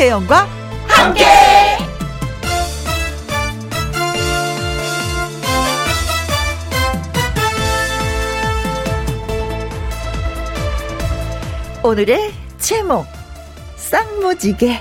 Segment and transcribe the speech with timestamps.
[0.00, 0.48] 김혜영과
[0.86, 1.24] 함께.
[11.84, 13.04] 오늘의 제목
[13.76, 14.78] 쌍무지개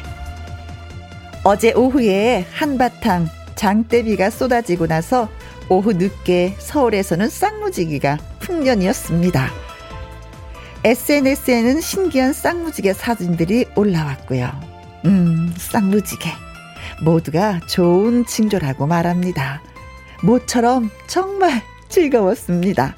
[1.44, 5.28] 어제 오후에 한바탕 장대비가 쏟아지고 나서
[5.68, 9.50] 오후 늦게 서울에서는 쌍무지개가 풍년이었습니다.
[10.86, 14.69] SNS에는 신기한 쌍무지개 사진들이 올라왔고요.
[15.06, 16.30] 음, 쌍무지개.
[17.02, 19.62] 모두가 좋은 징조라고 말합니다.
[20.24, 22.96] 모처럼 정말 즐거웠습니다.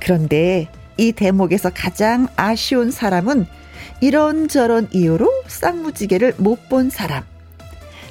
[0.00, 3.46] 그런데 이 대목에서 가장 아쉬운 사람은
[4.00, 7.24] 이런저런 이유로 쌍무지개를 못 본 사람.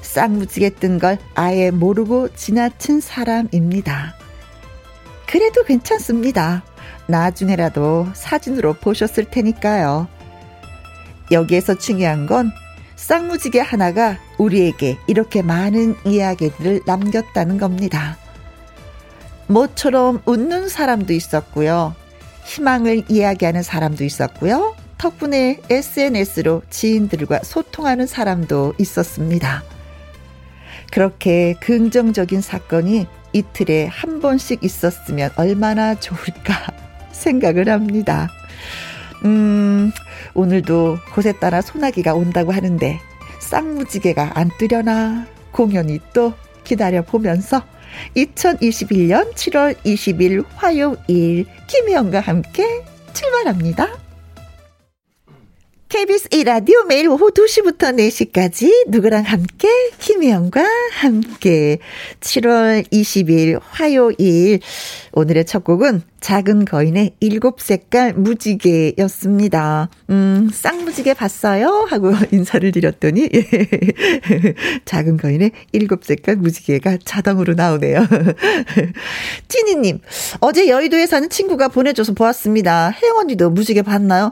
[0.02, 4.16] 쌍무지개 뜬 걸 아예 모르고 지나친 사람입니다.
[5.28, 6.64] 그래도 괜찮습니다.
[7.08, 10.08] 나중에라도 사진으로 보셨을 테니까요.
[11.32, 12.52] 여기에서 중요한 건
[13.06, 18.18] 쌍무지개 하나가 우리에게 이렇게 많은 이야기들을 남겼다는 겁니다.
[19.46, 21.94] 모처럼 웃는 사람도 있었고요.
[22.46, 24.76] 희망을 이야기하는 사람도 있었고요.
[24.98, 29.64] 덕분에 SNS로 지인들과 소통하는 사람도 있었습니다.
[30.92, 36.74] 그렇게 긍정적인 사건이 이틀에 한 번씩 있었으면 얼마나 좋을까
[37.14, 38.32] 생각을 합니다.
[39.26, 39.92] 음,
[40.36, 43.00] 오늘도 곳에 따라 소나기가 온다고 하는데
[43.40, 46.34] 쌍무지개가 안 뜨려나 공연이 또
[46.64, 47.64] 기다려 보면서
[48.16, 54.05] 2021년 7월 20일 화요일 김혜영과 함께 출발합니다.
[55.96, 61.78] KBS 1라디오 매일 오후 2시부터 4시까지 누구랑 함께 김혜영과 함께
[62.20, 64.60] 7월 20일 화요일
[65.14, 69.90] 오늘의 첫 곡은 작은 거인의 일곱 색깔 무지개였습니다.
[70.10, 71.86] 음, 쌍무지개 봤어요?
[71.88, 73.46] 하고 인사를 드렸더니, 예.
[74.86, 78.08] 작은 거인의 일곱 색깔 무지개가 자동으로 나오네요.
[79.48, 80.00] 찐이님,
[80.40, 82.90] 어제 여의도에 사는 친구가 보내줘서 보았습니다.
[82.90, 84.32] 혜영 언니도 무지개 봤나요?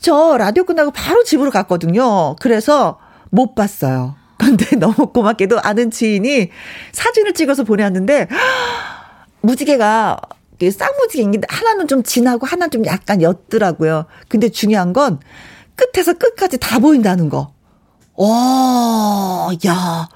[0.00, 2.36] 저 라디오 끝나고 바로 집으로 갔거든요.
[2.40, 2.98] 그래서
[3.30, 4.16] 못 봤어요.
[4.38, 6.50] 근데 너무 고맙게도 아는 지인이
[6.92, 8.28] 사진을 찍어서 보내왔는데,
[9.42, 10.18] 무지개가
[10.60, 14.06] 쌍무지개인데 하나는 좀 진하고 하나는 좀 약간 옅더라고요.
[14.28, 15.20] 근데 중요한 건
[15.76, 17.52] 끝에서 끝까지 다 보인다는 거.
[18.16, 20.08] 와, 야.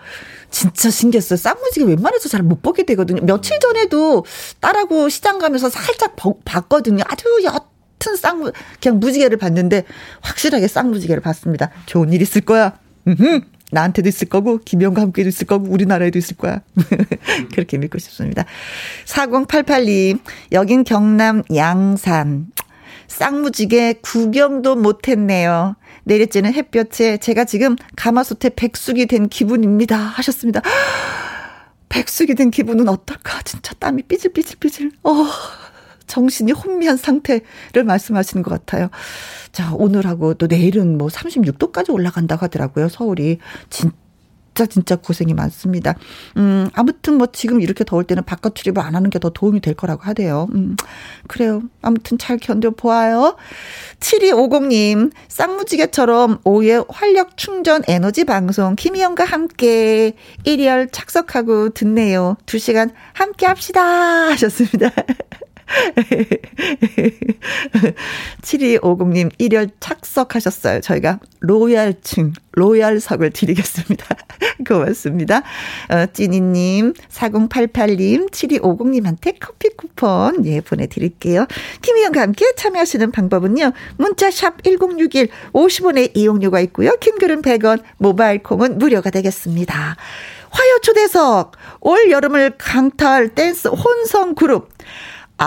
[0.50, 1.36] 진짜 신기했어요.
[1.36, 3.22] 쌍무지개 웬만해서 잘 못 보게 되거든요.
[3.22, 4.24] 며칠 전에도
[4.60, 6.14] 딸하고 시장 가면서 살짝
[6.44, 7.02] 봤거든요.
[7.08, 7.73] 아주 옅
[8.10, 9.84] 은 쌍무, 그냥 무지개를 봤는데
[10.20, 11.70] 확실하게 쌍무지개를 봤습니다.
[11.86, 12.78] 좋은 일 있을 거야.
[13.06, 13.40] 음흠.
[13.70, 16.60] 나한테도 있을 거고 김영과 함께도 있을 거고 우리나라에도 있을 거야.
[17.52, 18.44] 그렇게 믿고 싶습니다.
[19.06, 20.20] 4088님
[20.52, 22.46] 여긴 경남 양산.
[23.08, 25.76] 쌍무지개 구경도 못했네요.
[26.06, 29.96] 내리쬐는 햇볕에 제가 지금 가마솥에 백숙이 된 기분입니다.
[29.96, 30.60] 하셨습니다.
[31.88, 33.40] 백숙이 된 기분은 어떨까?
[33.42, 34.92] 진짜 땀이 삐질삐질삐질.
[35.02, 35.26] 어.
[36.06, 38.88] 정신이 혼미한 상태를 말씀하시는 것 같아요.
[39.52, 42.88] 자, 오늘하고 또 내일은 뭐 36도까지 올라간다고 하더라고요.
[42.88, 43.38] 서울이.
[43.70, 45.94] 진짜 진짜 고생이 많습니다.
[46.36, 49.74] 음, 아무튼 뭐 지금 이렇게 더울 때는 바깥 출입을 안 하는 게 더 도움이 될
[49.74, 50.46] 거라고 하대요.
[50.54, 50.76] 음,
[51.26, 51.62] 그래요.
[51.82, 53.36] 아무튼 잘 견뎌보아요.
[54.00, 60.12] 7250님, 쌍무지개처럼 오후에 활력 충전 에너지 방송 김희영과 함께
[60.44, 62.36] 일열 착석하고 듣네요.
[62.46, 63.82] 2시간 함께 합시다.
[64.30, 64.90] 하셨습니다.
[68.42, 70.80] 7250님, 일열 착석하셨어요.
[70.80, 74.16] 저희가 로얄층, 로얄석을 드리겠습니다.
[74.66, 75.42] 고맙습니다.
[75.88, 81.46] 어, 찐이님, 4088님, 7250님한테 커피 쿠폰, 예, 보내드릴게요.
[81.82, 86.96] 김희영과 함께 참여하시는 방법은요, 문자샵 1061, 50원의 이용료가 있고요.
[87.00, 89.96] 킹글은 100원, 모바일 콩은 무료가 되겠습니다.
[90.50, 94.73] 화요 초대석, 올 여름을 강탈 댄스 혼성 그룹,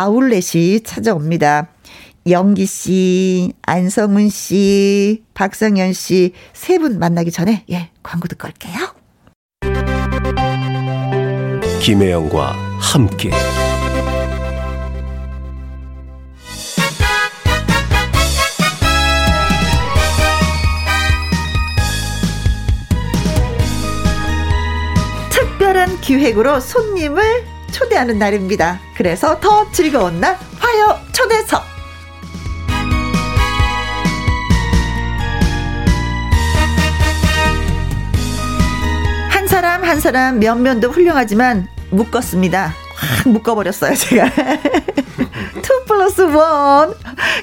[0.01, 1.69] 아울렛이 찾아옵니다.
[2.29, 8.93] 영기 씨, 안성훈 씨, 박성현 씨 세 분 만나기 전에 예, 광고 듣고 올게요.
[11.81, 13.31] 김혜영과 함께
[25.29, 28.79] 특별한 기획으로 손님을 초대하는 날입니다.
[28.95, 31.63] 그래서 더 즐거운 날 화요 초대석.
[39.29, 42.73] 한 사람 한 사람 면면도 훌륭하지만 묶었습니다.
[42.95, 44.29] 확 묶어버렸어요, 제가.
[45.97, 46.93] 투 플러스 원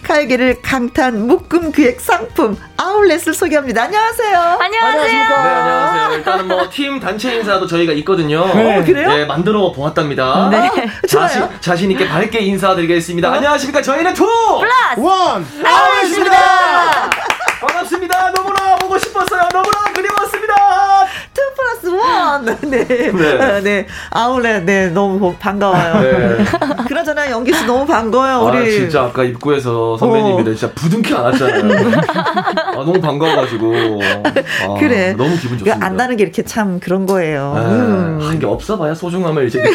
[0.05, 3.83] 칼기를 강탄 묶음 기획 상품 아울렛을 소개합니다.
[3.83, 4.39] 안녕하세요.
[4.61, 5.05] 안녕하세요.
[5.05, 6.19] 네, 안녕하세요.
[6.19, 8.47] 일단은 뭐 팀 단체 인사도 저희가 있거든요.
[8.55, 8.79] 네.
[8.79, 9.09] 어, 그래요?
[9.09, 10.49] 네, 만들어 보았답니다.
[10.51, 10.71] 네.
[11.09, 11.53] 자신, 좋아요.
[11.61, 13.33] 자신 있게 밝게 인사드리겠습니다.
[13.33, 13.83] 안녕하십니까?
[13.83, 14.25] 저희는 Two!
[14.25, 15.47] Plus one!
[15.65, 17.11] 아울렛입니다!
[17.61, 18.31] 반갑습니다.
[18.33, 19.49] 너무나 보고 싶었어요.
[19.53, 20.55] 너무나 그리웠습니다.
[21.45, 22.45] Two plus one.
[22.45, 22.57] 네.
[22.63, 23.13] 네.
[23.13, 23.61] 네.
[23.61, 23.87] 네.
[24.11, 24.89] 아울렛, 네.
[24.89, 26.01] 너무 반가워요.
[26.01, 26.45] 네.
[26.89, 27.31] 그러잖아요.
[27.33, 28.35] 영기 씨 너무 반가워요.
[28.37, 28.73] 아, 우리.
[28.73, 31.73] 진짜 아까 입구에서 선배님이 진짜 부둥켜 안았잖아요.
[32.07, 33.75] 아, 너무 반가워가지고.
[34.69, 35.13] 아, 그래.
[35.17, 35.79] 너무 기분 좋습니다.
[35.79, 37.53] 그 안다는 게 이렇게 참 그런 거예요.
[37.57, 37.61] 네.
[37.65, 38.19] 음.
[38.23, 39.63] 아, 이게 없어봐야 소중함을 이제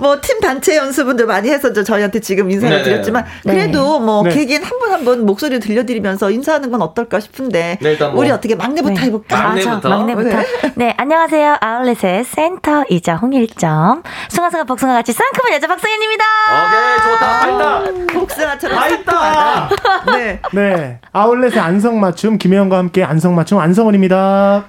[0.00, 2.84] 뭐팀 단체 연습분들 많이 해서 저 저희한테 지금 인사를 네네.
[2.84, 4.30] 드렸지만 그래도 뭐 네.
[4.34, 8.56] 개개인 한분 한 분 목소리 들려드리면서 인사하는 건 어떨까 싶은데 네, 일단 뭐 우리 어떻게
[8.56, 9.00] 막내부터 네.
[9.06, 9.36] 해볼까?
[9.38, 10.30] 아, 막내부터?
[10.30, 10.70] 저 막내부터.
[10.76, 10.94] 네.
[10.96, 11.56] 안녕하세요.
[11.60, 14.02] 아울렛의 센터이자 홍일점.
[14.28, 16.24] 숭아숭아 복숭아 같이 쌍큼한 여자 박성현입니다.
[16.66, 17.40] 오케이, 좋다.
[17.40, 18.14] 밝다.
[18.18, 19.12] 복숭아처럼 다 있다.
[19.12, 20.16] 싹하다.
[20.16, 20.40] 네.
[20.52, 21.00] 네.
[21.12, 24.64] 아울렛의 안성맞춤, 김혜영과 함께 안성맞춤, 안성원입니다.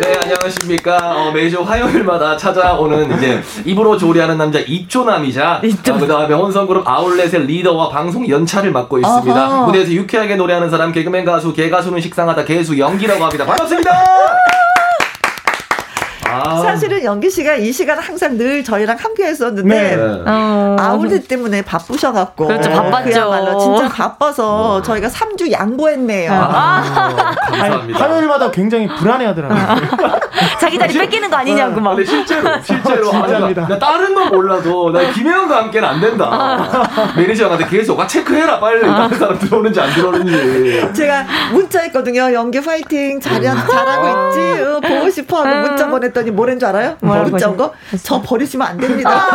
[0.00, 0.96] 네, 안녕하십니까.
[1.16, 8.28] 어, 매주 화요일마다 찾아오는 이제 입으로 조리하는 남자 입조남이자 어, 그다음에 혼성그룹 아울렛의 리더와 방송
[8.28, 9.46] 연차를 맡고 있습니다.
[9.48, 9.66] 어허.
[9.66, 13.44] 무대에서 유쾌하게 노래하는 사람 개그맨 가수 개가수는 식상하다 개수 연기라고 합니다.
[13.46, 13.90] 반갑습니다.
[16.42, 20.22] 아, 사실은 연기 씨가 이 시간 항상 늘 저희랑 함께 했었는데 네.
[20.26, 20.76] 어.
[20.78, 23.10] 아울렛 때문에 바쁘셔 갖고 그렇죠, 바빴죠.
[23.10, 26.32] 그야말로 진짜 바빠서 저희가 3주 양보했네요.
[26.32, 27.98] 아, 감사합니다.
[27.98, 30.14] 화요일마다 굉장히 불안해 하더라고요.
[30.60, 31.94] 자기 자리 뺏기는 거 아니냐고 막.
[31.94, 33.62] 근데 실제로 실제로 아, 진짜입니다.
[33.62, 37.12] 나, 나 다른 건 몰라도 나 김혜영과 함께는 안 된다.
[37.16, 40.92] 매니저한테 계속 아 체크해라 빨리 다른 사람 들어오는지 안 들어오는지.
[40.94, 42.32] 제가 문자했거든요.
[42.32, 44.62] 연기 파이팅 잘, 잘하고 있지?
[44.62, 46.96] 어, 보고 싶어 하고 문자 보냈더니 뭐랬는 줄 알아요?
[47.00, 47.72] 문자 온 거?
[48.02, 49.10] 저 버리시면 안 됩니다.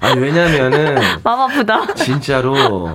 [0.00, 1.94] 아니 왜냐면은 마음 아프다.
[1.94, 2.90] 진짜로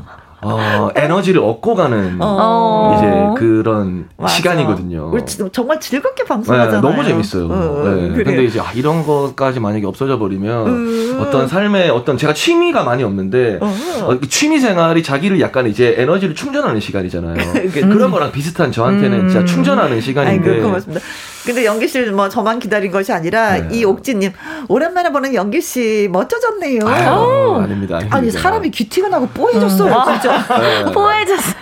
[0.47, 2.95] 어, 에너지를 얻고 가는 어.
[2.97, 4.33] 이제 그런 맞아.
[4.35, 5.09] 시간이거든요.
[5.11, 6.81] 우리 지- 정말 즐겁게 네, 방송하잖아요.
[6.81, 7.45] 너무 재밌어요.
[7.45, 8.09] 어, 네.
[8.13, 8.23] 그래.
[8.23, 11.17] 근데 이제 아, 이런 것까지 만약에 없어져 버리면 음.
[11.19, 13.73] 어떤 삶의 어떤 제가 취미가 많이 없는데 어.
[14.03, 17.35] 어, 이 취미 생활이 자기를 약간 이제 에너지를 충전하는 시간이잖아요.
[17.73, 19.29] 그런 거랑 비슷한 저한테는 음.
[19.29, 20.51] 진짜 충전하는 시간인데.
[20.51, 21.01] 아이고, 고맙습니다.
[21.45, 23.67] 근데 연기 씨뭐 저만 기다린 것이 아니라 네.
[23.71, 24.31] 이 옥진님
[24.67, 26.87] 오랜만에 보는 연기 씨 멋져졌네요.
[26.87, 28.17] 아유, 아닙니다, 아닙니다.
[28.17, 30.59] 아니 사람이 귀티가 나고 뽀해졌어요 진짜.
[30.59, 30.91] 네.
[30.91, 31.53] 포해졌어.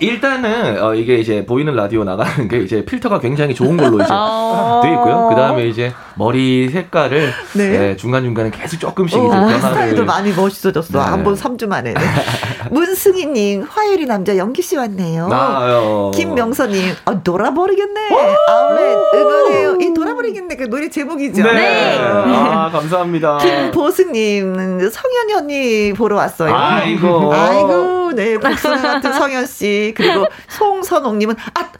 [0.00, 4.08] 일, 단은 어, 이게 이제 보이는 라디오 나가는 게 이제 필터가 굉장히 좋은 걸로 이제
[4.10, 4.80] 어.
[4.82, 5.28] 돼 있고요.
[5.30, 7.96] 그 다음에 이제 머리 색깔을 네.
[7.96, 9.60] 중간 중간에 계속 조금씩 어, 이제 변화를.
[9.60, 10.98] 스타일도 많이 멋있어졌어.
[10.98, 11.04] 네.
[11.04, 11.94] 안본 3주 만에.
[11.94, 12.00] 네.
[12.70, 15.28] 문승희님, 화요일이 남자 연기 씨 왔네요.
[15.28, 16.10] 나요.
[16.14, 18.00] 김명선님, 아, 놀아버리겠네.
[18.48, 19.78] 아울렛 응원해요.
[19.80, 20.56] 이 놀아버리겠네.
[20.56, 21.42] 그 노래 제목이죠.
[21.42, 21.52] 네.
[21.52, 21.98] 네.
[22.00, 23.38] 아 감사합니다.
[23.38, 26.54] 김보승님, 성현이 언니 보러 왔어요.
[26.54, 27.32] 아이고.
[27.32, 28.38] 아이고, 네.
[28.38, 29.92] 복숭아 같은 성현 씨.
[29.96, 31.72] 그리고 송선옥님은, 아,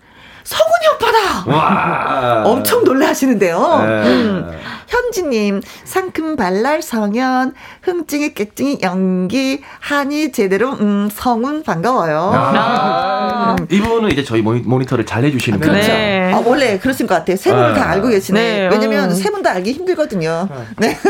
[0.44, 1.50] 성훈이 오빠다!
[1.50, 2.42] 와.
[2.46, 3.58] 엄청 놀래 하시는데요.
[3.86, 3.86] 네.
[4.06, 4.50] 음.
[4.86, 12.32] 현지님, 상큼 발랄 성현, 흥증이 깨증이 연기, 한이 제대로, 음, 성운 반가워요.
[12.34, 13.56] 아.
[13.70, 15.80] 이분은 이제 저희 모니, 모니터를 잘 해주시는 그렇죠.
[15.80, 15.96] 분이에요.
[15.96, 16.32] 네.
[16.34, 17.36] 아, 원래 그러신 것 같아요.
[17.36, 17.80] 세 분을 네.
[17.80, 18.40] 다 알고 계시네.
[18.40, 19.14] 네, 왜냐면 음.
[19.14, 20.48] 세분 다 알기 힘들거든요.
[20.76, 20.98] 네.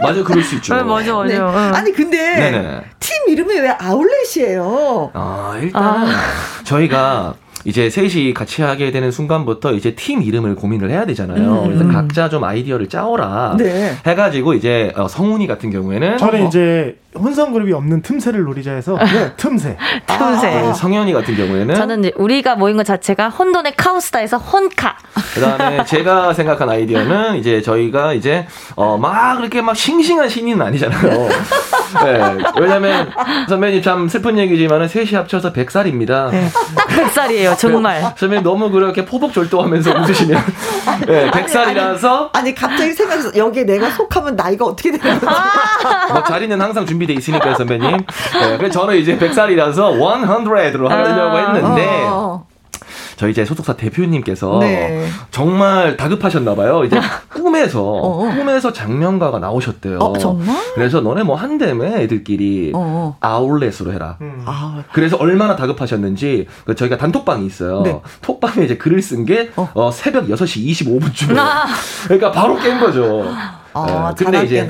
[0.00, 0.76] 맞아, 그럴 수 있죠.
[0.76, 1.24] 네, 맞아, 맞아.
[1.28, 1.38] 네.
[1.38, 1.74] 응.
[1.74, 2.80] 아니, 근데 네네.
[3.00, 5.10] 팀 이름이 왜 아울렛이에요?
[5.14, 6.06] 아, 일단
[6.64, 7.34] 저희가
[7.66, 11.64] 이제 셋이 같이 하게 되는 순간부터 이제 팀 이름을 고민을 해야 되잖아요.
[11.64, 11.66] 음.
[11.66, 13.56] 그래서 각자 좀 아이디어를 짜오라.
[13.58, 13.92] 네.
[14.06, 18.98] 해가지고 이제 어, 성훈이 같은 경우에는 저는 이제 혼성 그룹이 없는 틈새를 노리자 해서
[19.36, 19.76] 틈새.
[20.06, 20.46] 틈새.
[20.50, 24.96] 네, 성현이 같은 경우에는 저는 이제 우리가 모인 것 자체가 혼돈의 카오스다에서 혼카.
[25.34, 28.46] 그다음에 제가 생각한 아이디어는 이제 저희가 이제
[28.76, 31.28] 어 막 그렇게 막 싱싱한 신인은 아니잖아요.
[32.04, 33.10] 네, 왜냐면
[33.48, 36.30] 선배님 참 슬픈 얘기지만은 셋이 합쳐서 100살입니다.
[36.30, 36.48] 네.
[36.74, 38.02] 딱 100살이에요, 정말.
[38.16, 40.42] 선배님 너무 그렇게 포복절도하면서 웃으시면
[41.06, 45.26] 네, 100살이라서 아니, 갑자기 생각해서 여기에 내가 속하면 나이가 어떻게 되는 거지?
[46.12, 47.90] 뭐 자리는 항상 준비 돼 있으니까요, 선배님.
[47.90, 49.98] 네, 그래서 저는 이제 100살이라서
[50.56, 52.46] 100로 하려고 했는데 어.
[53.16, 55.06] 저희 이제 소속사 대표님께서 네.
[55.30, 56.84] 정말 다급하셨나봐요.
[56.84, 57.00] 이제
[57.32, 58.18] 꿈에서 어.
[58.34, 59.98] 꿈에서 장면가가 나오셨대요.
[59.98, 60.54] 어, 정말?
[60.74, 63.16] 그래서 너네 뭐 한다며 애들끼리 어.
[63.20, 64.18] 아울렛으로 해라.
[64.20, 64.42] 음.
[64.44, 67.82] 아, 그래서 얼마나 다급하셨는지 그 저희가 단톡방이 있어요.
[67.82, 68.00] 네.
[68.20, 69.70] 톡방에 이제 글을 쓴게 어.
[69.74, 71.38] 어, 새벽 6시 25분쯤에.
[71.38, 71.64] 아.
[72.04, 73.24] 그러니까 바로 깬 거죠.
[73.76, 74.66] 어, 예, 근데 이제.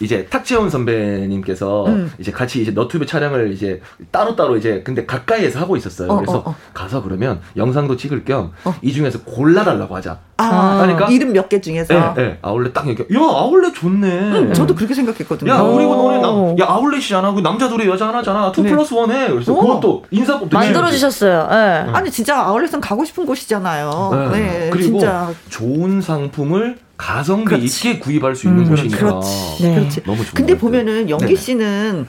[0.00, 2.12] 이제 탁재훈 선배님께서 음.
[2.18, 3.80] 이제 같이 이제 너튜브 촬영을 이제
[4.10, 6.10] 따로 따로 이제 근데 가까이에서 하고 있었어요.
[6.10, 6.54] 어, 그래서 어, 어.
[6.72, 8.74] 가서 그러면 영상도 찍을 겸이 어.
[8.92, 10.18] 중에서 골라달라고 하자.
[10.36, 11.94] 아, 그러니까- 이름 몇 개 중에서.
[11.94, 12.38] 예, 예.
[12.42, 13.02] 아울렛 딱 얘기.
[13.02, 14.08] 야 아울렛 좋네.
[14.08, 15.52] 음, 저도 그렇게 생각했거든요.
[15.52, 15.74] 야, 오.
[15.76, 17.32] 그리고 너네 남, 야, 아울렛이잖아.
[17.34, 18.50] 그 남자 둘이 여자 하나잖아.
[18.50, 18.70] two 네.
[18.70, 19.28] plus one 해.
[19.30, 19.60] 그래서 오.
[19.60, 21.48] 그것도 인사법도 만들어 주셨어요.
[21.52, 21.90] 예.
[21.92, 24.30] 아니 진짜 아울렛은 가고 싶은 곳이잖아요.
[24.32, 24.40] 네.
[24.40, 27.66] 네, 그리고 진짜 좋은 상품을 가성비 그렇지.
[27.66, 28.96] 있게 구입할 수 있는 음, 곳이니까.
[28.98, 29.62] 그렇지.
[29.62, 29.74] 네.
[29.74, 30.02] 그렇지.
[30.04, 30.56] 너무 좋은 근데.
[30.56, 31.36] 보면은 영기.
[31.36, 32.06] 씨는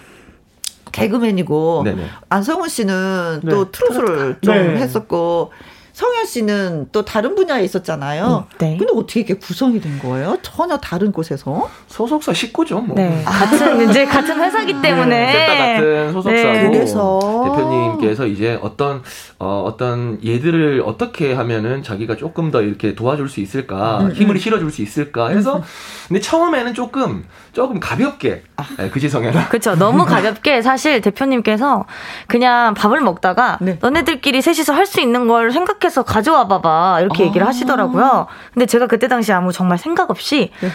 [0.91, 2.05] 개그맨이고 네네.
[2.29, 3.49] 안성훈 씨는 네.
[3.51, 4.77] 또 트로트를 좀 네.
[4.77, 5.51] 했었고
[5.95, 8.45] 성연 씨는 또 다른 분야에 있었잖아요.
[8.51, 8.75] 음, 네.
[8.77, 10.37] 근데 어떻게 이렇게 구성이 된 거예요?
[10.41, 11.69] 전혀 다른 곳에서?
[11.87, 12.81] 소속사 식구죠.
[12.81, 12.97] 뭐.
[12.97, 13.23] 네.
[13.23, 16.69] 같은 이제 같은 회사기 때문에 셋다 같은 소속사고 네.
[16.69, 17.43] 그래서.
[17.45, 19.03] 대표님께서 이제 어떤
[19.39, 24.71] 어, 어떤 얘들을 어떻게 하면은 자기가 조금 더 이렇게 도와줄 수 있을까 음, 힘을 실어줄
[24.71, 25.63] 수 있을까 해서
[26.09, 27.23] 근데 처음에는 조금
[27.55, 28.65] 조금 가볍게 아.
[28.77, 29.75] 네, 그지 성현아 그렇죠.
[29.75, 31.85] 너무 가볍게 사실 대표님께서
[32.27, 33.77] 그냥 밥을 먹다가 네.
[33.81, 37.25] 너네들끼리 셋이서 할 수 있는 걸 생각해서 가져와 봐봐 이렇게 아.
[37.27, 38.27] 얘기를 하시더라고요.
[38.53, 40.69] 근데 제가 그때 당시 아무 정말 생각 없이 네.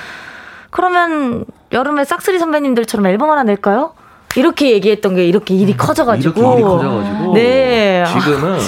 [0.71, 3.93] 그러면 여름에 싹쓸이 선배님들처럼 앨범 하나 낼까요?
[4.37, 8.05] 이렇게 얘기했던 게 이렇게 일이 커져가지고 이렇게 일이 커져가지고 네.
[8.09, 8.59] 지금은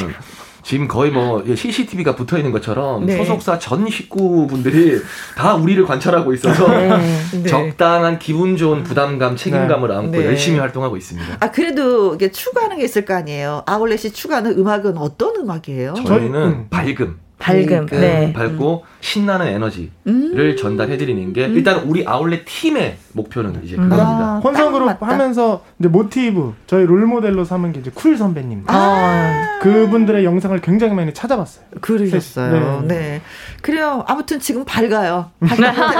[0.63, 3.17] 지금 거의 뭐 CCTV가 붙어 있는 것처럼 네.
[3.17, 5.01] 소속사 전 식구분들이
[5.37, 6.89] 다 우리를 관찰하고 있어서 네.
[7.33, 7.43] 네.
[7.49, 10.27] 적당한 기분 좋은 부담감, 책임감을 안고 네.
[10.27, 11.39] 열심히 활동하고 있습니다.
[11.41, 13.63] 아 그래도 이게 추구하는 게 있을 거 아니에요.
[13.67, 15.95] 아울렛이 추구하는 음악은 어떤 음악이에요?
[16.07, 16.67] 저희는 음.
[16.71, 17.87] 밝음, 밝음.
[17.87, 18.33] 네.
[18.33, 20.57] 밝고 신나는 에너지를 음.
[20.57, 24.37] 전달해드리는 게 일단 우리 아울렛 팀의 목표는 이제 그겁니다.
[24.37, 25.13] 아, 혼성 그룹 딱 맞다.
[25.13, 28.65] 하면서 이제 모티브 저희 롤 모델로 삼은 게 이제 쿨 선배님.
[28.69, 29.59] 아.
[29.61, 31.65] 그분들의 영상을 굉장히 많이 찾아봤어요.
[31.81, 32.83] 그러셨어요.
[32.83, 32.95] 네.
[32.95, 33.23] 네.
[33.61, 34.05] 그래요.
[34.07, 35.31] 아무튼 지금 밝아요.
[35.41, 35.97] 밝다 못해,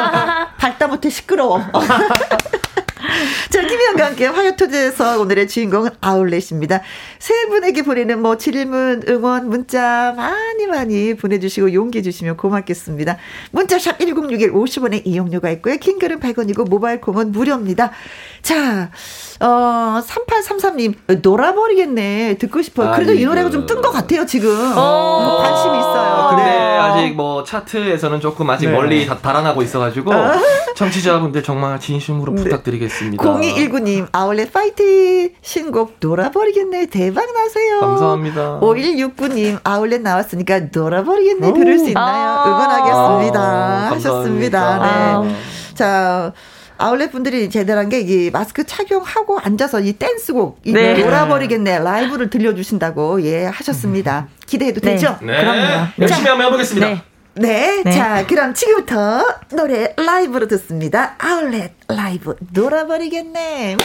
[0.59, 1.61] 밝다 못해 시끄러워.
[3.51, 6.81] 자, 김혜영과 함께 화요 초대석 오늘의 주인공은 아울렛입니다.
[7.19, 13.17] 세 분에게 보내는 뭐 질문, 응원, 문자 많이 많이 보내주시고 용기 주시면 고맙겠습니다.
[13.51, 15.77] 문자샵 1061 50원의 이용료가 있고요.
[15.77, 17.91] 킹글은 100원이고 모바일 콩은 무료입니다.
[18.43, 18.91] 자,
[19.41, 22.37] 어, 3833님, 놀아버리겠네.
[22.39, 22.93] 듣고 싶어요.
[22.93, 23.25] 그래도 이.
[23.25, 24.51] 노래가 좀뜬 것 같아요, 지금.
[24.77, 25.39] 어.
[25.43, 26.27] 관심이 있어요.
[26.31, 26.79] 근데 네.
[26.79, 28.73] 아직 뭐 차트에서는 조금 아직 네.
[28.73, 30.13] 멀리 다 달아나고 있어가지고
[30.77, 33.02] 청취자분들 정말 진심으로 부탁드리겠습니다.
[33.11, 35.31] 0219님, 아울렛 파이팅!
[35.43, 36.87] 신곡 놀아버리겠네.
[36.87, 37.81] 대박 나세요.
[37.81, 38.61] 감사합니다.
[38.61, 41.53] 5169님, 아울렛 나왔으니까 놀아버리겠네.
[41.53, 42.29] 들을 수 있나요?
[42.29, 42.45] 아.
[42.47, 43.41] 응원하겠습니다.
[43.41, 45.23] 아, 하셨습니다.
[45.23, 45.35] 네.
[45.75, 46.33] 자,
[46.79, 50.95] 아울렛 분들이 제대로 한 게 이 마스크 착용하고 앉아서 이 댄스곡 이 네.
[50.95, 54.27] 놀아버리겠네 라이브를 들려주신다고 예 하셨습니다.
[54.47, 54.93] 기대해도 네.
[54.93, 55.17] 되죠?
[55.23, 55.87] 네, 그럼요.
[56.01, 56.87] 열심히 한번 해보겠습니다.
[56.89, 57.03] 네.
[57.35, 57.93] 네, 네.
[57.93, 61.15] 자, 그럼 지금부터 노래 라이브로 듣습니다.
[61.19, 63.77] 아울렛 라이브 놀아버리겠네.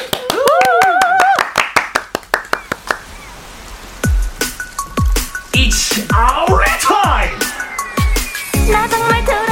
[5.53, 7.39] It's our time.
[8.71, 9.46] 나 정말 돌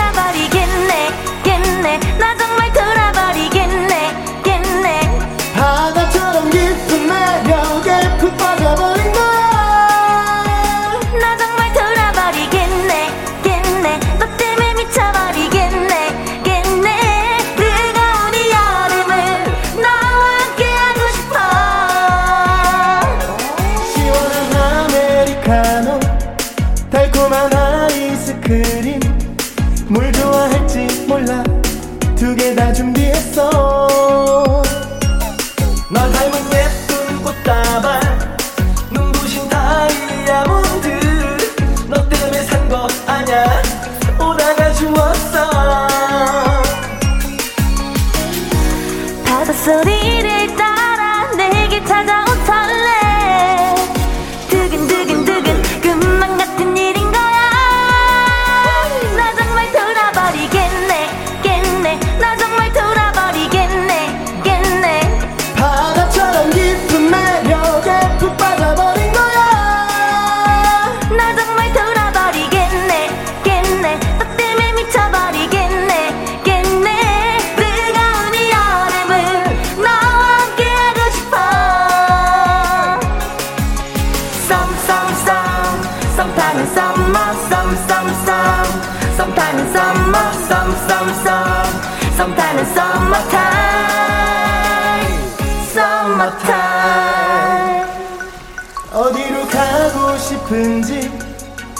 [98.95, 101.11] 어디로 가고 싶은지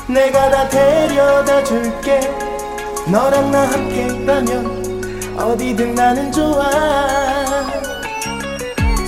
[0.06, 2.20] 내가 다 데려다 줄게
[3.08, 6.70] 너랑 나 함께라면 어디든 나는 좋아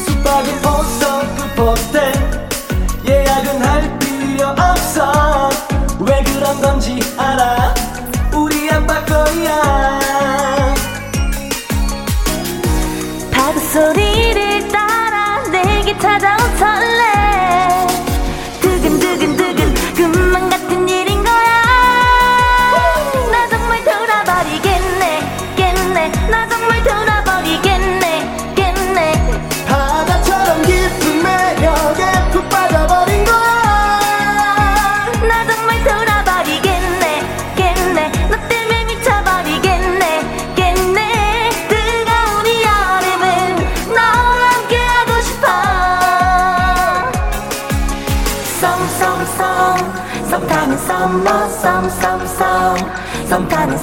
[0.06, 1.06] 숙박은 옷도
[1.56, 2.17] 포스텔
[6.48, 7.74] 왜 그런 건지 알아?
[8.34, 10.00] 우리 아빠 거야.
[13.32, 16.38] 파도 소리를 따라 내게 찾아온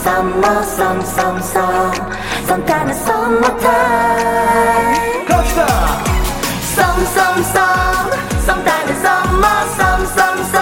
[0.05, 1.93] 썸 타는 썸머 썸썸썸
[2.47, 5.67] 썸 타는 summer time 갑시다
[6.77, 7.53] 썸썸썸
[8.45, 9.45] 썸 타는 summer
[9.79, 10.53] 썸썸썸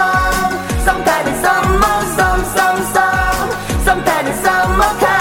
[0.85, 1.83] 썸 타는 summer
[2.15, 5.11] 썸썸썸 썸 타는 summer time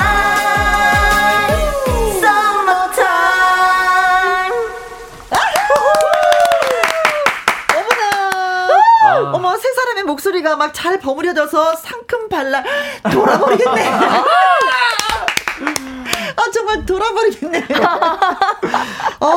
[2.20, 3.02] summer time
[7.74, 9.32] 어머나.
[9.34, 12.01] 어머, 세 사람의 목소리가 막 잘 버무려져서 상큼
[12.32, 12.64] 발랄
[13.12, 13.88] 돌아버리겠네.
[16.34, 17.62] 아, 정말 돌아버리겠네요.
[19.20, 19.28] 어,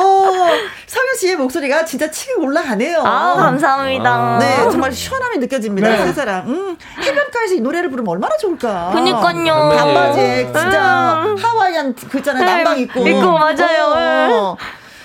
[0.86, 3.02] 성현 씨의 목소리가 진짜 치고 올라가네요.
[3.04, 5.88] 아 감사합니다 네, 정말 시원함이 느껴집니다.
[5.88, 6.06] 네.
[6.06, 6.48] 세 사람.
[6.48, 8.90] 음, 해변가에서 이 노래를 부르면 얼마나 좋을까.
[8.94, 11.36] 그니까요 반바지 진짜 음.
[11.36, 12.44] 하와이안 그 있잖아요.
[12.44, 13.06] 네, 남방 입고.
[13.06, 14.32] 입고, 맞아요.
[14.32, 14.56] 어.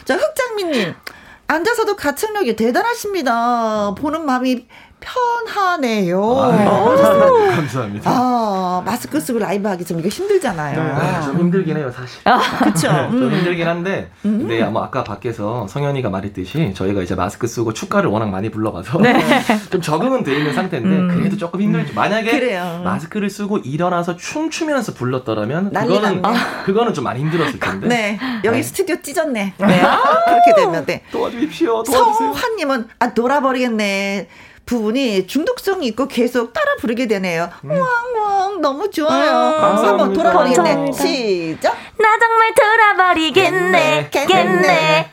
[0.05, 0.95] 자, 흑장미님.
[1.47, 3.93] 앉아서도 가창력이 대단하십니다.
[3.97, 4.65] 보는 마음이
[5.01, 6.21] 편하네요.
[6.21, 7.55] 어, 좋습니다.
[7.55, 8.11] 감사합니다.
[8.11, 10.81] 아, 마스크 쓰고 라이브 하기 좀 이거 힘들잖아요.
[10.81, 12.21] 네, 좀 힘들긴 해요, 사실.
[12.63, 12.91] 그쵸.
[12.91, 13.31] 네, 좀 음.
[13.33, 18.49] 힘들긴 한데, 근데 아마 아까 밖에서 성현이가 말했듯이 저희가 이제 마스크 쓰고 축가를 워낙 많이
[18.49, 18.99] 불러가서
[19.71, 21.93] 좀 적응은 돼 있는 상태인데 그래도 조금 힘들죠.
[21.93, 22.81] 만약에 그래요.
[22.83, 26.39] 마스크를 쓰고 일어나서 춤추면서 불렀더라면 그거는 났네.
[26.65, 27.87] 그거는 좀 많이 힘들었을 텐데.
[27.87, 28.19] 네.
[28.43, 28.63] 여기 네.
[28.63, 29.53] 스튜디오 찢었네.
[29.57, 29.81] 네.
[30.27, 31.03] 그렇게 되면 네.
[31.11, 31.83] 도와주십시오.
[31.83, 32.33] 도와주세요.
[32.33, 34.27] 성환님은 아 놀아버리겠네.
[34.65, 37.49] 부분이 중독성이 있고 계속 따라 부르게 되네요.
[37.63, 39.31] 왕왕 너무 좋아요.
[39.31, 40.23] 음, 한번 감사합니다.
[40.23, 40.91] 돌아버리겠네.
[40.93, 41.75] 시작.
[41.97, 45.11] 나 정말 돌아버리겠네 겠네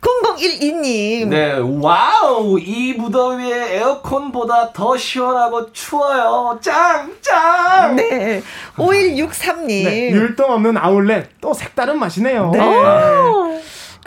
[0.00, 1.28] 0012님.
[1.28, 2.58] 네, wow!
[2.58, 6.58] 이 무더위에 에어컨보다 더 시원하고 추워요.
[6.60, 7.12] 짱!
[7.20, 7.96] 짱!
[7.96, 8.42] 네.
[8.76, 9.66] 5163님.
[9.84, 12.50] 네, 율동 없는 아울렛 또 색다른 맛이네요.
[12.52, 12.60] 네.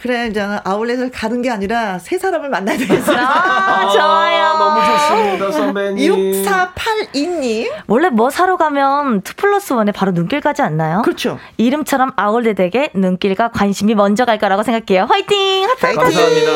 [0.01, 3.17] 그래, 저는 아울렛을 가는 게 아니라 세 사람을 만나야 되겠어요.
[3.19, 6.43] 아 좋아요 너무 좋습니다, 선배님.
[6.43, 7.71] 6482님.
[7.85, 11.03] 원래 뭐 사러 가면 2 플러스 1에 바로 눈길 가지 않나요?
[11.03, 11.37] 그렇죠.
[11.57, 15.05] 이름처럼 아울렛에게 눈길과 관심이 먼저 갈 거라고 생각해요.
[15.05, 15.69] 화이팅!
[15.69, 15.95] 하트!
[15.95, 16.51] 감사합니다.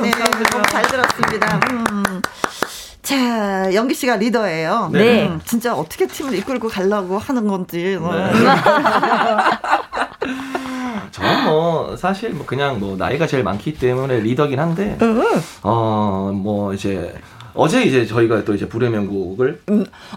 [0.00, 1.60] 네, 너무 잘 들었습니다.
[1.72, 2.22] 음.
[3.04, 4.88] 자, 연기 씨가 리더예요.
[4.92, 5.26] 네.
[5.28, 7.98] 음, 진짜 어떻게 팀을 이끌고 가려고 하는 건지.
[8.00, 8.12] 어.
[8.12, 8.32] 네.
[11.12, 14.96] 저는 뭐 사실 뭐 그냥 뭐 나이가 제일 많기 때문에 리더긴 한데
[15.62, 17.14] 어 뭐 이제
[17.54, 19.60] 어제 이제 저희가 또 이제 불의 명곡을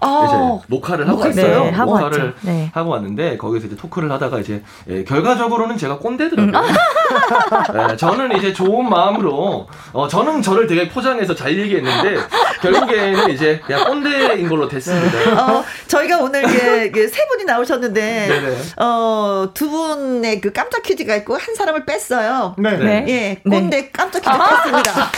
[0.02, 1.20] 아, 이제 녹화를 하고?
[1.20, 1.64] 왔어요.
[1.66, 2.38] 네, 하고 녹화를 왔죠.
[2.42, 2.72] 네.
[2.74, 6.52] 하고 왔는데 거기서 이제 토크를 하다가 이제 예, 결과적으로는 제가 꼰대더라고요.
[7.92, 12.18] 예, 저는 이제 좋은 마음으로 어, 저는 저를 되게 포장해서 잘 얘기했는데
[12.62, 15.58] 결국에는 이제 그냥 꼰대인 걸로 됐습니다.
[15.58, 18.30] 어, 저희가 오늘 이게, 이게 세 분이 나오셨는데.
[18.78, 22.56] 어, 두 분의 그 깜짝 퀴즈가 있고, 한 사람을 뺐어요.
[22.58, 22.78] 네.
[22.78, 23.06] 네.
[23.08, 23.60] 예, 네.
[23.60, 25.12] 꼰대 깜짝 퀴즈 뺐습니다.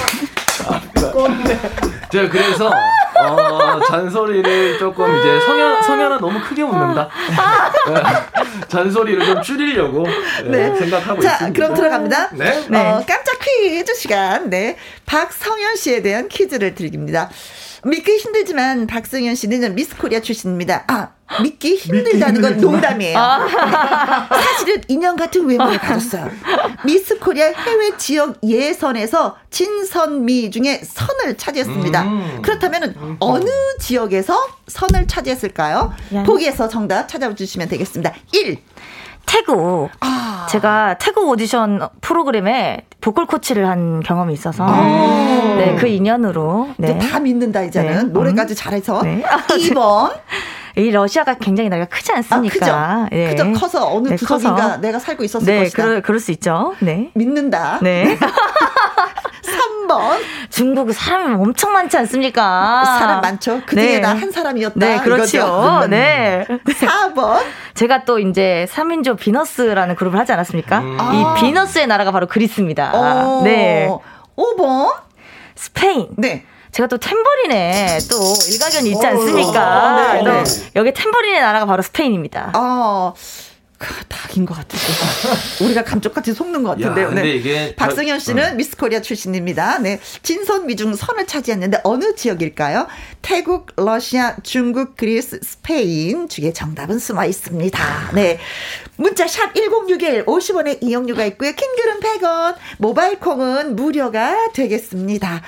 [2.12, 2.72] 제가 그래서
[3.20, 7.10] 어, 잔소리를 조금 이제 성현 성현아 너무 크게 웃는다.
[7.88, 10.06] 네, 잔소리를 좀 줄이려고
[10.46, 11.56] 네, 생각하고 자, 있습니다.
[11.58, 12.30] 그럼 들어갑니다.
[12.34, 12.66] 네.
[12.68, 12.80] 네.
[12.80, 14.50] 어, 깜짝 퀴즈 시간.
[14.50, 14.78] 네.
[15.06, 17.30] 박성연 씨에 대한 퀴즈를 드립니다.
[17.86, 20.84] 믿기 힘들지만 박성연 씨는 미스 코리아 출신입니다.
[20.88, 21.10] 아,
[21.42, 22.58] 믿기 힘들다는 건.
[22.58, 23.18] 농담이에요.
[24.32, 26.30] 사실은 인형 같은 외모를 가졌어요.
[26.86, 32.02] 미스 코리아 해외 지역 예선에서 진선미 중에 선을 차지했습니다.
[32.04, 32.42] 음.
[32.42, 34.38] 그렇다면 어느 지역에서
[34.68, 35.94] 선을 차지했을까요?
[36.16, 36.24] 야.
[36.24, 38.14] 보기에서 정답 찾아주시면 되겠습니다.
[38.34, 38.58] 1.
[39.26, 39.90] 태국.
[40.00, 40.29] 아.
[40.50, 47.00] 제가 태국 오디션 프로그램에 보컬 코치를 한 경험이 있어서 네, 그 인연으로 이제 네.
[47.00, 48.12] 다 믿는다 이제는 네.
[48.14, 49.24] 노래까지 잘해서 네.
[49.50, 50.12] 2번
[50.78, 52.54] 이 러시아가 굉장히 나이가 크지 아 않습니까?
[53.08, 53.36] 그죠 네.
[53.36, 54.78] 그죠 커서 어느 네, 구석인가 커서.
[54.78, 56.74] 내가 살고 있었을 네, 것이다 그럴, 그럴 수 있죠.
[56.80, 57.12] 네.
[57.14, 58.18] 믿는다 네.
[59.90, 60.20] 3번.
[60.50, 62.84] 중국 사람이 엄청 많지 않습니까?
[63.00, 63.62] 사람 많죠.
[63.66, 64.00] 그 중에 네.
[64.00, 64.76] 나한 사람이었다.
[64.76, 65.82] 네, 그렇죠.
[65.84, 65.90] 음.
[65.90, 66.46] 네.
[66.48, 67.42] 4번.
[67.74, 70.78] 제가 또 이제 3인조 비너스라는 그룹을 하지 않았습니까?
[70.78, 71.12] 아.
[71.14, 72.92] 이 비너스의 나라가 바로 그리스입니다.
[72.94, 73.42] 어.
[73.44, 73.90] 네.
[74.38, 74.94] 5번.
[75.56, 76.08] 스페인.
[76.18, 76.46] 네.
[76.72, 78.16] 제가 또 탬버린에 또
[78.48, 80.14] 일가견이 있지 어, 않습니까?
[80.14, 80.44] 네, 네.
[80.44, 82.52] 또 여기 탬버린의 나라가 바로 스페인입니다.
[82.56, 83.14] 어,
[84.10, 84.86] 닭인 것 같은데.
[85.64, 87.06] 우리가 감쪽같이 속는 것 같은데요.
[87.06, 87.30] 야, 근데 네.
[87.36, 88.58] 이게 박성현 씨는 음.
[88.58, 89.80] 미스 코리아 출신입니다.
[89.80, 90.00] 네.
[90.22, 92.88] 진선 미중 선을 차지했는데 어느 지역일까요?
[93.22, 98.12] 태국, 러시아, 중국, 그리스, 스페인 중에 정답은 숨어 있습니다.
[98.16, 98.40] 네.
[98.98, 101.54] 문자 샵 1061, 50원의 이용료가 있고요.
[101.54, 105.42] 긴 글은 100원, 모바일 콩은 무료가 되겠습니다.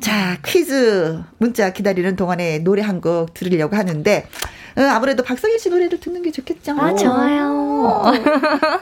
[0.00, 5.98] 자, 퀴즈 문자 기다리는 동안에 노래 한 곡 들으려고 하는데 어, 아무래도 박성연 씨 노래를
[6.00, 6.72] 듣는 게 좋겠죠.
[6.78, 8.02] 아, 좋아요.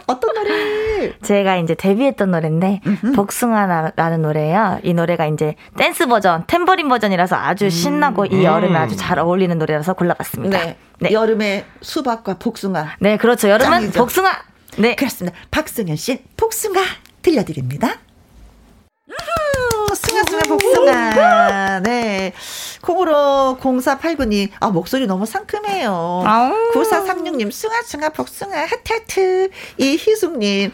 [0.07, 1.13] 어떤 노래?
[1.23, 2.81] 제가 이제 데뷔했던 노래인데
[3.15, 4.81] 복숭아라는 노래예요.
[4.83, 9.95] 이 노래가 이제 댄스 버전, 탬버린 버전이라서 아주 신나고 이 여름에 아주 잘 어울리는 노래라서
[9.95, 10.59] 골라봤습니다.
[10.59, 10.77] 네.
[11.01, 11.13] 네.
[11.13, 12.97] 여름에 수박과 복숭아.
[13.01, 13.49] 네, 그렇죠.
[13.49, 13.99] 여름은 짱이죠.
[14.01, 14.31] 복숭아.
[14.79, 14.95] 네.
[14.97, 15.37] 그렇습니다.
[15.51, 16.81] 박승현 씨 복숭아
[17.23, 17.99] 들려드립니다.
[19.09, 19.15] 음,
[19.95, 21.81] 승아승아 복숭아.
[21.81, 22.33] 네.
[22.85, 26.23] 콩으로 0489님, 아, 목소리 너무 상큼해요.
[26.27, 26.53] 아우.
[26.75, 29.49] 9436님, 승아승아 복숭아, 하트하트.
[29.79, 30.71] 이희숙님,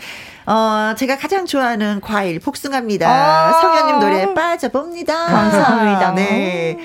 [0.47, 3.09] 어, 제가 가장 좋아하는 과일, 복숭아입니다.
[3.09, 3.53] 아.
[3.61, 5.27] 성현님 노래 빠져봅니다.
[5.27, 6.11] 감사합니다.
[6.13, 6.77] 네.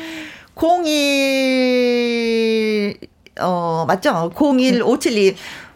[0.56, 2.98] 01,
[3.42, 4.32] 어, 맞죠?
[4.36, 5.36] 0157님.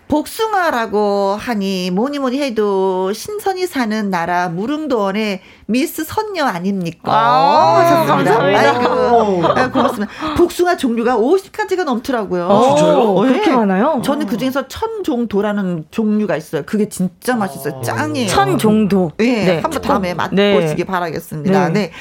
[0.10, 7.12] 복숭아라고 하니 뭐니 뭐니 해도 신선이 사는 나라 무릉도원의 미스 선녀 아닙니까?
[7.14, 8.32] 아, 하셨습니다.
[8.34, 8.60] 감사합니다.
[8.60, 10.12] 아이고, 네, 고맙습니다.
[10.36, 12.48] 복숭아 종류가 50가지가 넘더라고요.
[12.48, 13.16] 어, 진짜요?
[13.16, 13.56] 그렇게 네.
[13.56, 14.02] 많아요?
[14.04, 16.64] 저는 그 중에서 천종도라는 종류가 있어요.
[16.66, 17.80] 그게 진짜 맛있어요.
[17.84, 18.30] 짱이에요.
[18.30, 19.12] 천 정도.
[19.20, 21.70] 예, 한번 다음에 맛보시기 바라겠습니다.
[21.70, 21.92] 네.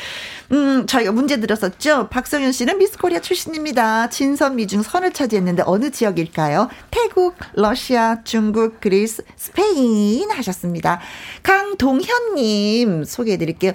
[0.51, 0.57] 네.
[0.57, 2.09] 음, 저희가 문제 드렸었죠.
[2.09, 4.09] 박성윤 씨는 미스 코리아 출신입니다.
[4.09, 6.69] 진선 미중 선을 차지했는데 어느 지역일까요?
[6.91, 11.01] 태국, 러시아, 중국, 그리스, 스페인 하셨습니다.
[11.43, 13.73] 강동현님 소개해 드릴게요.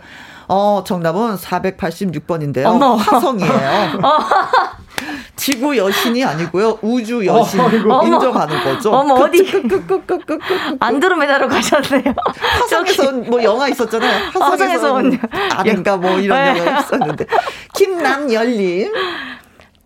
[0.47, 2.65] 어, 정답은 486번인데요.
[2.65, 2.95] 어머.
[2.95, 3.51] 화성이에요.
[5.35, 6.79] 지구 여신이 아니고요.
[6.81, 8.03] 우주 여신 어머.
[8.03, 8.91] 인정하는 거죠.
[8.91, 9.45] 어머, 어디?
[10.79, 12.13] 안드로메다로 가셨네요.
[12.59, 14.31] 화성에서 뭐 영화 있었잖아요.
[14.33, 15.01] 화성에서
[15.51, 16.59] 아닌가 뭐 이런 네.
[16.59, 17.25] 영화 있었는데
[17.73, 18.91] 김남열님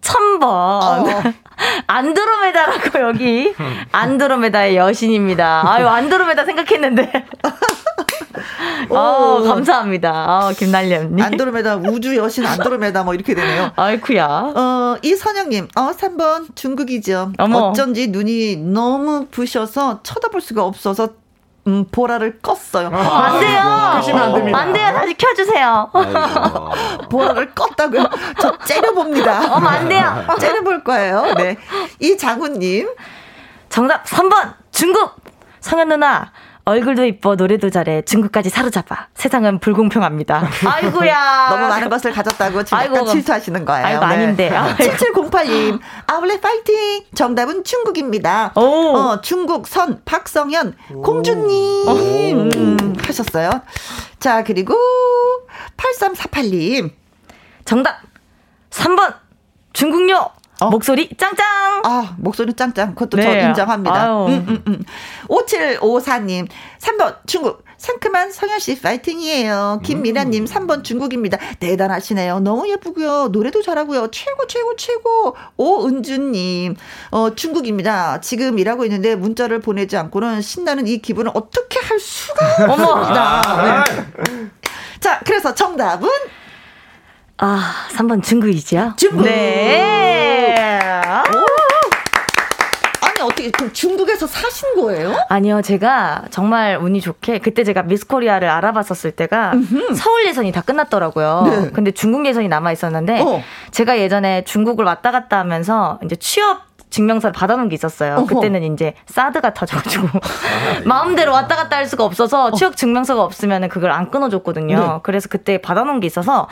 [0.07, 1.05] 천번 어.
[1.87, 3.53] 안드로메다라고 여기
[3.91, 5.63] 안드로메다의 여신입니다.
[5.65, 7.25] 아유 안드로메다 생각했는데.
[8.89, 10.09] 어 감사합니다.
[10.11, 11.23] 아, 김날렘님.
[11.23, 13.71] 안드로메다 우주 여신 안드로메다 뭐 이렇게 되네요.
[13.75, 14.25] 아이쿠야.
[14.27, 17.33] 어, 이선영님, 어, 3번 중국이죠.
[17.39, 17.57] 어머.
[17.69, 21.09] 어쩐지 눈이 너무 부셔서 쳐다볼 수가 없어서,
[21.67, 22.93] 음, 보라를 껐어요.
[22.93, 23.59] 안 돼요.
[23.59, 24.57] 안 됩니다.
[24.59, 24.93] 안 돼요.
[24.93, 25.91] 다시 켜주세요.
[27.11, 28.09] 보라를 껐다고요?
[28.39, 29.53] 저 째려봅니다.
[29.53, 30.25] 어머 안 돼요.
[30.39, 31.33] 째려볼 거예요.
[31.35, 31.57] 네.
[31.99, 32.89] 이장훈님,
[33.69, 35.15] 정답 3번 중국
[35.59, 36.31] 성현 누나
[36.67, 40.49] 얼굴도 이뻐 노래도 잘해 중국까지 사로잡아 세상은 불공평합니다.
[40.67, 41.47] 아이고야.
[41.49, 42.95] 너무 많은 것을 가졌다고 지금 아이고.
[42.97, 43.85] 약간 질투하시는 거예요.
[43.85, 44.49] 아이고, 아닌데.
[44.49, 44.77] 아이고.
[44.83, 47.05] 7708님, 아울렛 파이팅!
[47.15, 48.51] 정답은 중국입니다.
[48.55, 48.59] 오.
[48.97, 50.75] 어, 중국 선, 박성현,
[51.05, 51.87] 공주님,
[52.51, 53.49] 음, 하셨어요.
[54.19, 54.75] 자, 그리고
[55.77, 56.91] 8348님,
[57.63, 58.01] 정답
[58.71, 59.15] 3번
[59.71, 60.69] 중국요 어?
[60.69, 61.81] 목소리 짱짱.
[61.85, 62.95] 아, 목소리 짱짱.
[62.95, 63.23] 그것도 네.
[63.23, 64.25] 저 인정합니다.
[64.25, 64.83] 음, 음, 음.
[65.29, 66.47] 5754님,
[66.79, 67.65] 3번 중국.
[67.77, 69.81] 상큼한 성현 씨 파이팅이에요.
[69.83, 71.37] 김미나님 3번 중국입니다.
[71.59, 72.39] 대단하시네요.
[72.39, 73.27] 너무 예쁘고요.
[73.27, 74.09] 노래도 잘하고요.
[74.09, 75.35] 최고, 최고, 최고.
[75.57, 76.75] 오은주님,
[77.11, 78.19] 어, 중국입니다.
[78.21, 82.83] 지금 일하고 있는데 문자를 보내지 않고는 신나는 이 기분을 어떻게 할 수가 어머.
[82.93, 83.83] 없습니다.
[83.85, 84.49] 네.
[84.99, 86.09] 자, 그래서 정답은
[87.39, 88.93] 아 3번 중국이죠.
[88.97, 89.23] 중국.
[89.23, 90.55] 네.
[93.01, 95.15] 아니, 어떻게, 그럼 중국에서 사신 거예요?
[95.29, 99.53] 아니요, 제가 정말 운이 좋게 그때 제가 미스코리아를 알아봤었을 때가
[99.95, 101.43] 서울 예선이 다 끝났더라고요.
[101.49, 101.71] 네.
[101.71, 103.41] 근데 중국 예선이 남아 있었는데 어.
[103.71, 108.15] 제가 예전에 중국을 왔다 갔다 하면서 이제 취업 증명서를 받아놓은 게 있었어요.
[108.15, 108.25] 어허.
[108.25, 110.07] 그때는 이제 사드가 터져가지고
[110.85, 114.79] 마음대로 왔다 갔다 할 수가 없어서 취업 증명서가 없으면 그걸 안 끊어줬거든요.
[114.79, 114.99] 네.
[115.03, 116.47] 그래서 그때 받아놓은 게 있어서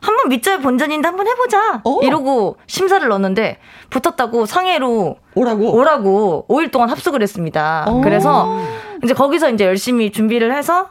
[0.00, 1.98] 한번 밑자의 본전인데 한번 해보자 어.
[2.02, 3.58] 이러고 심사를 넣었는데
[3.90, 5.72] 붙었다고 상해로 오라고.
[5.74, 7.86] 오라고 5일 동안 합숙을 했습니다.
[7.88, 8.00] 오.
[8.00, 8.60] 그래서
[9.04, 10.88] 이제 거기서 이제 열심히 준비를 해서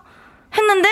[0.56, 0.89] 했는데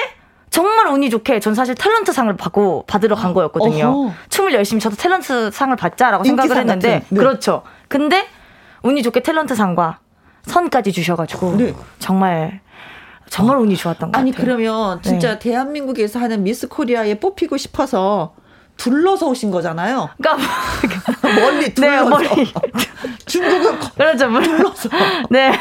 [0.50, 3.86] 정말 운이 좋게 전 사실 탤런트 상을 받고 받으러 간 거였거든요.
[3.88, 4.14] 어허.
[4.30, 7.18] 춤을 열심히 춰서 탤런트 상을 받자라고 생각을 했는데 네.
[7.18, 7.64] 그렇죠.
[7.88, 8.26] 근데
[8.84, 10.00] 운이 좋게 탤런트 상과
[10.44, 11.76] 선까지 주셔가지고 네.
[12.00, 12.62] 정말
[13.30, 14.46] 정말 운이 좋았던 것 아니 같아요.
[14.46, 15.40] 그러면 진짜 네.
[15.40, 18.34] 대한민국에서 하는 미스 코리아에 뽑히고 싶어서
[18.78, 20.10] 둘러서 오신 거잖아요.
[20.18, 20.48] 그러니까
[21.40, 22.10] 멀리 네, 둘러서.
[22.10, 22.54] 머리.
[23.26, 24.30] 중국은 그렇죠.
[24.42, 24.90] 둘러서.
[25.30, 25.52] 네.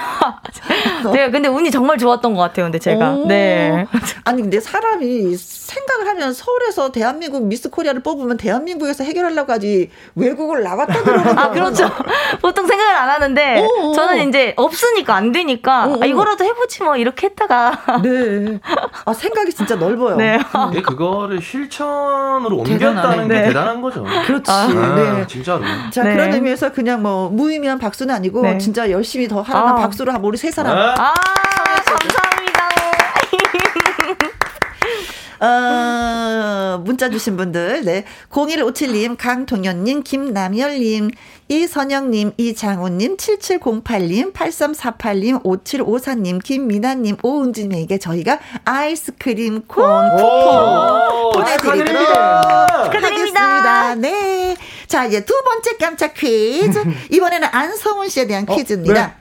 [1.12, 2.66] 네, 근데 운이 정말 좋았던 것 같아요.
[2.66, 3.10] 근데 제가.
[3.12, 3.26] 오.
[3.26, 3.86] 네.
[4.24, 11.02] 아니 근데 사람이 생각을 하면 서울에서 대한민국 미스 코리아를 뽑으면 대한민국에서 해결하려고 하지 외국을 나갔다
[11.02, 11.90] 들어오는 아, 그렇죠.
[12.40, 13.92] 보통 생각을 안 하는데, 오, 오.
[13.94, 16.02] 저는 이제 없으니까 안 되니까, 오, 오.
[16.02, 18.00] 아, 이거라도 해보지 뭐, 이렇게 했다가.
[18.02, 18.58] 네.
[19.04, 20.16] 아 생각이 진짜 넓어요.
[20.16, 20.38] 네.
[20.70, 22.58] 이게 그거를 실천으로.
[22.58, 23.46] 옮겼다 는게 네.
[23.48, 24.04] 대단한 거죠.
[24.26, 24.50] 그렇지.
[24.50, 24.66] 아,
[24.96, 25.26] 네.
[25.26, 25.62] 진짜로.
[25.92, 26.12] 자 네.
[26.14, 28.58] 그런 의미에서 그냥 뭐 무의미한 박수는 아니고 네.
[28.58, 29.74] 진짜 열심히 더 하라는 아.
[29.76, 32.25] 박수를 한번 우리 세 사람 아, 아, 감사합니다.
[35.40, 38.04] 어, 문자 주신 분들, 네.
[38.30, 41.10] 0157님, 강동현님, 김남열님,
[41.48, 49.84] 이선영님, 이장훈님, 7708님, 8348님, 5754님, 김미나님, 오은진에게 저희가 아이스크림 콘
[50.16, 51.94] 쿠폰 보내드리도록
[52.84, 52.86] 축하드립니다.
[52.92, 53.94] 하겠습니다.
[53.96, 54.56] 네.
[54.86, 56.82] 자, 이제 두 번째 깜짝 퀴즈.
[57.10, 59.16] 이번에는 안성훈 씨에 대한 퀴즈입니다.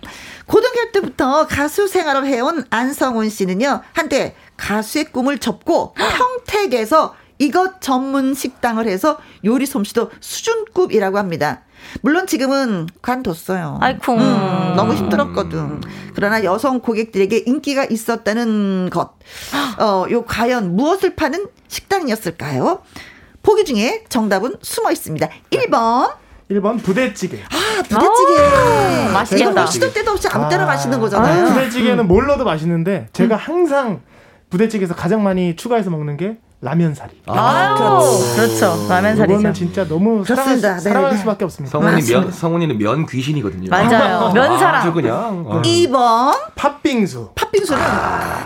[0.47, 8.88] 고등학교 때부터 가수 생활을 해온 안성훈 씨는요, 한때 가수의 꿈을 접고 평택에서 이것 전문 식당을
[8.88, 11.62] 해서 요리 솜씨도 수준급이라고 합니다.
[12.02, 13.78] 물론 지금은 관뒀어요.
[13.82, 14.13] 아이쿠.
[14.13, 15.82] 음, 너무 힘들었거든.
[16.15, 19.12] 그러나 여성 고객들에게 인기가 있었다는 것.
[19.80, 22.82] 어, 요 과연 무엇을 파는 식당이었을까요?
[23.44, 25.30] 보기 중에 정답은 숨어 있습니다.
[25.52, 26.13] 1번.
[26.50, 27.44] 1번 부대찌개.
[27.44, 29.12] 아, 부대찌개.
[29.13, 29.52] 맛있겠다.
[29.52, 30.68] 이거 뭐 시도 때도 없이 아무 때나 아.
[30.68, 31.50] 마시는 거잖아요.
[31.54, 34.02] 부대찌개는 뭘 넣어도 맛있는데 제가 항상
[34.56, 37.22] 부대찌개에서 가장 많이 추가해서 먹는 게 라면사리.
[37.28, 37.76] 아유,
[38.36, 38.88] 그렇죠.
[38.89, 39.34] 라면 살이죠.
[39.34, 41.18] 이거는 진짜 너무 사랑할, 네, 사랑할 네.
[41.18, 41.78] 수밖에 없습니다.
[41.78, 43.70] 성훈이 면, 성훈이는 면 귀신이거든요.
[43.70, 44.32] 맞아요.
[44.32, 44.76] 면사랑.
[44.76, 45.44] 아주 그냥.
[45.46, 45.62] 어.
[45.62, 46.34] 2번.
[46.56, 47.32] 팥빙수.
[47.36, 47.82] 팥빙수는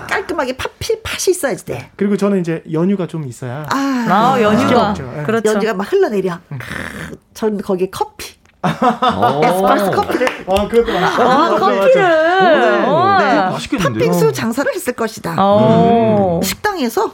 [0.08, 1.92] 깔끔하게 팥이, 팥이 있어야지 돼.
[1.96, 3.68] 그리고 저는 이제 연유가 좀 있어야.
[3.72, 3.76] 아,
[4.10, 4.90] 아, 연유가.
[4.90, 5.14] 없죠.
[5.20, 5.24] 예.
[5.24, 5.52] 그렇죠.
[5.52, 6.40] 연기가 막 흘러내려.
[6.50, 8.39] 크, 전 거기에 커피.
[8.62, 9.42] 어.
[9.44, 10.28] 에스프레소 커피를.
[10.48, 11.24] 아, 그것도 맛있어.
[11.30, 12.84] 아, 커피를.
[12.86, 13.18] 어.
[13.20, 13.36] 네.
[13.52, 14.00] 맛있겠는데요?
[14.12, 15.36] 팥빙수 장사를 했을 것이다.
[15.38, 16.40] 어.
[16.44, 17.12] 식당에서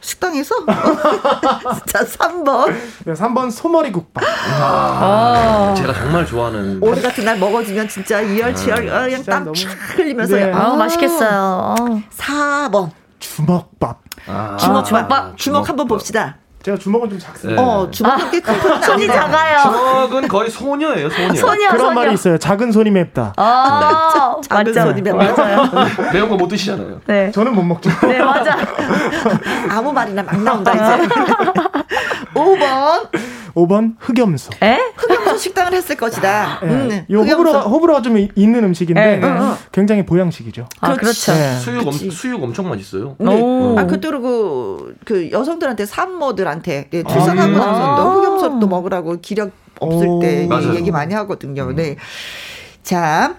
[0.00, 0.54] 식당에서
[1.86, 2.72] 자 3번
[3.04, 4.22] 네, 3번 소머리 국밥.
[4.22, 5.74] 어.
[5.76, 6.78] 제가 정말 좋아하는.
[6.80, 10.52] 오늘 같은 날 먹어주면 진짜 이열치열 어, 그냥 땀 너무- 촥 흘리면서 네.
[10.52, 11.74] 아, 맛있겠어요.
[11.78, 12.02] 어.
[12.16, 13.98] 4번 주먹밥.
[14.28, 15.36] 아, 주먹밥 주먹밥.
[15.36, 16.36] 주먹 한번 봅시다.
[16.68, 17.62] 제가 주먹은 좀 작습니다.
[17.62, 17.66] 네.
[17.66, 19.06] 어 주먹 꽤큰 편은 손이.
[19.06, 19.62] 작아요.
[19.62, 21.32] 주먹은 거의 소녀예요, 소녀.
[21.34, 21.90] 소녀, 그런 소녀.
[21.92, 22.36] 말이 있어요.
[22.36, 23.32] 작은 손이 맵다.
[23.38, 24.80] 아, 작은 맞죠.
[24.90, 25.62] 손이면 맞아요.
[26.12, 27.00] 매운 거 못 드시잖아요.
[27.06, 27.30] 네.
[27.32, 27.90] 저는 못 먹죠.
[28.06, 28.58] 네, 맞아.
[29.70, 31.08] 아무 말이나 막 나온다 이제.
[32.34, 33.08] 5번
[33.54, 34.50] 5번 흑염소.
[34.62, 34.78] 에?
[34.96, 36.60] 흑염소 식당을 했을 것이다.
[36.62, 36.66] 예.
[36.66, 39.38] 음, 요 호불호가, 호불호 가 좀 이- 있는 음식인데 네, 네.
[39.72, 40.68] 굉장히 보양식이죠.
[40.80, 41.32] 아, 그렇죠.
[41.32, 41.56] 네.
[41.56, 41.92] 수육, 엄.
[41.92, 43.16] 수육 엄청 맛있어요.
[43.18, 43.40] 네.
[43.42, 43.76] 오.
[43.78, 47.66] 아, 그때로 그, 그 여성들한테 산모들 한테 예, 출산하고 아.
[47.66, 50.20] 나서 또 흑염소 또 먹으라고 기력 없을 오.
[50.20, 50.74] 때 맞아요.
[50.74, 51.72] 얘기 많이 하거든요.
[51.72, 51.96] 네.
[52.82, 53.36] 자,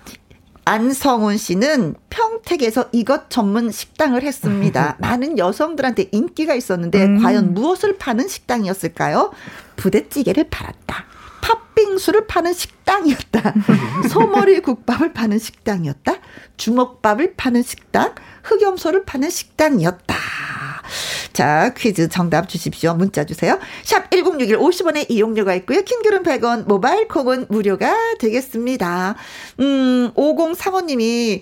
[0.65, 4.95] 안성훈 씨는 평택에서 이것 전문 식당을 했습니다.
[5.01, 7.21] 많은 여성들한테 인기가 있었는데 음.
[7.21, 9.31] 과연 무엇을 파는 식당이었을까요?
[9.75, 11.05] 부대찌개를 팔았다.
[11.41, 13.53] 팥빙수를 파는 식당이었다.
[14.09, 16.15] 소머리 국밥을 파는 식당이었다.
[16.57, 20.15] 주먹밥을 파는 식당, 흑염소를 파는 식당이었다.
[21.33, 22.93] 자, 퀴즈 정답 주십시오.
[22.95, 23.57] 문자 주세요.
[23.83, 25.81] 샵 1061 50원의 이용료가 있고요.
[25.81, 29.15] 킹글은 100원, 모바일 콩은 무료가 되겠습니다.
[29.59, 31.41] 음, 5035님이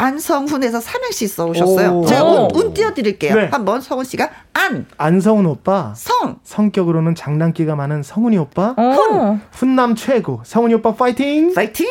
[0.00, 1.90] 안성훈에서 삼행시 써 오셨어요.
[1.90, 2.06] 오.
[2.06, 2.48] 제가 운, 오.
[2.54, 3.34] 운 띄워드릴게요.
[3.34, 3.48] 네.
[3.50, 5.92] 한번 성훈 씨가 안, 안성훈 오빠.
[5.96, 8.74] 성, 성격으로는 장난기가 많은 성훈이 오빠.
[8.76, 9.40] 어.
[9.52, 10.40] 훈남 최고.
[10.44, 11.52] 성훈이 오빠 파이팅!
[11.52, 11.86] 파이팅!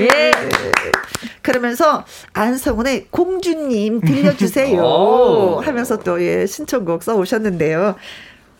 [0.00, 0.30] 예.
[1.44, 5.60] 그러면서 안성훈의 공주님 들려주세요 오.
[5.60, 7.96] 하면서 또 예, 신청곡 써 오셨는데요.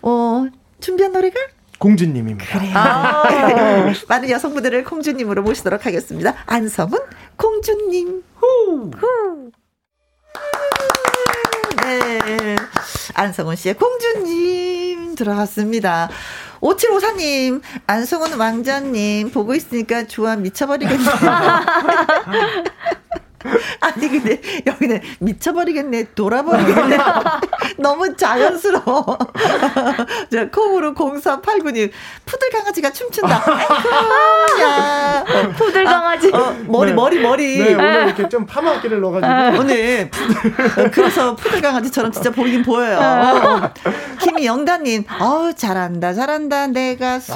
[0.02, 0.46] 어,
[0.80, 1.40] 준비한 노래가?
[1.78, 2.60] 공주님입니다.
[2.74, 3.24] 아.
[4.08, 6.34] 많은 여성분들을 공주님으로 모시도록 하겠습니다.
[6.46, 7.00] 안성훈
[7.36, 8.22] 공주님.
[8.36, 8.90] 후.
[11.82, 12.56] 네.
[13.14, 16.10] 안성훈 씨의 공주님 들어갔습니다.
[16.64, 21.04] 5754님, 안성훈 왕자님, 보고 있으니까 좋아 미쳐버리겠네.
[23.80, 26.98] 아니, 근데 여기는 미쳐버리겠네, 돌아버리겠네.
[27.78, 29.18] 너무 자연스러워.
[30.32, 31.90] 자, 콩으로 0389님,
[32.24, 33.34] 푸들 강아지가 춤춘다.
[34.62, 35.24] 야.
[35.56, 36.30] 푸들 강아지.
[36.32, 36.94] 어, 어, 머리, 네.
[36.96, 37.58] 머리, 머리.
[37.58, 39.60] 네, 오늘 이렇게 좀 파마기를 넣어가지고.
[39.60, 42.98] 오늘 푸들, 그래서 푸들 강아지처럼 진짜 보이긴 보여요.
[42.98, 43.70] 어.
[44.20, 47.32] 김영다님, 어우 잘한다, 잘한다, 내 가수.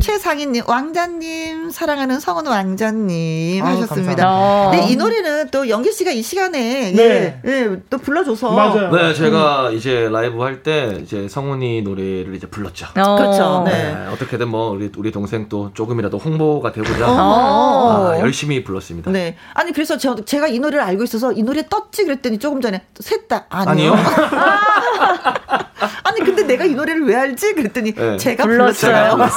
[0.00, 4.24] 최상희님, 왕자님, 사랑하는 성은 왕자님 아유, 하셨습니다.
[4.24, 5.16] 감사합니 다.
[5.16, 7.40] 네, 이 노래는 또 영기 씨가 이 시간에 네.
[7.46, 8.90] 예, 예, 또 불러줘서 맞아요.
[8.90, 12.86] 네, 제가 이제 라이브 할 때 이제 성훈이 노래를 이제 불렀죠.
[12.96, 13.16] 어.
[13.16, 13.62] 그렇죠.
[13.66, 13.72] 네.
[13.94, 18.12] 네, 어떻게든 뭐 우리 우리 동생 또 조금이라도 홍보가 되고자 어.
[18.14, 19.10] 아, 열심히 불렀습니다.
[19.10, 19.36] 네.
[19.54, 23.28] 아니 그래서 저 제가 이 노래를 알고 있어서 이 노래 떴지 그랬더니 조금 전에 셋
[23.28, 23.92] 다 아니요.
[23.92, 23.96] 아니요.
[26.04, 27.54] 아니 근데 내가 이 노래를 왜 알지?
[27.54, 28.16] 그랬더니 네.
[28.16, 29.16] 제가 불렀어요.
[29.16, 29.30] 불렀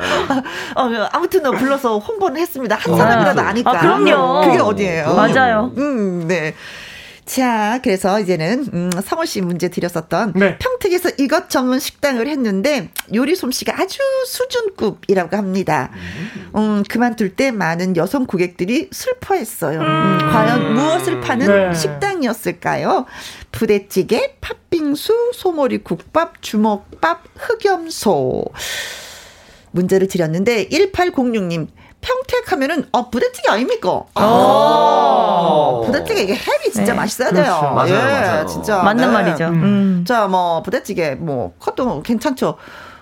[0.76, 2.76] 어, 아무튼 어, 불러서 홍보는 했습니다.
[2.76, 3.70] 한 사람이라도 아, 아니까.
[3.70, 4.46] 아, 그럼요.
[4.46, 5.14] 그게 어디예요?
[5.14, 5.72] 맞아요.
[5.76, 6.54] 음, 네.
[7.30, 10.58] 자, 그래서 이제는 음, 성호 씨 문제 드렸었던 네.
[10.58, 15.92] 평택에서 이것 전문 식당을 했는데 요리 솜씨가 아주 수준급이라고 합니다.
[16.56, 19.80] 음, 그만둘 때 많은 여성 고객들이 슬퍼했어요.
[19.80, 21.72] 음, 과연 무엇을 파는 네.
[21.72, 23.06] 식당이었을까요?
[23.52, 28.44] 부대찌개, 팥빙수, 소머리 국밥, 주먹밥, 흑염소.
[29.72, 31.68] 문제를 드렸는데 1806님
[32.00, 34.04] 평택 하면은 어 부대찌개 아닙니까?
[34.14, 36.98] 아, 부대찌개 이게 햄이 진짜 네.
[36.98, 37.44] 맛있어야 돼요.
[37.44, 37.74] 그렇죠.
[37.74, 38.46] 맞아요, 예, 맞아요.
[38.46, 39.12] 진짜 맞는 네.
[39.12, 39.44] 말이죠.
[39.48, 40.04] 음.
[40.06, 42.56] 자, 뭐 부대찌개 뭐 컷도 괜찮죠.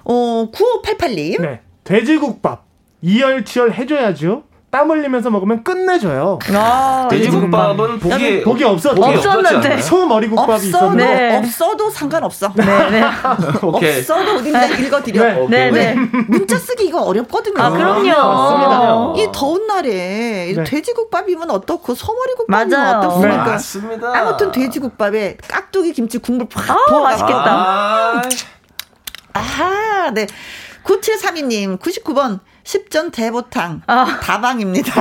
[0.04, 1.40] 어 9588님.
[1.40, 1.60] 네.
[1.84, 2.64] 돼지국밥.
[3.00, 4.42] 이열치열 해줘야죠.
[4.70, 6.38] 땀 흘리면서 먹으면 끝내줘요.
[6.52, 8.94] 아, 돼지국밥은 보기 보기 없었죠.
[9.00, 9.48] 보기 없었는데.
[9.48, 9.80] 없었지 않나요?
[9.80, 11.04] 소머리국밥이 없어도 있었는데.
[11.06, 11.36] 네.
[11.38, 12.52] 없어도 상관없어.
[12.54, 13.02] 네, 네.
[13.62, 15.46] 없어도 어딘가 읽어드려.
[15.48, 15.70] 네.
[15.70, 15.94] 네, 네.
[16.28, 17.62] 문자 쓰기 이거 어렵거든요.
[17.62, 19.14] 아, 그럼요.
[19.16, 20.64] 이 더운 날에 네.
[20.64, 22.96] 돼지국밥이면 어떻고 소머리국밥이면.
[22.96, 23.44] 어떻습니까?
[23.44, 23.50] 네.
[23.50, 24.18] 맞습니다.
[24.18, 27.50] 아무튼 돼지국밥에 깍두기 김치 국물 팍 아, 부어가지고 맛있겠다.
[27.50, 28.22] 아,
[29.32, 30.26] 아하, 네.
[30.84, 32.40] 9732님, 99번,
[32.72, 33.80] 10전 대보탕.
[33.86, 34.20] 아.
[34.20, 34.92] 다방입니다.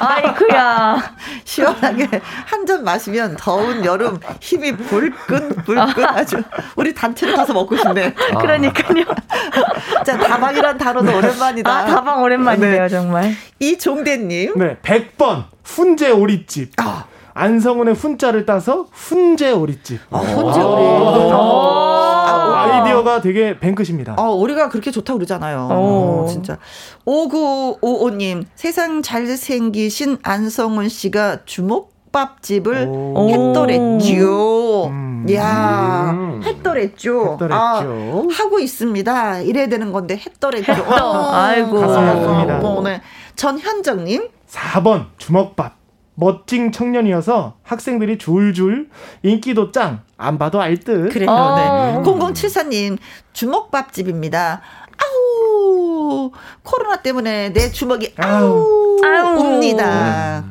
[0.00, 1.14] 아이쿠야.
[1.44, 2.08] 시원하게
[2.46, 6.42] 한 잔 마시면 더운 여름 힘이 불끈, 불끈 아주.
[6.74, 8.12] 우리 단체로 가서 먹고 싶네.
[8.40, 9.04] 그러니까요.
[10.04, 11.70] 자, 다방이란 단어도 오랜만이다.
[11.70, 12.88] 아, 다방 오랜만이네요, 네.
[12.88, 13.32] 정말.
[13.60, 14.54] 이종대님.
[14.58, 14.76] 네.
[14.82, 16.72] 100번 훈제 오리집.
[16.78, 17.04] 아.
[17.34, 20.00] 안성훈의 훈자를 따서 훈제 오리집.
[20.10, 20.72] 아, 혼자 오.
[20.72, 22.15] 우리.
[23.06, 24.14] 아, 아이디어가 되게 뱅크십니다.
[24.18, 25.68] 어, 우리가 그렇게 좋다고 그러잖아요.
[25.70, 26.24] 오.
[26.24, 26.58] 어, 진짜.
[27.06, 33.28] 5955님, 세상 잘생기신 안성훈 씨가 주먹밥집을 오.
[33.30, 34.86] 했더랬죠.
[34.88, 35.26] 음.
[35.28, 36.42] 이야, 음.
[36.44, 37.32] 했더랬죠.
[37.32, 37.54] 했더랬죠.
[37.54, 39.40] 아, 하고 있습니다.
[39.40, 40.72] 이래야 되는 건데, 했더랬죠.
[40.72, 41.32] 했더.
[41.34, 41.80] 아이고.
[41.80, 42.64] 가슴 아픕니다.
[42.64, 43.00] 어, 네.
[43.36, 45.85] 전현정님, 4번 주먹밥.
[46.16, 48.88] 멋진 청년이어서 학생들이 줄줄
[49.22, 50.00] 인기도 짱.
[50.16, 51.10] 안 봐도 알 듯.
[51.12, 51.30] 그래요.
[51.30, 51.56] 어.
[51.56, 52.10] 네.
[52.10, 52.96] 0074님,
[53.34, 54.62] 주먹밥집입니다.
[54.98, 56.30] 아우,
[56.62, 59.38] 코로나 때문에 내 주먹이 아우, 아우.
[59.38, 60.44] 옵니다.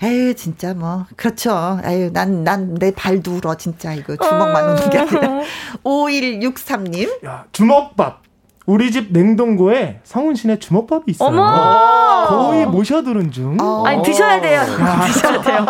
[0.00, 1.80] 에휴, 진짜 뭐, 그렇죠.
[1.84, 3.92] 에휴, 난, 난 내 발도 울어, 진짜.
[3.94, 5.40] 이거 주먹만 우는 게 아니라.
[5.82, 8.22] 5163님, 야, 주먹밥.
[8.68, 11.30] 우리 집 냉동고에 성훈 씨네 주먹밥이 있어요.
[11.30, 12.26] 어머!
[12.28, 13.56] 거의 모셔두는 중.
[13.58, 13.82] 어.
[13.86, 14.60] 아니, 드셔야 돼요.
[15.10, 15.66] 드셔야 돼요.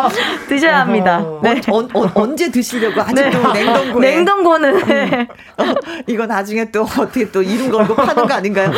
[0.49, 1.25] 드셔야 합니다.
[1.41, 1.61] 네.
[1.71, 3.65] 언, 언, 언제 드시려고 아직도 네.
[3.65, 4.01] 냉동고에.
[4.01, 4.87] 냉동고는.
[4.89, 5.29] 네.
[5.59, 5.63] 어,
[6.09, 8.73] 이거 나중에 또 어떻게 또 이름 걸고 파는 거 아닌가요?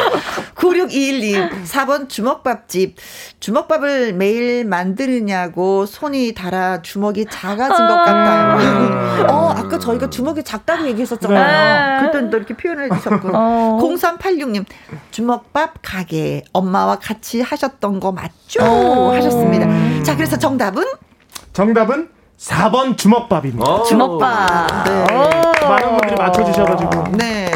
[0.54, 2.96] 9621님, 4번 주먹밥집.
[3.40, 9.26] 주먹밥을 매일 만드느냐고 손이 달아 주먹이 작아진 것 같아요.
[9.30, 12.00] 어, 아까 저희가 주먹이 작다고 얘기했었잖아요.
[12.02, 12.06] 네.
[12.06, 13.30] 그때는 또 이렇게 표현을 해주셨고.
[13.32, 13.78] 어.
[14.18, 14.64] 0386님,
[15.10, 16.42] 주먹밥 가게.
[16.52, 18.62] 엄마와 같이 하셨던 거 맞죠?
[18.62, 19.12] 어.
[19.14, 19.66] 하셨습니다.
[20.02, 20.84] 자, 그래서 정답은?
[21.52, 23.64] 정답은 4번 주먹밥입니다.
[23.64, 23.82] 어.
[23.84, 24.84] 주먹밥.
[24.84, 25.02] 네.
[25.14, 25.68] 오.
[25.68, 27.16] 많은 분들이 맞춰주셔가지고.
[27.16, 27.49] 네.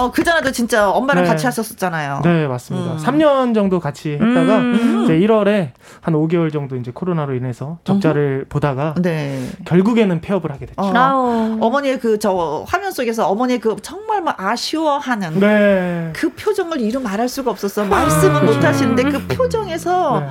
[0.00, 1.28] 어, 그전에도 진짜 엄마랑 네.
[1.28, 2.20] 같이 하셨었잖아요.
[2.24, 2.92] 네, 맞습니다.
[2.92, 2.96] 음.
[2.96, 5.02] 3년 정도 같이 했다가 음.
[5.04, 9.46] 이제 1월에 한 5개월 정도 이제 코로나로 인해서 적자를 보다가 네.
[9.66, 10.80] 결국에는 폐업을 하게 됐죠.
[10.80, 11.58] 어.
[11.60, 16.10] 어머니의 그 저 화면 속에서 어머니의 그 정말 막 아쉬워하는 네.
[16.14, 17.84] 그 표정을 이루 말할 수가 없었어.
[17.84, 20.26] 말씀은 못 하시는데 그 표정에서 네.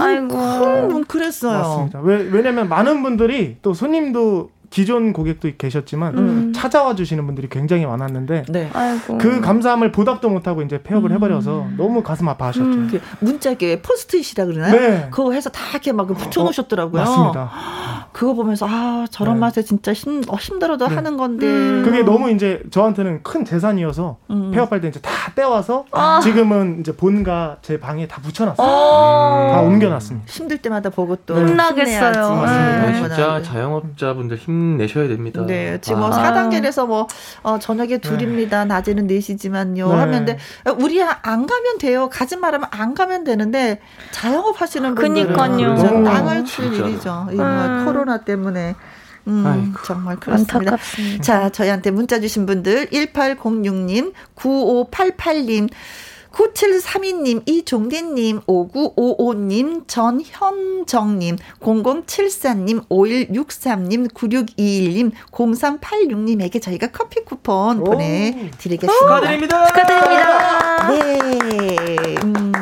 [0.00, 0.36] 아이고.
[0.36, 1.58] 뭉클뭉클했어요.
[1.58, 2.00] 맞습니다.
[2.00, 6.51] 왜, 왜냐면 많은 분들이 또 손님도 기존 고객도 계셨지만 음.
[6.62, 8.70] 찾아와 주시는 분들이 굉장히 많았는데 네.
[9.18, 12.64] 그 감사함을 보답도 못하고 이제 폐업을 해버려서 너무 가슴 아파하셨죠.
[12.64, 12.88] 음.
[12.88, 14.72] 그 문자게 포스트잇이라 그러나요?
[14.72, 15.08] 네.
[15.10, 17.02] 그거 해서 다 이렇게 막 붙여놓으셨더라고요.
[17.02, 17.50] 맞습니다.
[18.12, 19.40] 그거 보면서 아 저런 네.
[19.40, 20.94] 맛에 진짜 힘 어, 힘들어도 네.
[20.94, 21.46] 하는 건데.
[21.82, 24.52] 그게 너무 이제 저한테는 큰 재산이어서 음.
[24.54, 26.20] 폐업할 때 이제 다 떼와서 아.
[26.22, 28.64] 지금은 이제 본가 제 방에 다 붙여놨어요.
[28.64, 29.50] 어.
[29.52, 30.26] 다 옮겨놨습니다.
[30.30, 31.40] 힘들 때마다 보고 또 네.
[31.46, 32.44] 힘나겠어요.
[32.46, 32.94] 네.
[32.94, 35.44] 진짜 그- 자영업자분들 힘내셔야 됩니다.
[35.44, 36.22] 네, 지금 뭐 아.
[36.22, 37.06] 4단 계 청계에서 뭐
[37.42, 38.64] 어, 저녁에 둘입니다.
[38.64, 39.88] 낮에는 넷이지만요.
[39.88, 39.94] 네.
[39.94, 40.38] 하면데
[40.78, 42.08] 우리 안 가면 돼요.
[42.10, 43.80] 가지 말하면 안 가면 되는데
[44.10, 45.72] 자영업 하시는 분들은 그니까요.
[45.74, 46.72] 오, 땅을 칠.
[46.72, 47.28] 일이죠.
[47.32, 47.84] 이뭐 음.
[47.84, 48.74] 코로나 때문에.
[49.28, 49.84] 음, 아이고.
[49.84, 50.58] 정말 그렇습니다.
[50.58, 51.22] 안타깝습니다.
[51.22, 55.68] 자, 저희한테 문자 주신 분들 1806님, 9588님,
[56.32, 67.84] 9732님, 이종대님, 5955님, 전현정님, 0074님, 5163님, 9621님, 0386님에게 저희가 커피 쿠폰 오.
[67.84, 68.92] 보내드리겠습니다.
[68.92, 69.66] 축하드립니다.
[69.66, 70.88] 축하드립니다.
[70.88, 72.14] 네.
[72.24, 72.52] 음,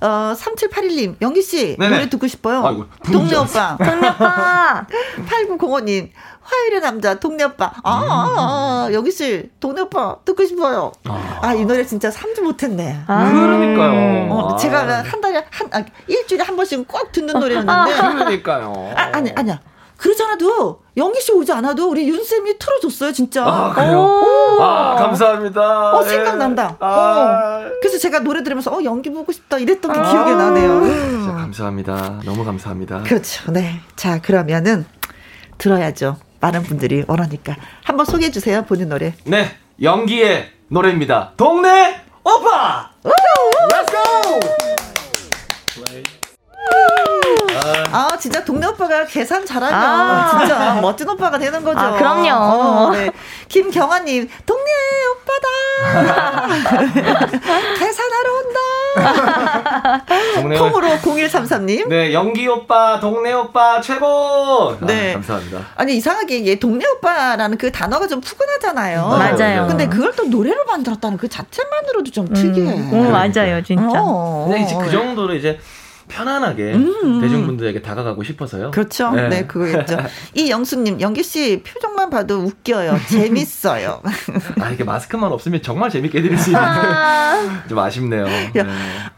[0.00, 1.76] 어, 3781님, 영기씨.
[1.78, 2.64] 노래 듣고 싶어요.
[2.64, 3.76] 아이고, 동네 오빠.
[3.82, 4.86] 동네 오빠.
[5.28, 6.10] 8905님,
[6.42, 7.72] 화요일의 남자, 동네 오빠.
[7.82, 10.92] 아, 아, 아 영기씨, 동네 오빠 듣고 싶어요.
[11.04, 13.04] 아, 이 노래 진짜 3주 못했네.
[13.06, 13.30] 아.
[13.30, 14.32] 그러니까요.
[14.32, 14.56] 어, 아.
[14.56, 18.92] 제가 한 달에 한 아, 일주일에 한 번씩 꼭 듣는 노래였는데 그러니까요.
[18.96, 19.60] 아, 아니 아니야
[19.96, 20.80] 그러잖아도
[21.20, 23.44] 씨 오지 않아도 우리 윤 쌤이 틀어줬어요 진짜.
[23.44, 24.00] 아, 그래요?
[24.00, 24.62] 오.
[24.62, 25.96] 아, 감사합니다.
[25.96, 26.08] 어 예.
[26.08, 26.76] 생각난다.
[26.78, 27.70] 아, 어.
[27.80, 30.84] 그래서 제가 노래 들으면서 어 연기 보고 싶다 이랬던 게 기억이 나네요.
[30.84, 32.20] 진짜 감사합니다.
[32.24, 33.02] 너무 감사합니다.
[33.02, 33.50] 그렇죠.
[33.52, 33.80] 네.
[33.96, 34.86] 자 그러면은
[35.58, 36.16] 들어야죠.
[36.40, 39.14] 많은 분들이 원하니까 한번 소개해 주세요 본인 노래.
[39.24, 41.32] 네, 연기의 노래입니다.
[41.36, 42.90] 동네 오빠.
[43.02, 44.65] Let's go.
[47.92, 50.38] 아 진짜 동네 오빠가 계산 잘하면 아.
[50.38, 51.78] 진짜 멋진 오빠가 되는 거죠.
[51.78, 52.30] 아, 그럼요.
[52.32, 53.10] 어, 네.
[53.48, 54.70] 김경아님 동네
[55.12, 56.46] 오빠다.
[57.78, 60.04] 계산하러 온다.
[60.34, 61.88] 동네 콩으로 0133님.
[61.88, 64.76] 네, 연기 오빠, 동네 오빠 최고.
[64.80, 65.10] 네.
[65.10, 65.66] 아, 감사합니다.
[65.76, 69.08] 아니 이상하게 얘 동네 오빠라는 그 단어가 좀 푸근하잖아요.
[69.08, 69.66] 맞아요.
[69.66, 72.90] 근데 그걸 또 노래로 만들었다는 그 자체만으로도 좀 특이해.
[72.92, 74.00] 오, 맞아요, 진짜.
[74.00, 74.46] 어.
[74.48, 75.58] 근데 이제 그 정도로 이제
[76.08, 77.20] 편안하게 음.
[77.20, 78.70] 대중분들에게 다가가고 싶어서요.
[78.70, 79.10] 그렇죠.
[79.12, 79.28] 네.
[79.28, 79.98] 네, 그거겠죠.
[80.34, 82.98] 이 영수님, 영기 씨 표정만 봐도 웃겨요.
[83.10, 84.02] 재밌어요.
[84.60, 88.24] 아, 이게 마스크만 없으면 정말 재밌게 해드릴 수 있는데 좀 아쉽네요.
[88.24, 88.52] 네.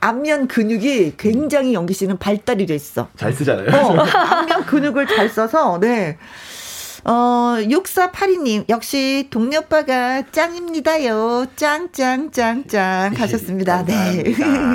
[0.01, 3.09] 안면 근육이 굉장히 영기 씨는 발달이 돼 있어.
[3.17, 3.69] 잘 쓰잖아요.
[3.71, 6.19] 어, 안면 근육을 잘 써서, 네.
[7.05, 11.47] 어, 6482님, 역시 동네 오빠가 짱입니다요.
[11.57, 13.85] 짱, 짱, 짱, 짱 하셨습니다.
[13.85, 14.23] 네.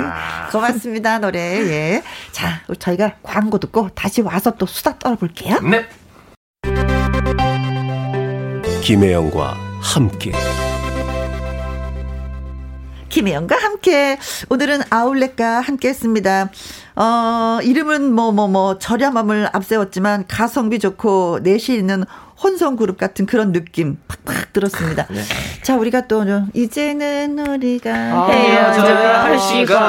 [0.50, 1.38] 고맙습니다, 노래.
[1.40, 2.02] 예.
[2.32, 5.60] 자, 저희가 광고 듣고 다시 와서 또 수다 떨어볼게요.
[5.60, 5.86] 네.
[8.82, 10.32] 김혜영과 함께
[13.18, 14.18] 김혜영과 함께
[14.50, 16.50] 오늘은 아울렛과 함께 했습니다.
[16.96, 22.02] 어, 이름은 뭐 뭐 뭐 저렴함을 앞세웠지만 가성비 좋고 내실 있는
[22.42, 25.06] 혼성 그룹 같은 그런 느낌 팍팍 들었습니다.
[25.10, 25.22] 네.
[25.62, 29.80] 자, 우리가 또 좀, 이제는 우리가 아, 헤어져야 할 시간.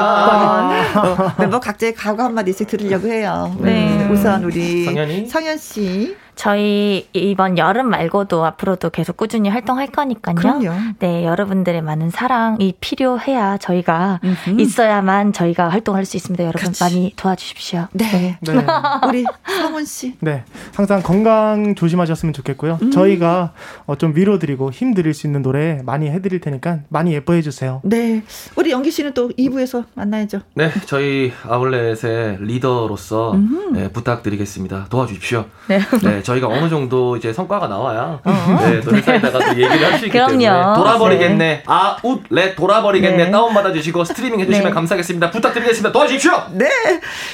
[0.96, 3.56] 어, 멤버 각자의 각오 한마디씩 들으려고 해요.
[3.60, 3.88] 네.
[4.04, 5.26] 음, 우선 우리 성현이?
[5.26, 6.16] 성현 씨.
[6.36, 10.34] 저희 이번 여름 말고도 앞으로도 계속 꾸준히 활동할 거니까요.
[10.34, 10.70] 그럼요.
[10.98, 14.60] 네, 여러분들의 많은 사랑이 필요해야 저희가 음흠.
[14.60, 16.44] 있어야만 저희가 활동할 수 있습니다.
[16.44, 16.84] 여러분 그치.
[16.84, 17.88] 많이 도와주십시오.
[17.92, 18.38] 네.
[18.42, 18.66] 네.
[19.08, 20.14] 우리 성훈 씨.
[20.20, 20.44] 네.
[20.74, 22.78] 항상 건강 조심하셨으면 좋겠고요.
[22.82, 22.90] 음.
[22.90, 23.52] 저희가
[23.86, 27.40] 어, 좀 위로 드리고 힘 드릴 수 있는 노래 많이 해 드릴 테니까 많이 예뻐해
[27.40, 27.80] 주세요.
[27.82, 28.22] 네.
[28.56, 30.40] 우리 영기 씨는 또 2부에서 만나야죠.
[30.54, 33.36] 네, 저희 아울렛의 리더로서.
[33.72, 34.86] 네, 부탁드리겠습니다.
[34.90, 35.46] 도와주십시오.
[35.68, 35.80] 네.
[36.02, 40.10] 네, 저희가 어느 정도 이제 성과가 나와야 네, 또 회사에다가 또 얘기를 할 수 있기
[40.18, 40.38] 그럼요.
[40.38, 41.62] 때문에 돌아버리겠네.
[41.66, 43.24] 아웃렛 돌아버리겠네.
[43.26, 43.30] 네.
[43.30, 44.74] 다운 받아 주시고 스트리밍 해 주시면 네.
[44.74, 45.30] 감사하겠습니다.
[45.30, 45.92] 부탁드리겠습니다.
[45.92, 46.32] 도와주십시오.
[46.52, 46.68] 네.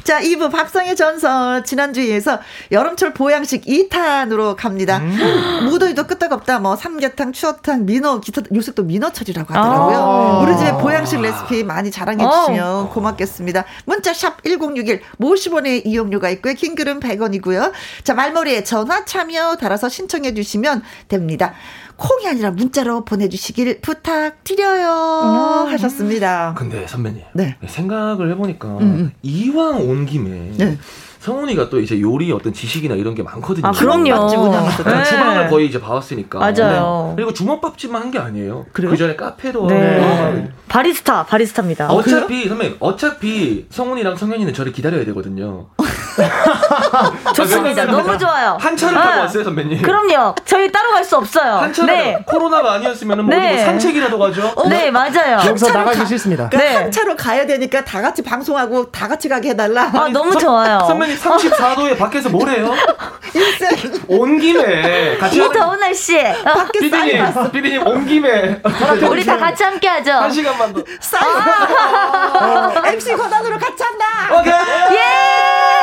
[0.04, 2.38] 자, 2부 박성의 전설 지난주에서
[2.70, 5.00] 여름철 보양식 2탄으로 갑니다.
[5.64, 6.58] 무더위도 끄떡없다.
[6.60, 9.96] 뭐 삼계탕, 추어탕, 민어, 기타 요새 또 민어철이라고 하더라고요.
[9.96, 10.40] 아.
[10.44, 13.64] 우리 집에 보양식 레시피 많이 자랑해 주시면 고맙겠습니다.
[13.86, 16.54] 문자 샵 1061 50원의 이용료가 있고요.
[16.54, 17.72] 킹글은 100원이고요.
[18.04, 21.52] 자, 말머리에 전화 참여 달아서 신청해 주시면 됩니다.
[21.96, 25.68] 콩이 아니라 문자로 보내주시길 부탁드려요.
[25.70, 26.54] 하셨습니다.
[26.58, 27.56] 근데 선배님, 네.
[27.64, 29.12] 생각을 해보니까 음.
[29.22, 30.78] 이왕 온 김에 네.
[31.20, 33.68] 성훈이가 또 이제 요리 어떤 지식이나 이런 게 많거든요.
[33.68, 34.02] 아, 그럼요.
[34.02, 34.82] 운영했었죠.
[34.82, 35.04] 그러니까 네.
[35.04, 36.40] 주방을 거의 이제 봐왔으니까.
[36.40, 37.06] 맞아요.
[37.10, 37.14] 네.
[37.16, 38.66] 그리고 주먹밥집만 한 게 아니에요.
[38.72, 38.90] 그래요?
[38.90, 40.00] 그 전에 카페도 네.
[40.00, 40.48] 하고.
[40.66, 41.84] 바리스타, 바리스타입니다.
[41.84, 45.68] 아, 어차피 선배님 어차피 성훈이랑 성현이는 저를 기다려야 되거든요.
[47.34, 47.82] 좋습니다.
[47.82, 48.56] 아, 너무 좋아요.
[48.60, 49.82] 한 차를 아, 타고 왔어요 선배님.
[49.82, 50.34] 그럼요.
[50.44, 51.54] 저희 따로 갈 수 없어요.
[51.54, 52.24] 한 차를 네.
[52.26, 53.54] 코로나가 아니었으면 뭐, 네.
[53.56, 54.54] 뭐 산책이라도 가죠.
[54.68, 55.40] 네, 맞아요.
[55.46, 56.48] 여기서 나가기 가- 싫습니다.
[56.48, 56.76] 그러니까 네.
[56.82, 59.90] 한 차로 가야 되니까 다 같이 방송하고 다 같이 가게 해달라.
[59.92, 60.80] 아, 너무 좋아요.
[60.86, 62.72] 선배님 34도에 밖에서 뭘 해요?
[64.08, 67.50] 온 김에 같이 이 더운 날씨에 어, 밖에 났어.
[67.50, 68.60] 피디님 온 김에
[69.08, 70.12] 우리 다 같이 함께 하죠.
[70.12, 70.82] 한 시간만 더.
[71.00, 72.86] 쌀이 났어.
[72.86, 74.04] MC 권한으로 같이 한다.
[74.40, 74.52] 오케이.
[74.96, 75.81] 예!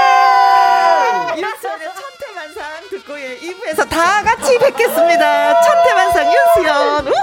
[3.49, 5.61] 2부에 홈에서 다 같이 뵙겠습니다.
[5.61, 7.13] 천태만상 윤수연.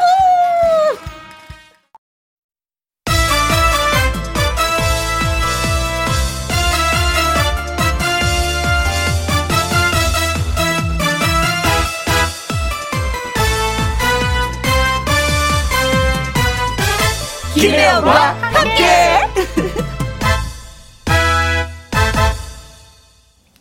[17.55, 18.46] 김혜영과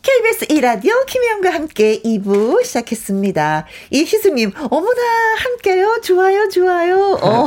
[0.06, 3.66] KBS 1라디오 김혜영과 함께 2부 시작했습니다.
[3.90, 5.02] 이희수님, 어머나,
[5.36, 6.00] 함께요.
[6.00, 7.18] 좋아요, 좋아요.
[7.20, 7.46] 어.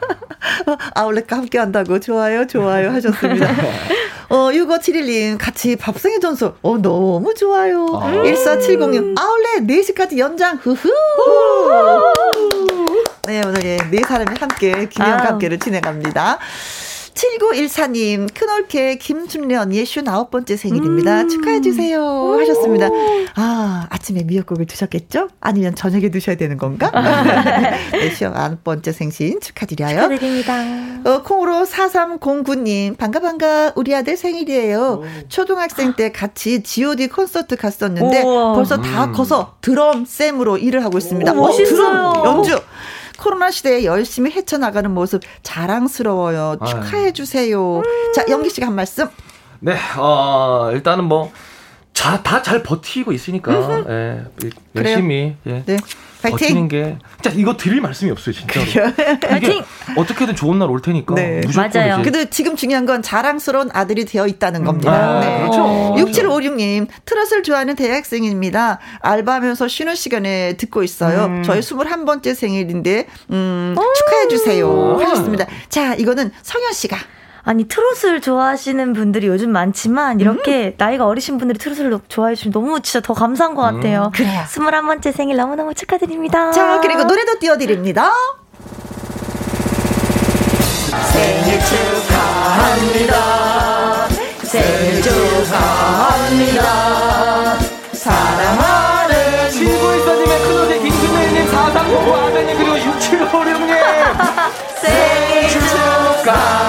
[0.96, 3.50] 아울렛과 함께 한다고 좋아요, 좋아요 하셨습니다.
[4.30, 6.54] 어, 6571님, 같이 밥상의 전설.
[6.62, 7.86] 어, 너무 좋아요.
[8.00, 8.12] 아.
[8.12, 10.90] 1470님, 아울렛 4시까지 연장, 후후.
[13.26, 15.26] 네, 오늘 예, 네 사람이 함께, 김혜영과 아.
[15.32, 16.38] 함께를 진행합니다.
[17.18, 21.26] 7914님, 큰올케 김순례 언니의 59번째 생일입니다.
[21.26, 22.38] 축하해주세요.
[22.38, 22.88] 하셨습니다.
[23.34, 25.28] 아, 아침에 미역국을 드셨겠죠?
[25.40, 26.92] 아니면 저녁에 드셔야 되는 건가?
[27.90, 30.02] 네, 59번째 생신 축하드려요.
[30.02, 30.54] 축하드립니다.
[31.04, 35.02] 어, 콩으로 4309님, 반가, 반가, 우리 아들 생일이에요.
[35.28, 38.52] 초등학생 때 같이 GOD 콘서트 갔었는데, 우와.
[38.54, 39.12] 벌써 다 음.
[39.12, 41.32] 커서 드럼 쌤으로 일을 하고 있습니다.
[41.32, 41.66] 오, 멋있어요.
[41.66, 42.60] 드럼 연주!
[43.18, 46.56] 코로나 시대에 열심히 헤쳐나가는 모습 자랑스러워요.
[46.60, 46.70] 아유.
[46.70, 47.82] 축하해주세요.
[48.14, 49.08] 자, 영기 씨가 한 말씀.
[49.60, 51.30] 네, 어, 일단은 뭐,
[51.92, 54.24] 자, 다 잘 버티고 있으니까, 예,
[54.76, 55.64] 열심히, 예.
[55.66, 55.76] 네.
[56.30, 56.68] 버티는 파이팅!
[56.68, 58.66] 게, 진짜 이거 드릴 말씀이 없어요, 진짜로.
[59.20, 59.50] 파이팅!
[59.50, 59.62] 이게
[59.96, 61.14] 어떻게든 좋은 날 올 테니까.
[61.14, 61.40] 네.
[61.56, 61.94] 맞아요.
[61.94, 64.92] 이제 근데 지금 중요한 건 자랑스러운 아들이 되어 있다는 겁니다.
[64.92, 65.38] 아, 네.
[65.40, 65.94] 그렇죠.
[65.96, 68.78] 6756님, 트롯을 좋아하는 대학생입니다.
[69.00, 71.24] 알바하면서 쉬는 시간에 듣고 있어요.
[71.26, 71.42] 음.
[71.42, 74.98] 저희 21번째 생일인데, 음, 축하해 주세요.
[74.98, 75.02] 아.
[75.02, 75.46] 하셨습니다.
[75.68, 76.96] 자, 이거는 성현 씨가.
[77.44, 83.00] 아니 트롯을 좋아하시는 분들이 요즘 많지만 이렇게 나이가 어리신 분들이 트롯을 좋아해 주시면 너무 진짜
[83.00, 84.10] 더 감사한 것 같아요.
[84.14, 84.42] 그래요.
[84.46, 86.50] 21번째 생일 너무너무 축하드립니다.
[86.52, 88.12] 자, 그리고 노래도 띄워드립니다.
[91.12, 93.16] 생일 축하합니다.
[94.42, 96.62] 생일 축하합니다.
[97.92, 103.72] 사랑하는 친구일사님의 큰오제 김순혜님, 4399 아드님, 그리고 6756님.
[104.80, 106.67] 생일 축하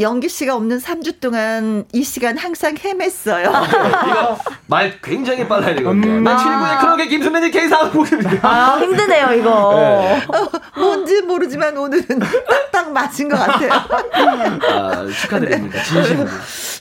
[0.00, 3.44] 영기 씨가 없는 3주 동안 이 시간 항상 헤맸어요.
[3.46, 6.08] 이거 말 굉장히 빨라야 되거든요.
[6.08, 6.24] 음.
[6.24, 8.38] 난 친구의 큰오제 김순혜님 K4561.
[8.42, 9.74] 아 힘드네요 이거.
[9.74, 10.26] 네.
[10.76, 12.06] 뭔지 모르지만 오늘은
[12.48, 13.70] 딱딱 맞은 것 같아요.
[13.72, 15.82] 아, 축하드립니다.
[15.82, 16.28] 진심으로.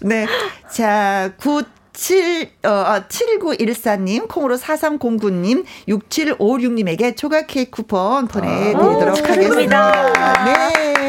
[0.01, 0.27] 네.
[0.71, 9.91] 자, 9 7, 어, 아, 7914님, 콩으로 4309님, 6756님에게 초과 케이크 쿠폰 보내드리도록 오, 축하드립니다.
[9.91, 10.45] 하겠습니다.
[10.45, 11.08] 네.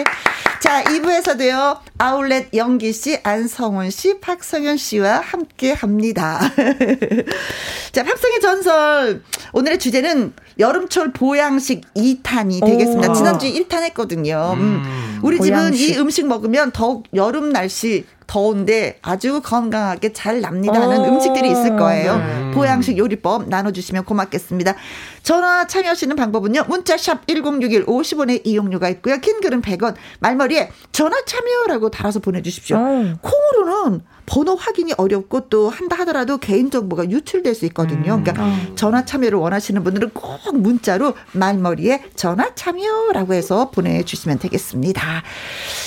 [0.60, 6.38] 자, 2부에서도요, 아울렛 영기 씨, 안성훈 씨, 박성현 씨와 함께 합니다.
[7.92, 9.22] 자, 팝송의 전설.
[9.54, 13.10] 오늘의 주제는 여름철 보양식 2탄이 되겠습니다.
[13.10, 13.14] 오.
[13.14, 14.54] 지난주에 1탄 했거든요.
[14.58, 14.82] 음.
[14.84, 15.20] 음.
[15.22, 15.96] 우리 집은 보양식.
[15.96, 21.04] 이 음식 먹으면 더욱 여름 날씨 더운데 아주 건강하게 잘 납니다 하는 오.
[21.06, 22.14] 음식들이 있을 거예요.
[22.14, 22.52] 음.
[22.54, 24.76] 보양식 요리법 나눠주시면 고맙겠습니다.
[25.24, 26.66] 전화 참여하시는 방법은요.
[26.68, 29.18] 문자샵 1061 50원의 이용료가 있고요.
[29.18, 32.76] 긴 글은 100원 말머리에 전화 참여라고 달아서 보내주십시오.
[32.76, 33.14] 어.
[33.20, 38.22] 콩으로는 번호 확인이 어렵고 또 한다 하더라도 개인정보가 유출될 수 있거든요.
[38.22, 38.74] 그러니까 어.
[38.74, 45.22] 전화 참여를 원하시는 분들은 꼭 문자로 말머리에 전화 참여라고 해서 보내주시면 되겠습니다.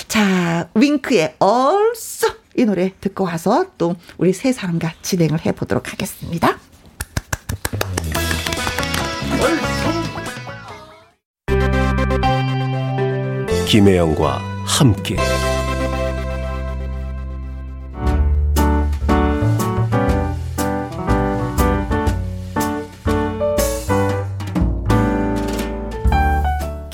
[0.08, 6.60] 자, 윙크의 얼쏘 이 노래 듣고 와서 또 우리 세 사람과 진행을 해보도록 하겠습니다.
[13.68, 15.16] 김혜영과 함께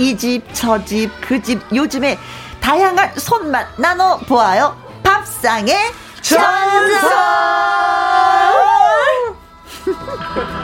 [0.00, 2.18] 이 집 저 집 그 집 요즘에
[2.60, 4.74] 다양한 손맛 나눠 보아요.
[5.02, 5.76] 밥상의
[6.22, 6.40] 전설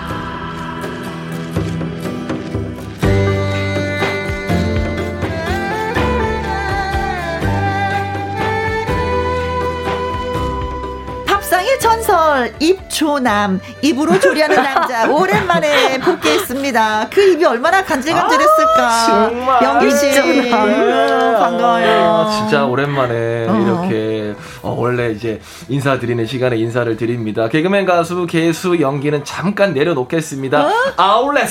[12.17, 17.09] 전설 입초남 입으로 조리하는 남자 오랜만에 복귀했습니다.
[17.11, 18.79] 그 입이 얼마나 간질간질했을까.
[18.79, 19.61] 아.
[19.63, 20.07] 영기 씨.
[20.19, 21.87] 아유, 반가워요.
[21.87, 23.57] 아, 진짜 오랜만에 어.
[23.61, 27.49] 이렇게 어, 원래 이제 인사드리는 시간에 인사를 드립니다.
[27.51, 30.71] 개그맨 가수 개수 연기는 잠깐 내려놓겠습니다.
[30.97, 31.49] 아울렛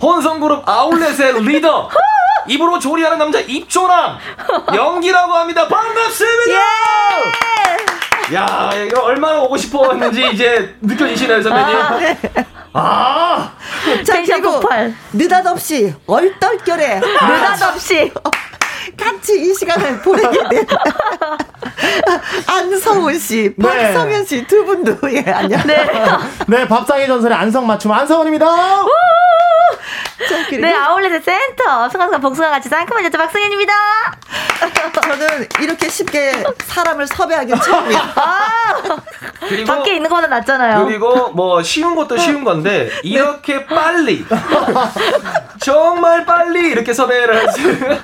[0.00, 1.90] 혼성그룹 아울렛의 리더
[2.48, 4.16] 입으로 조리하는 남자 입조남
[4.74, 5.68] 연기라고 합니다.
[5.68, 6.58] 반갑습니다.
[8.34, 11.76] 야 이거 얼마나 오고 싶었는지 이제 느껴지시나요 선배님?
[12.74, 13.52] 아,
[14.04, 14.94] 자, 텐션 그리고 폭발.
[15.12, 18.12] 느닷없이 얼떨결에 느닷없이
[18.96, 20.66] 같이 이 시간을 보내게 된
[22.46, 23.68] 안성훈 씨, 네.
[23.68, 25.60] 박성현 씨 두 분도 예 안녕.
[25.66, 25.86] 네.
[26.46, 27.92] 네, 밥상의 전설의 안성 맞춤
[30.48, 31.88] 그리고 네, 아울렛의 센터.
[31.88, 33.72] 승관과 복숭아 같이 상큼한 여자 박승현입니다.
[35.02, 36.32] 저는 이렇게 쉽게
[36.66, 38.00] 사람을 섭외하기는 처음이에요.
[39.48, 40.84] 그리고 밖에 있는 거보다 낫잖아요.
[40.86, 44.24] 그리고 뭐 쉬운 것도 쉬운 건데 이렇게 빨리
[45.60, 48.00] 정말 빨리 이렇게 섭외를 하시는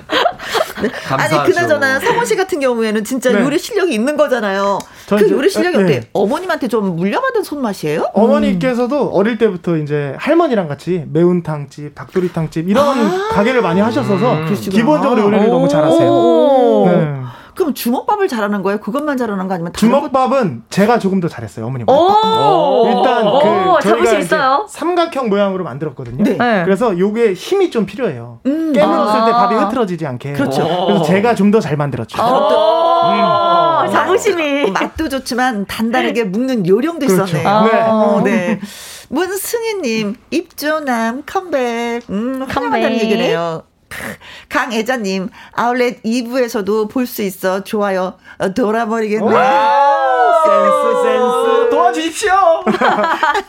[1.07, 1.37] 감사하죠.
[1.41, 3.41] 아니 그나저나 성훈 씨 같은 경우에는 진짜 네.
[3.41, 4.79] 요리 실력이 있는 거잖아요.
[5.07, 5.85] 저그 이제- 요리 실력이 네.
[5.85, 6.09] 어때?
[6.13, 8.11] 어머님한테 좀 물려받은 손맛이에요?
[8.15, 14.55] 어머니께서도 어릴 때부터 이제 할머니랑 같이 매운탕집, 닭도리탕집 이런 가게를 많이 하셨어서 음.
[14.55, 17.24] 기본적으로 요리를 너무 잘하세요.
[17.55, 17.57] 오.
[17.57, 17.59] 네.
[17.65, 18.79] 그럼 주먹밥을 잘하는 거예요?
[18.81, 21.99] 그것만 잘하는 거 아니면 주먹밥은 제가 조금 더 잘했어요, 어머니보다.
[21.99, 22.87] 오!
[22.89, 24.67] 일단 오, 그 자부심 저희가 이제 있어요.
[24.69, 26.25] 삼각형 모양으로 만들었거든요.
[26.25, 26.37] 네.
[26.37, 26.65] 네.
[26.65, 28.41] 그래서 요게 힘이 좀 필요해요.
[28.47, 28.73] 음.
[28.73, 29.47] 깨물었을 때 아.
[29.49, 30.33] 밥이 흐트러지지 않게.
[30.33, 30.63] 그렇죠.
[30.87, 32.21] 그래서 제가 좀 더 잘 만들었죠.
[32.21, 34.71] 오, 자부심이.
[34.73, 37.25] 맛도 좋지만 단단하게 묶는 요령도 그렇죠.
[37.37, 37.49] 있었네요.
[37.49, 37.65] 아.
[37.65, 37.81] 네.
[37.83, 38.61] 어, 네.
[39.11, 42.03] 문승희님, 입조남, 컴백.
[42.11, 43.01] 음, 환영한다는 컴백.
[43.05, 43.63] 얘기네요.
[43.89, 43.99] 크,
[44.49, 47.63] 강애자님, 아울렛 2부에서도 볼 수 있어.
[47.65, 48.15] 좋아요.
[48.39, 49.31] 어, 돌아버리겠네.
[50.45, 51.71] 센스 센스.
[51.71, 52.33] 도와주십시오.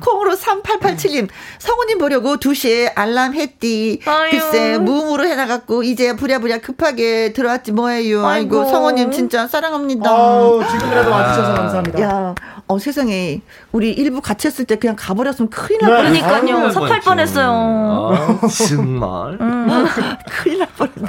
[0.00, 1.28] 콩으로 3887님,
[1.58, 4.00] 성우님 보려고 2시에 알람 했디.
[4.06, 4.30] 아유.
[4.30, 8.26] 글쎄, 무음으로 해놔갖고, 이제 부랴부랴 급하게 들어왔지 뭐예요.
[8.26, 8.70] 아이고, 아이고.
[8.70, 10.10] 성우님 진짜 사랑합니다.
[10.10, 12.00] 아우, 지금이라도 와주셔서 감사합니다.
[12.00, 12.34] 야,
[12.68, 13.42] 어, 세상에.
[13.70, 15.86] 우리 일부 같이 했을 때 그냥 가버렸으면 큰일 네.
[15.86, 16.56] 날 뻔, 그러니까요.
[16.58, 17.48] 아유, 섭할 뻔했어요.
[17.48, 19.38] 아, 정말.
[20.28, 21.08] 큰일 날 뻔했네.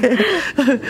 [0.00, 0.80] 네.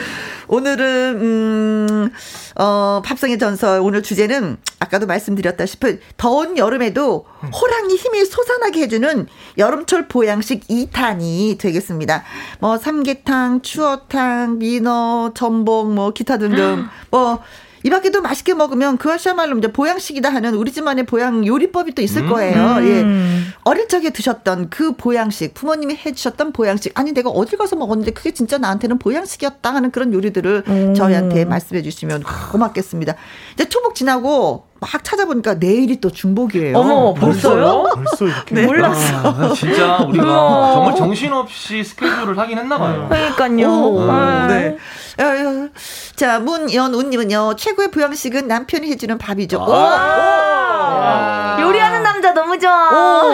[0.46, 2.10] 오늘은, 음,
[2.54, 3.80] 어, 밥상의 전설.
[3.80, 9.26] 오늘 주제는 아까도 말씀드렸다시피 더운 여름에도 호랑이 힘이 솟아나게 해주는
[9.58, 12.22] 여름철 보양식 2탄이 되겠습니다.
[12.60, 16.86] 뭐, 삼계탕, 추어탕, 민어, 전복, 뭐, 기타 등등.
[17.10, 17.42] 뭐,
[17.88, 22.76] 이 밖에도 맛있게 먹으면 그것이야말로 이제 보양식이다 하는 우리 집만의 보양 요리법이 또 있을 거예요.
[22.76, 22.84] 음.
[22.86, 23.54] 예.
[23.64, 26.92] 어릴 적에 드셨던 그 보양식, 부모님이 해주셨던 보양식.
[26.98, 30.94] 아니, 내가 어딜 가서 먹었는데 그게 진짜 나한테는 보양식이었다 하는 그런 요리들을 음.
[30.94, 33.14] 저희한테 말씀해 주시면 고맙겠습니다.
[33.54, 36.76] 이제 초복 지나고 막 찾아보니까 내일이 또 중복이에요.
[36.76, 37.88] 어머, 벌써요?
[37.94, 38.54] 벌써 이렇게.
[38.54, 38.66] 네.
[38.66, 39.28] 몰랐어.
[39.28, 40.72] 아, 진짜 우리가.
[40.74, 43.08] 정말 정신없이 스케줄을 하긴 했나 봐요.
[43.08, 43.66] 그러니까요.
[43.66, 44.46] 오, 아.
[44.46, 44.76] 네.
[45.20, 45.68] 어, 어.
[46.14, 49.64] 자, 문연우님은요, 최고의 보양식은 남편이 해주는 밥이죠.
[49.68, 51.58] 아.
[51.60, 52.90] 요리하는 남자 너무 좋아.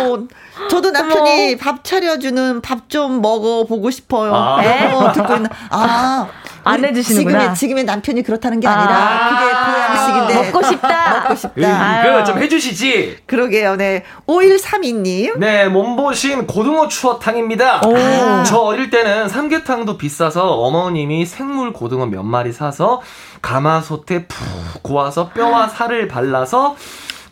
[0.09, 0.27] 오,
[0.71, 4.35] 저도 남편이 밥 차려주는 밥 좀 먹어보고 싶어요.
[4.35, 4.61] 아.
[4.95, 6.29] 어, 듣고 있는, 아.
[6.65, 7.39] 안 해주시는구나.
[7.39, 9.29] 지금의, 지금의 남편이 그렇다는 게 아니라, 아.
[9.29, 10.51] 그게 보양식인데.
[10.53, 11.21] 먹고 싶다.
[11.21, 11.69] 먹고 싶다.
[11.69, 12.19] 아유.
[12.19, 13.19] 그좀 해주시지.
[13.27, 14.05] 그러게요, 네.
[14.27, 15.39] 5132님.
[15.39, 17.83] 네, 몸보신 고등어 추어탕입니다.
[17.87, 17.95] 오.
[18.45, 23.03] 저 어릴 때는 삼계탕도 비싸서 어머님이 생물 고등어 몇 마리 사서
[23.43, 26.77] 가마솥에 푹 구워서 뼈와 살을 발라서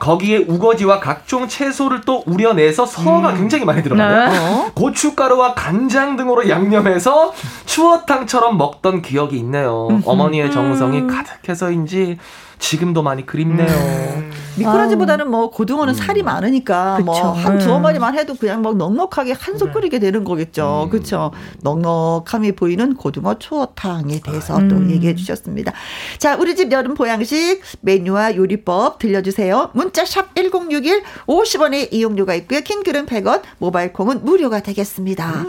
[0.03, 4.31] 거기에 우거지와 각종 채소를 또 우려내서 서가 굉장히 많이 들어가요.
[4.33, 4.71] 네.
[4.75, 7.33] 고춧가루와 간장 등으로 양념해서
[7.67, 10.01] 추어탕처럼 먹던 기억이 있네요.
[10.05, 12.19] 어머니의 정성이 가득해서인지
[12.63, 14.23] 지금도 많이 그립네요.
[14.57, 17.05] 미꾸라지보다는 뭐 고등어는 살이 많으니까 그쵸.
[17.05, 17.59] 뭐한 음.
[17.59, 20.89] 두어 마리만 해도 그냥 막 넉넉하게 한솥 끓이게 되는 거겠죠.
[20.91, 21.33] 그렇죠.
[21.63, 24.91] 넉넉함이 보이는 고등어 추어탕에 대해서 또 음.
[24.91, 25.73] 얘기해 주셨습니다.
[26.19, 29.71] 자, 우리 집 여름 보양식 메뉴와 요리법 들려주세요.
[29.73, 32.61] 문자 샵 1061 50원의 이용료가 있고요.
[32.61, 35.45] 킹글은 100원, 모바일 콩은 무료가 되겠습니다.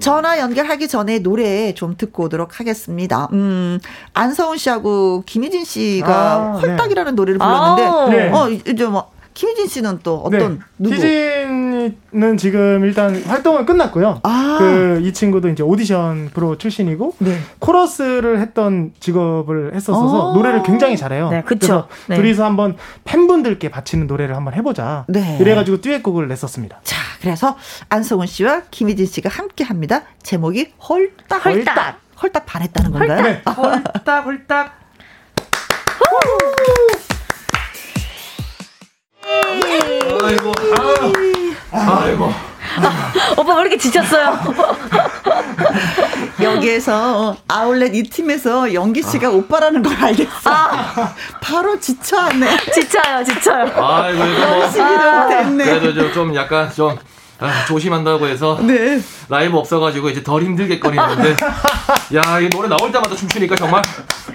[0.00, 3.28] 전화 연결하기 전에 노래 좀 듣고 오도록 하겠습니다.
[3.32, 3.78] 음,
[4.12, 8.10] 안서훈 씨하고 김희진 씨가 아, 헐딱이라는 노래를 불렀는데 아우.
[8.10, 8.30] 네.
[8.30, 10.94] 어, 이제 뭐 김희진 씨는 또 어떤 누구?
[10.94, 14.20] 희진은 지금 일단 활동은 끝났고요.
[14.24, 14.56] 아.
[14.58, 17.38] 그이 친구도 이제 오디션 프로 출신이고 네.
[17.60, 20.34] 코러스를 했던 직업을 했었어서 어.
[20.34, 21.30] 노래를 굉장히 잘해요.
[21.30, 21.86] 네, 그쵸.
[21.86, 22.16] 그래서 네.
[22.16, 25.04] 둘이서 한번 팬분들께 바치는 노래를 한번 해보자.
[25.08, 25.38] 네.
[25.40, 26.80] 이래가지고 듀엣곡을 냈었습니다.
[26.82, 27.56] 자, 그래서
[27.88, 30.02] 안성훈 씨와 김희진 씨가 함께 합니다.
[30.22, 32.00] 제목이 홀딱 홀딱.
[32.20, 33.22] 홀딱 반했다는 건가요?
[33.22, 33.42] 네.
[33.46, 34.79] 홀딱 홀딱.
[40.22, 40.52] 아이고,
[41.72, 42.32] 아, 아이고.
[43.36, 44.38] 오빠 왜 이렇게 지쳤어요?
[46.42, 50.50] 여기에서 아울렛 이 팀에서 영기 씨가 오빠라는 걸 알겠어.
[51.40, 52.56] 바로 지쳐하네.
[52.72, 53.84] 지쳐요, 지쳐요.
[53.84, 54.66] 아이고 이거 뭐.
[54.68, 55.64] 시기도 됐네.
[55.64, 56.96] 그래도 좀, 좀 약간 좀
[57.40, 59.00] 아, 조심한다고 해서 네.
[59.28, 61.36] 라이브 없어가지고 이제 덜 힘들게 거리는데
[62.14, 63.82] 야 이 노래 나올 때마다 춤추니까 정말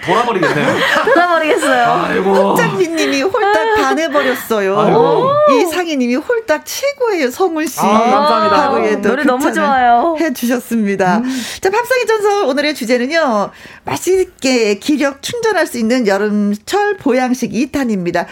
[0.06, 0.76] 돌아버리겠네요.
[1.14, 1.92] 돌아버리겠어요.
[1.92, 2.56] 아이고.
[2.56, 4.80] 짝미님이 홀딱 반해버렸어요.
[4.80, 5.30] 아이고.
[5.62, 7.80] 이상희님이 홀딱 최고예요, 성훈 씨.
[7.80, 8.90] 아, 감사합니다.
[8.92, 10.16] 예, 또 노래 너무 좋아요.
[10.20, 11.22] 해주셨습니다.
[11.62, 13.50] 자, 밥상의 전설 오늘의 주제는요.
[13.86, 18.26] 맛있게 기력 충전할 수 있는 여름철 보양식 2탄입니다.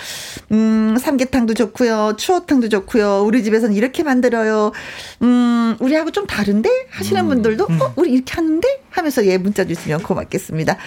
[0.51, 2.13] 음, 삼계탕도 좋고요.
[2.17, 3.23] 추어탕도 좋고요.
[3.25, 4.62] 우리 집에서는 이렇게 만들어요.
[5.21, 6.69] 음, 우리하고 좀 다른데?
[6.89, 8.67] 하시는 분들도, 어, 우리 이렇게 하는데?
[8.89, 10.77] 하면서 예, 문자 주시면 고맙겠습니다.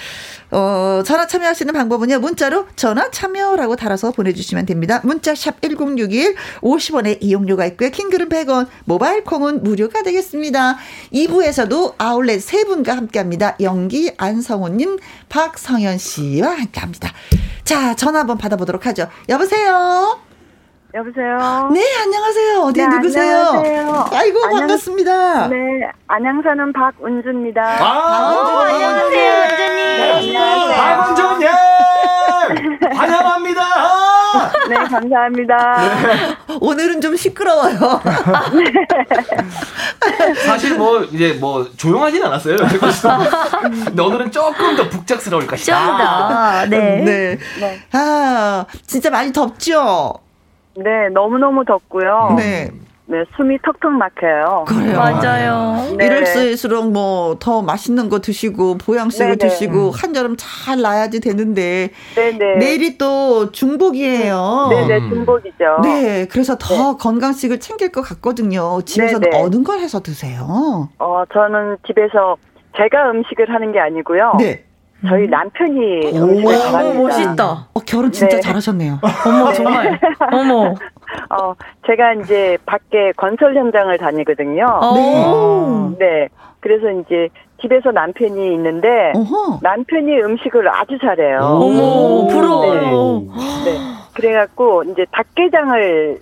[0.53, 2.21] 어, 전화 참여하시는 방법은요.
[2.21, 5.01] 문자로 전화 참여라고 달아서 보내주시면 됩니다.
[5.03, 7.91] 문자 샵 1061, 50원의 이용료가 있고요.
[7.91, 10.79] 킹글은 100원, 모바일 콩은 무료가 되겠습니다.
[11.13, 13.57] 2부에서도 아울렛 세 분과 함께합니다.
[13.61, 14.99] 영기, 안성호님,
[15.29, 17.13] 박성현 씨와 함께합니다.
[17.65, 19.09] 자, 전화 한번 받아보도록 하죠.
[19.29, 20.21] 여보세요?
[20.97, 21.69] 여보세요.
[21.75, 22.61] 네, 안녕하세요.
[22.63, 23.37] 어디 네, 누구세요?
[23.39, 24.09] 안녕하세요.
[24.13, 25.49] 아이고, 안녕- 반갑습니다.
[25.49, 25.57] 네,
[26.07, 27.63] 안양사는 박은주입니다.
[27.63, 28.31] 아,
[28.65, 29.19] 안녕하세요, 원장님.
[29.19, 30.77] 네, 안녕하세요.
[30.77, 31.49] 박원준님
[32.97, 33.63] 환영합니다.
[34.71, 35.77] 네, 감사합니다.
[36.61, 38.01] 오늘은 좀 시끄러워요.
[40.47, 42.57] 사실 뭐 이제 뭐 조용하진 않았어요.
[42.57, 45.87] 근데 오늘은 조금 더 북적스러울 것이다.
[45.87, 46.67] 좀 더.
[46.71, 47.03] 네.
[47.05, 47.39] 네.
[47.61, 47.81] 네.
[47.93, 50.15] 아, 진짜 많이 덥죠?
[50.77, 52.35] 네, 너무너무 덥고요.
[52.37, 52.71] 네.
[53.09, 54.65] 네, 숨이 턱턱 막혀요.
[54.67, 54.97] 그래요.
[54.99, 55.77] 맞아요.
[55.97, 56.07] 네.
[56.07, 59.49] 이럴수록 뭐 더 맛있는 거 드시고 보양식을 네네.
[59.49, 62.57] 드시고 한여름 잘 나야지 되는데 네네.
[62.59, 64.67] 내일이 또 중복이에요.
[64.71, 65.09] 네네, 음.
[65.11, 65.81] 중복이죠.
[65.85, 68.81] 네, 그래서 더 건강식을 챙길 것 같거든요.
[68.83, 69.43] 집에서는 네네.
[69.45, 70.89] 어느 걸 해서 드세요?
[70.99, 72.37] 어, 저는 집에서
[72.77, 74.33] 제가 음식을 하는 게 아니고요.
[74.41, 74.65] 네.
[75.07, 76.99] 저희 남편이 오, 음식을 잘합니다.
[77.01, 77.69] 멋있다.
[77.75, 78.41] 어, 결혼 진짜 네.
[78.41, 78.99] 잘하셨네요.
[79.27, 80.01] 어머, 정말.
[80.33, 80.75] 어머.
[81.31, 81.55] 어,
[81.87, 84.65] 제가 이제 밖에 건설 현장을 다니거든요.
[84.83, 85.97] 오.
[85.99, 86.29] 네.
[86.61, 87.29] 그래서 이제
[87.61, 89.61] 집에서 남편이 있는데 어허.
[89.63, 91.39] 남편이 음식을 아주 잘해요.
[91.41, 93.21] 어머, 부러워요.
[93.65, 93.79] 네.
[94.15, 96.19] 그래갖고 이제 닭게장을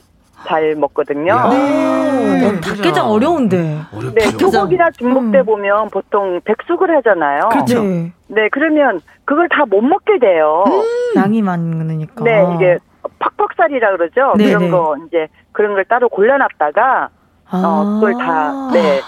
[0.46, 1.48] 잘 먹거든요.
[1.50, 2.46] 네.
[2.48, 3.80] 어, 닭게장 어려운데.
[4.14, 7.48] 네, 교복이나 중복때 보면 보통 백숙을 하잖아요.
[7.50, 7.82] 그렇죠.
[7.82, 8.12] 네.
[8.28, 10.64] 네, 그러면 그걸 다 못 먹게 돼요.
[11.16, 12.22] 양이 많으니까.
[12.24, 12.78] 네, 이게
[13.18, 14.34] 팍팍살이라 그러죠.
[14.36, 14.70] 네, 그런 네.
[14.70, 17.08] 거 이제 그런 걸 따로 골라놨다가
[17.52, 19.00] 어, 그걸 다 네.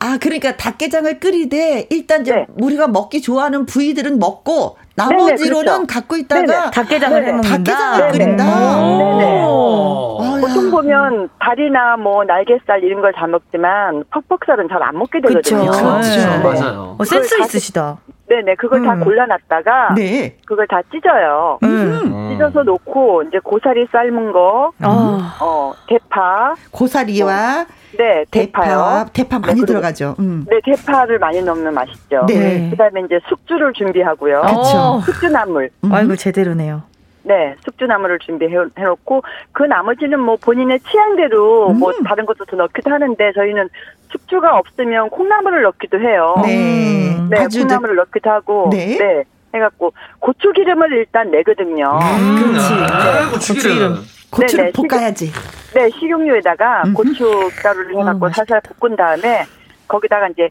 [0.00, 5.86] 아, 그러니까 닭게장을 끓이되 일단 이제 우리가 먹기 좋아하는 부위들은 먹고 나머지로는 그렇죠.
[5.88, 6.70] 갖고 있다가 네네.
[6.70, 7.26] 닭게장을 네네.
[7.32, 7.56] 해먹는다.
[7.56, 8.44] 닭게장을 끓인다.
[8.44, 9.42] 네네.
[9.44, 10.18] 어.
[10.40, 15.70] 보통 보면 다리나 뭐 날개살 이런 걸잘 먹지만 퍽퍽살은 잘 안 먹게 되거든요.
[15.70, 15.82] 그쵸.
[15.82, 16.20] 그렇죠.
[16.20, 16.38] 네.
[16.38, 16.96] 맞아요.
[16.98, 17.96] 어, 센스 그걸 있으시다.
[18.28, 19.00] 네네, 그걸 다 음.
[19.04, 20.36] 골라놨다가 네.
[20.46, 21.58] 그걸 다 찢어요.
[21.62, 22.30] 음.
[22.32, 25.36] 찢어서 놓고 이제 고사리 삶은 거, 아.
[25.40, 27.66] 어 대파, 고사리와
[27.98, 29.06] 네 대파, 대파요.
[29.12, 30.16] 대파 많이 네, 들어가죠.
[30.18, 30.44] 음.
[30.48, 32.24] 네 대파를 많이 넣으면 맛있죠.
[32.26, 32.68] 네.
[32.70, 34.40] 그 다음에 이제 숙주를 준비하고요.
[34.42, 34.83] 그쵸.
[35.04, 35.70] 숙주나물.
[35.84, 35.92] 음.
[35.92, 36.82] 아이고 제대로네요.
[37.26, 39.22] 네, 숙주나물을 준비해놓고
[39.52, 42.02] 그 나머지는 뭐 본인의 취향대로 뭐 음.
[42.04, 43.68] 다른 것도 더 넣기도 하는데 저희는
[44.10, 46.34] 숙주가 없으면 콩나물을 넣기도 해요.
[46.42, 47.16] 네.
[47.16, 47.28] 음.
[47.30, 48.98] 네, 콩나물을 넣기도 하고 네.
[48.98, 49.24] 네.
[49.54, 51.98] 해갖고 고추 기름을 일단 내거든요.
[52.38, 52.72] 그렇지.
[52.92, 53.96] 아, 고추 기름.
[54.30, 55.32] 고추를 네네, 볶아야지.
[55.74, 56.94] 네, 식용유에다가 음.
[56.94, 58.44] 고춧가루를 와, 해갖고 맛있다.
[58.44, 59.44] 살살 볶은 다음에
[59.88, 60.50] 거기다가 이제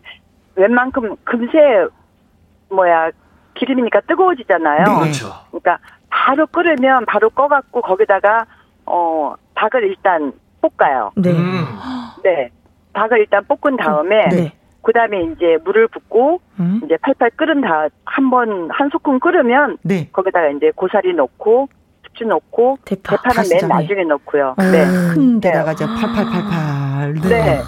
[0.55, 1.85] 웬만큼 금세
[2.69, 3.11] 뭐야
[3.55, 4.83] 기름이니까 뜨거워지잖아요.
[4.85, 4.99] 네.
[5.01, 5.27] 그렇죠.
[5.51, 5.77] 그러니까
[6.09, 8.45] 바로 끓으면 바로 꺼갖고 거기다가
[8.85, 11.11] 어 닭을 일단 볶아요.
[11.15, 11.31] 네.
[11.31, 11.65] 음.
[12.23, 12.49] 네,
[12.93, 14.53] 닭을 일단 볶은 다음에 네.
[14.81, 16.81] 그다음에 이제 물을 붓고 음.
[16.85, 20.09] 이제 팔팔 끓은 다 한 번 한 소끔 끓으면 네.
[20.11, 21.67] 거기다가 이제 고사리 넣고
[22.05, 23.17] 숙주 넣고 대파.
[23.17, 23.67] 대파는 맨.
[23.69, 24.55] 나중에 넣고요.
[24.59, 24.71] 음.
[24.71, 24.85] 네.
[25.13, 27.13] 큰 데다가 이제 팔팔팔팔.
[27.29, 27.59] 네.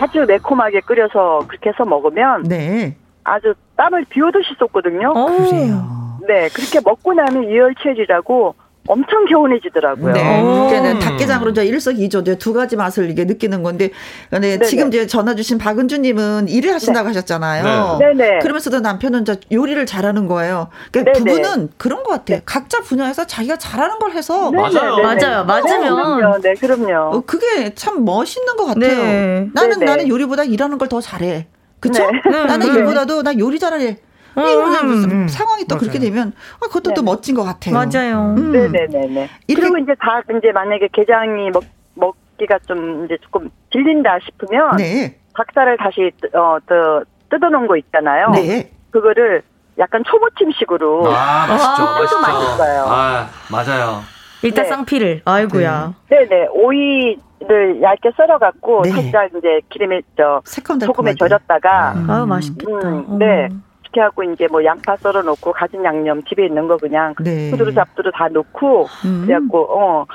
[0.00, 2.96] 아주 매콤하게 끓여서 그렇게 해서 먹으면 네.
[3.24, 5.12] 아주 땀을 비오듯이 쏟거든요.
[5.14, 5.26] 어.
[5.26, 6.18] 그래요.
[6.26, 8.54] 네, 그렇게 먹고 나면 이열치열이라고
[8.86, 10.12] 엄청 개운해지더라고요.
[10.12, 10.42] 네.
[10.42, 10.68] 오.
[10.68, 13.88] 그러니까 닭게장으로 이제 일석이조 이제 두 가지 맛을 이게 느끼는 건데,
[14.28, 14.66] 근데 네네.
[14.66, 17.96] 지금 이제 전화 주신 박은주님은 일을 하신다고 하셨잖아요.
[17.98, 18.12] 네.
[18.12, 18.38] 네네.
[18.40, 20.68] 그러면서도 남편은 이제 요리를 잘하는 거예요.
[20.92, 21.40] 그러니까 네네.
[21.42, 22.40] 부부는 그런 것 같아요.
[22.44, 24.96] 각자 분야에서 자기가 잘하는 걸 해서 네, 맞아요.
[24.96, 25.40] 네, 네, 맞아요.
[25.40, 25.44] 네.
[25.46, 25.80] 맞으면.
[25.80, 26.38] 네, 그럼요.
[26.42, 27.16] 네, 그럼요.
[27.16, 29.02] 어, 그게 참 멋있는 것 같아요.
[29.02, 29.48] 네.
[29.54, 29.84] 나는 네네.
[29.86, 31.46] 나는 요리보다 일하는 걸 더 잘해.
[31.84, 32.10] 그쵸?
[32.10, 32.44] 네.
[32.44, 32.78] 나는 네.
[32.78, 33.98] 일보다도 나 요리 잘해.
[34.36, 35.28] 음, 무슨 음.
[35.28, 35.98] 상황이 또 그렇게.
[35.98, 37.04] 되면 아, 그것도 또 네.
[37.04, 37.74] 멋진 것 같아요.
[37.74, 38.34] 맞아요.
[38.36, 38.52] 음.
[38.52, 39.28] 네네네네.
[39.46, 41.62] 그리고 이제 다 이제 만약에 게장이 먹
[41.94, 45.18] 먹기가 좀 이제 조금 질린다 싶으면 네.
[45.36, 48.30] 닭살을 다시 어더 뜯어놓은 거 있잖아요.
[48.30, 48.70] 네.
[48.90, 49.42] 그거를
[49.78, 51.82] 약간 초무침식으로 아, 맛있죠.
[51.82, 52.20] 아, 맛있죠.
[52.20, 52.84] 맛있어요.
[52.88, 54.13] 아, 맞아요.
[54.44, 54.68] 일단 네.
[54.70, 55.22] 쌍피를.
[55.24, 55.94] 아이고야.
[56.10, 58.90] 네 네 오이를 얇게 썰어 갖고 네.
[58.90, 60.42] 살짝 이제 기름에 저.
[60.44, 62.10] 소금에 절였다가 음.
[62.10, 62.88] 아유 맛있겠다.
[62.88, 63.48] 음, 네.
[63.82, 67.50] 이렇게 하고 이제 뭐 양파 썰어 놓고 가진 양념 집에 있는 거 그냥 네.
[67.50, 69.22] 후두루 잡두루 다 넣고 음.
[69.26, 70.06] 그래갖고 어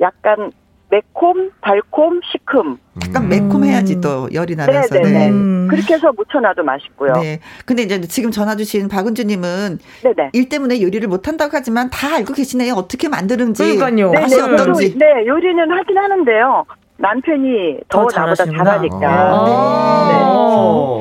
[0.00, 0.52] 약간
[0.94, 3.28] 매콤 달콤 시큼 약간 음.
[3.28, 4.94] 매콤해야지 또 열이 나면서.
[4.94, 5.18] 네네네.
[5.18, 5.30] 네.
[5.30, 5.66] 음.
[5.68, 7.12] 그렇게 해서 무쳐놔도 맛있고요.
[7.14, 7.40] 네.
[7.64, 10.30] 근데 이제 지금 전화 주신 박은주님은 네네.
[10.32, 12.74] 일 때문에 요리를 못한다고 하지만 다 알고 계시네요.
[12.74, 13.76] 어떻게 만드는지.
[13.76, 14.12] 그러니까요.
[14.12, 14.96] 맛이 저도, 어떤지.
[14.96, 16.64] 네 요리는 하긴 하는데요.
[17.08, 18.46] 남편이 더, 더 나보다.
[18.46, 18.98] 잘하니까.
[19.02, 20.04] 아.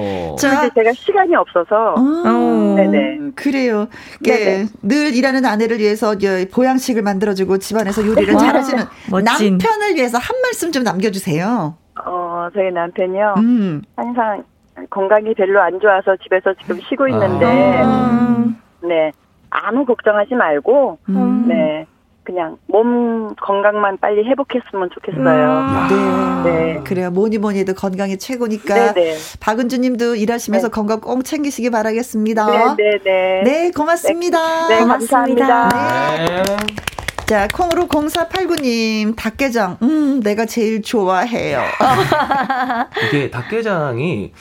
[0.01, 0.35] 네.
[0.37, 3.19] 자, 근데 제가 시간이 없어서 음, 네네.
[3.35, 3.87] 그래요.
[4.19, 4.65] 이게 네네.
[4.81, 6.15] 늘 일하는 아내를 위해서
[6.53, 9.57] 보양식을 만들어주고 집안에서 요리를 와, 잘하시는 멋진.
[9.57, 11.75] 남편을 위해서 한 말씀 좀 남겨주세요.
[12.05, 13.81] 어 저희 남편이요 음.
[13.95, 14.43] 항상
[14.89, 18.57] 건강이 별로 안 좋아서 집에서 지금 쉬고 있는데 음.
[18.81, 19.11] 네
[19.51, 21.45] 아무 걱정하지 말고 음.
[21.47, 21.85] 네
[22.23, 26.43] 그냥 몸 건강만 빨리 회복했으면 좋겠어요.
[26.43, 26.49] 네.
[26.49, 26.81] 네.
[26.83, 27.11] 그래요.
[27.11, 28.93] 뭐니 뭐니 해도 건강이 최고니까.
[28.93, 29.17] 네네.
[29.39, 30.71] 박은주 님도 일하시면서 네.
[30.71, 32.75] 건강 꼭 챙기시기 바라겠습니다.
[32.75, 33.43] 네네네.
[33.43, 34.67] 네, 고맙습니다.
[34.67, 35.69] 네, 고맙습니다.
[35.69, 36.45] 감사합니다.
[36.45, 36.83] 네.
[37.25, 41.61] 자, 콩으로 0489님, 닭게장, 음, 내가 제일 좋아해요.
[43.07, 44.33] 이게 닭게장이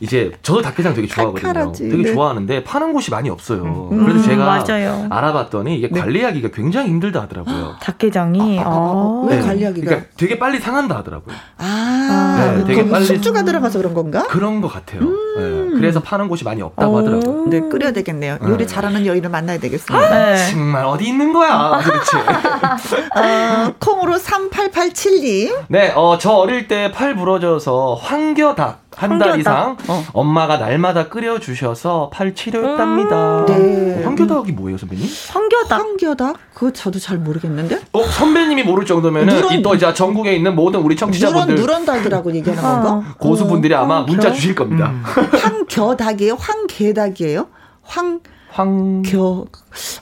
[0.00, 1.42] 이제 저도 닭게장 되게 좋아하거든요.
[1.52, 2.12] 칼칼하지, 되게 네.
[2.12, 3.88] 좋아하는데 파는 곳이 많이 없어요.
[3.92, 5.06] 음, 그래서 제가 맞아요.
[5.10, 6.00] 알아봤더니 이게 네.
[6.00, 7.76] 관리하기가 굉장히 힘들다 하더라고요.
[7.80, 8.60] 닭게장이.
[8.60, 9.40] 아, 아, 아, 왜 아.
[9.40, 9.46] 네.
[9.46, 9.86] 관리하기가?
[9.86, 11.34] 그러니까 되게 빨리 상한다 하더라고요.
[11.58, 14.24] 아, 네, 되게 빨리- 숙주가 들어가서 그런 건가?
[14.28, 15.00] 그런 것 같아요.
[15.02, 15.70] 네.
[15.74, 17.46] 그래서 파는 곳이 많이 없다고 하더라고요.
[17.48, 18.38] 네, 끓여야 되겠네요.
[18.44, 18.66] 요리 네.
[18.66, 20.08] 잘하는 여인을 만나야 되겠습니다.
[20.10, 20.50] 네.
[20.52, 22.18] 정말 어디 있는 거야, 도대체.
[23.16, 25.54] 어, 콩으로 3887님.
[25.68, 29.38] 네, 어, 저 어릴 때 팔 부러져서 황겨닭 한 달.
[29.40, 30.04] 이상 어.
[30.12, 33.44] 엄마가 날마다 끓여주셔서 팔 치료했답니다.
[33.46, 34.02] 네.
[34.04, 35.06] 황겨닭이 뭐예요, 선배님?
[35.30, 35.80] 황겨닭.
[35.80, 36.36] 황겨닭?
[36.54, 37.80] 그거 저도 잘 모르겠는데?
[37.92, 42.62] 어, 선배님이 모를 정도면은 누런- 이또 이제 전국에 있는 모든 우리 누런, 청취자분들 누런닭이라고 얘기하는
[42.62, 43.14] 건가?
[43.18, 44.12] 고수분들이 아마 황겨?
[44.12, 44.92] 문자 주실 겁니다.
[45.02, 46.36] 황겨닭이에요?
[46.38, 47.46] 황개닭이에요?
[47.82, 48.20] 황,
[48.50, 49.44] 황 겨,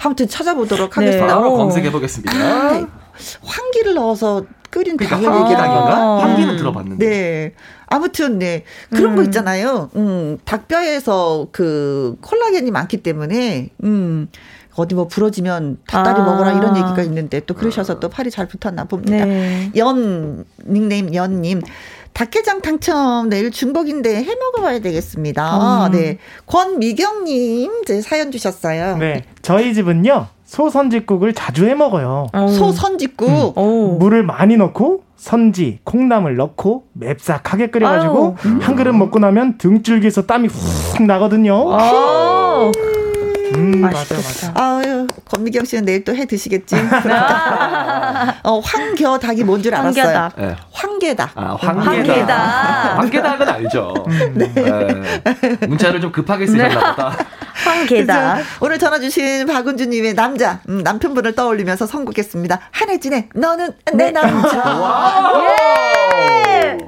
[0.05, 0.95] 아무튼 찾아보도록 네.
[0.97, 1.35] 하겠습니다.
[1.37, 1.57] 바로 오.
[1.57, 2.33] 검색해 보겠습니다.
[2.37, 2.87] 아, 황기
[3.45, 5.91] 황기를 넣어서 끓인 그러니까 닭을 황기 얘기하는 건가?
[5.91, 6.19] 닭인가?
[6.23, 7.07] 황기는 들어봤는데.
[7.09, 7.53] 네.
[7.87, 9.91] 아무튼 네 그런 거 있잖아요.
[9.97, 14.29] 음 닭뼈에서 그 콜라겐이 많기 때문에 음
[14.75, 16.25] 어디 뭐 부러지면 닭다리 아.
[16.25, 19.27] 먹어라 이런 얘기가 있는데 또 그러셔서 또 팔이 잘 붙었나 봅니다.
[19.27, 19.71] 네.
[19.77, 21.61] 연 닉네임 연님.
[22.15, 25.87] 닭게장 당첨 내일 중복인데 해 먹어봐야 되겠습니다.
[25.87, 25.93] 음.
[25.93, 28.97] 네, 권미경님 제 사연 주셨어요.
[28.99, 29.25] 네.
[29.43, 30.27] 저희 집은요.
[30.53, 32.27] 소 선지국을 자주 해 먹어요.
[32.59, 33.57] 소 선짓국.
[33.57, 33.97] 오.
[33.99, 41.05] 물을 많이 넣고 선지, 콩나물 넣고 맵싹하게 끓여가지고 한 그릇 먹고 나면 등줄기에서 땀이 훅
[41.07, 41.55] 나거든요.
[41.55, 42.71] 오.
[43.55, 44.53] 음, 맛있겠다.
[44.55, 44.83] 맞아요.
[44.85, 46.77] 아유, 권미경 씨는 내일 또 해 드시겠지?
[48.45, 50.05] 어, 황겨 닭이 뭔 줄 알았어요.
[50.05, 50.33] 황겨닭.
[50.41, 50.57] 네.
[50.73, 51.31] 황게닭.
[51.35, 51.87] 아, 황게닭.
[51.87, 52.99] 황게닭.
[52.99, 53.95] 황게닭은 알죠.
[54.35, 54.53] 네.
[55.67, 57.17] 문자를 좀 급하게 쓰셨나 보다.
[57.89, 58.13] 그래서
[58.61, 62.61] 오늘 전화 주신 박은주님의 남자, 음, 남편분을 떠올리면서 선곡했습니다.
[62.71, 64.63] 한혜진의 너는 내 남자.
[66.49, 66.79] 예.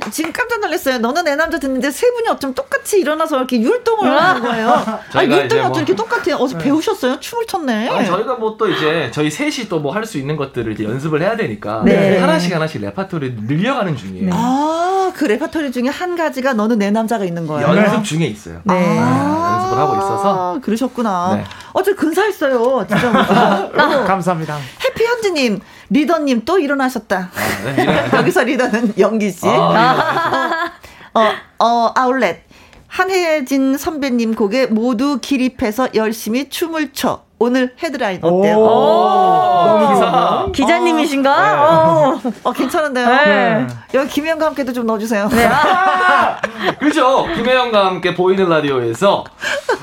[0.00, 0.98] 저는 지금 깜짝 놀랐어요.
[0.98, 4.70] 너는 내 남자 듣는데 세 분이 어쩜 똑같이 일어나서 이렇게 율동을 하는 거예요.
[5.14, 6.36] 아니 저희가 율동이 이제 어쩜 뭐- 이렇게 똑같아요.
[6.36, 7.20] 어제 배우셨어요?
[7.20, 7.88] 춤을 췄네.
[7.88, 11.20] 아, 저희가 뭐 또 이제 저희 셋이 또 뭐 할 수 있는 것들을 이제 연습을
[11.22, 12.18] 해야 되니까 네.
[12.18, 14.30] 하나씩 하나씩 레파토리를 늘려가는 중이에요.
[14.32, 17.68] 아, 그 레퍼토리 중에 한 가지가 너는 내 남자가 있는 거예요.
[17.76, 18.60] 연습 중에 있어요.
[18.64, 18.74] 네.
[18.98, 21.36] 아, 연습을 하고 있어서 아, 그러셨구나.
[21.36, 21.44] 네.
[21.72, 22.86] 어제 근사했어요.
[22.88, 23.10] 진짜.
[24.06, 24.56] 감사합니다.
[24.84, 27.30] 해피현지님, 리더님 또 일어나셨다.
[27.32, 29.46] 아, 네, 여기서 리더는 영기 씨.
[29.46, 30.72] 아,
[31.14, 32.40] 어, 어, 아울렛.
[32.88, 37.25] 한혜진 선배님 곡에 모두 기립해서 열심히 춤을 춰.
[37.38, 38.56] 오늘 헤드라인 어때요?
[38.56, 40.46] 오, 기사.
[40.54, 41.62] 기자님이신가?
[41.62, 42.20] 어.
[42.44, 43.06] 어, 괜찮은데요?
[43.06, 43.66] 네.
[43.92, 45.28] 여기 김혜영과 함께도 좀 넣어주세요.
[46.80, 47.26] 그죠?
[47.34, 49.24] 김혜영과 함께 보이는 라디오에서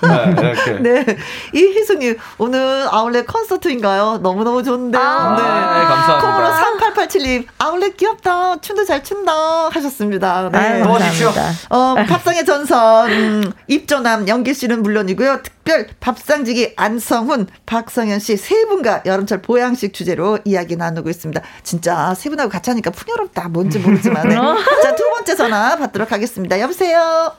[0.02, 0.72] 네, 이렇게.
[0.82, 1.18] 네.
[1.54, 4.20] 이희숙님, 오늘 아울렛 콘서트인가요?
[4.24, 5.02] 너무너무 좋은데요.
[5.02, 6.36] 아, 네, 감사합니다.
[6.36, 8.58] 콩으로 3887님, 아울렛 귀엽다.
[8.62, 9.70] 춤도 잘 춘다.
[9.70, 10.50] 하셨습니다.
[10.52, 10.82] 네.
[10.82, 11.32] 도와주십시오.
[11.70, 15.40] 어, 밥상의 전선, 음, 입조남, 영기 씨는 물론이고요.
[15.64, 21.42] 특별 밥상지기 안성훈, 박성현 씨 세 분과 여름철 보양식 주제로 이야기 나누고 있습니다.
[21.64, 23.48] 진짜 세 분하고 같이 하니까 풍요롭다.
[23.48, 24.28] 뭔지 모르지만.
[24.28, 24.36] 네.
[24.36, 26.60] 자, 두 번째 전화 받도록 하겠습니다.
[26.60, 27.32] 여보세요?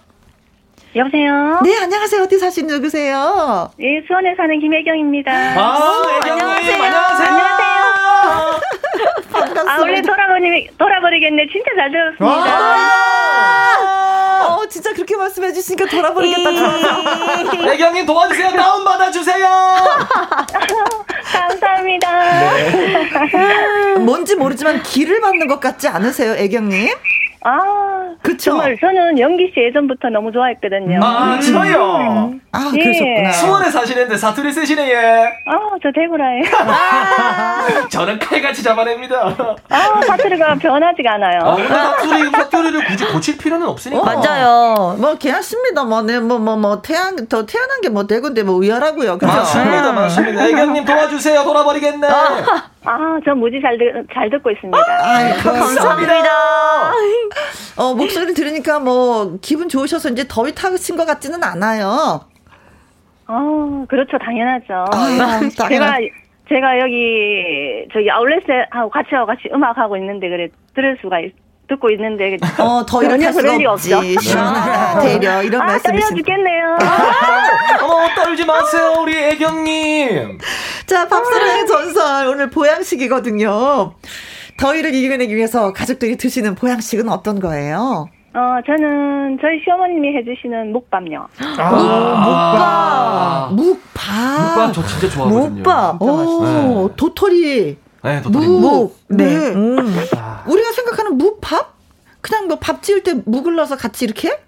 [0.96, 1.60] 여보세요?
[1.64, 2.22] 네, 안녕하세요.
[2.22, 3.70] 어디 사시는 누구세요?
[3.80, 5.30] 예, 수원에 사는 김혜경입니다.
[5.32, 6.78] 아, 애경님, 안녕하세요.
[6.78, 7.64] 반갑습니다.
[9.66, 11.46] 아, 원래 돌아버리, 돌아버리겠네.
[11.52, 12.34] 진짜 잘 들었습니다.
[14.46, 16.50] 어, 진짜 그렇게 말씀해 주시니까 돌아버리겠다.
[17.72, 18.50] 애경님 도와주세요.
[18.50, 19.46] 다운 받아주세요.
[21.32, 22.08] 감사합니다.
[24.00, 26.88] 뭔지 모르지만 기를 받는 것 같지 않으세요, 애경님?
[27.46, 28.52] 아, 그쵸?
[28.52, 30.98] 정말 저는 영기 씨 예전부터 너무 좋아했거든요.
[31.02, 32.32] 아, 저요.
[32.52, 32.78] 아, 예.
[32.82, 33.32] 그러셨구나.
[33.32, 34.96] 수원에 사시는데 사투리 쓰시네, 예.
[35.46, 36.44] 아, 저 대구라예요.
[37.90, 39.34] 저는 칼같이 잡아 냅니다.
[39.68, 41.40] 아, 사투리가 변하지가 않아요.
[41.42, 44.02] 아, 근데 사투리, 사투리를 굳이 고칠 필요는 없으니까.
[44.04, 44.96] 맞아요.
[44.98, 45.84] 뭐, 괜찮습니다.
[45.84, 49.18] 뭐, 네, 뭐, 뭐, 뭐, 태안, 더 태어난 게 뭐, 대구인데 뭐, 의아라고요.
[49.18, 49.32] 그죠?
[49.32, 50.46] 맞습니다, 맞습니다.
[50.46, 51.42] 애경님 도와주세요.
[51.44, 52.06] 돌아버리겠네.
[52.06, 54.78] 아, 저 무지 잘, 듣, 잘 듣고 있습니다.
[55.00, 56.14] 아이, 감사합니다.
[57.76, 62.20] 어, 목소리 들으니까 뭐, 기분 좋으셔서 이제 더위 타신 것 같지는 않아요.
[63.26, 64.18] 어, 그렇죠.
[64.18, 64.84] 당연하죠.
[64.92, 65.98] 아, 제가, 당연하-
[66.48, 71.32] 제가 여기, 저기 아울렛하고 같이 하고 같이 음악 하고 있는데, 그래, 들을 수가, 있,
[71.68, 72.36] 듣고 있는데.
[72.58, 73.94] 어, 탈 수가 그럴 리 없지.
[73.94, 74.20] 없죠.
[74.20, 75.42] 시원하다, 되려.
[75.42, 76.16] 이런 아, 떨려 말씀이십니다.
[76.16, 76.76] 죽겠네요.
[77.82, 80.38] 어머, 떨지 마세요, 우리 애경님.
[80.86, 82.26] 자, 밥사랑의 전설.
[82.26, 83.94] 오늘 보양식이거든요.
[84.58, 88.08] 더위를 이겨내기 위해서 가족들이 드시는 보양식은 어떤 거예요?
[88.34, 91.28] 어, 저는 저희 시어머님이 해주시는 묵밥요.
[91.58, 94.42] 아, 묵밥.
[94.42, 95.50] 묵밥 저 진짜 좋아하거든요.
[95.56, 96.02] 묵밥.
[96.02, 96.94] 오, 네.
[96.96, 97.78] 도토리.
[98.02, 98.60] 네, 도토리 묵.
[98.60, 98.96] 묵.
[99.08, 99.24] 네.
[99.54, 99.76] 음.
[100.46, 101.74] 우리가 생각하는 묵밥?
[102.20, 104.38] 그냥 뭐 밥 지을 때 묵을 넣어서 같이 이렇게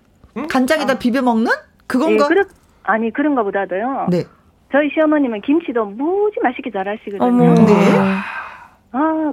[0.48, 2.26] 간장에다 비벼 먹는 예, 그건가?
[2.26, 2.44] 그렇,
[2.84, 4.06] 아니, 그런 거보다도요.
[4.10, 4.24] 네.
[4.72, 7.24] 저희 시어머님은 김치도 무지 맛있게 잘 하시거든요.
[7.24, 7.54] 어머.
[7.54, 7.98] 네.
[7.98, 8.22] 아,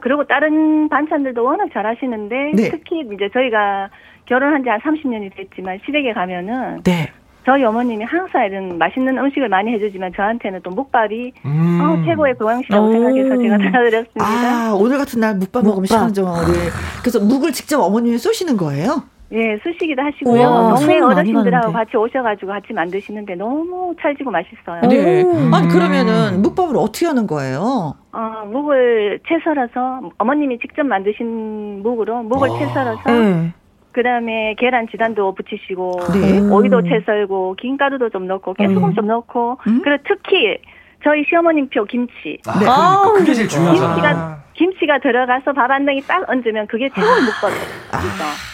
[0.01, 2.70] 그리고 다른 반찬들도 워낙 잘 하시는데, 네.
[2.72, 3.89] 특히 이제 저희가
[4.26, 7.09] 결혼한 지 한 30년이 됐지만, 시댁에 가면은, 네.
[7.45, 11.80] 저희 어머님이 항상 이런 맛있는 음식을 많이 해주지만, 저한테는 또 묵밥이 음.
[11.82, 12.91] 어, 최고의 보양식이라고 오.
[12.91, 14.24] 생각해서 제가 전화드렸습니다.
[14.26, 16.16] 아, 오늘 같은 날 묵밥 먹으면 묵밥.
[16.16, 16.51] 시원하죠.
[16.53, 16.70] 네.
[17.01, 19.03] 그래서 묵을 직접 어머님이 쏘시는 거예요?
[19.34, 20.75] 예, 수시기도 하시고요.
[20.77, 21.71] 동네 어르신들하고.
[21.73, 24.81] 같이 오셔가지고 같이 만드시는데 너무 찰지고 맛있어요.
[24.88, 25.23] 네.
[25.23, 25.55] 오.
[25.55, 27.95] 아니, 그러면은 묵밥을 어떻게 하는 거예요?
[28.11, 33.53] 어, 묵을 채 썰어서 어머님이 직접 만드신 묵으로 묵을 채 썰어서 네.
[33.91, 36.39] 그다음에 계란 지단도 붙이시고 네.
[36.39, 38.93] 오이도 채 썰고 김가루도 좀 넣고 깨소금 음.
[38.93, 39.81] 좀 넣고 음.
[39.84, 40.57] 그리고 특히
[41.03, 42.38] 저희 시어머님표 김치.
[42.47, 43.93] 아, 그러니까 그게 제일 중요하잖아.
[43.95, 47.63] 김치가 김치가 들어가서 밥 한 덩이 딱 얹으면 그게 최고의 묵밥이에요.
[47.99, 48.53] 진짜.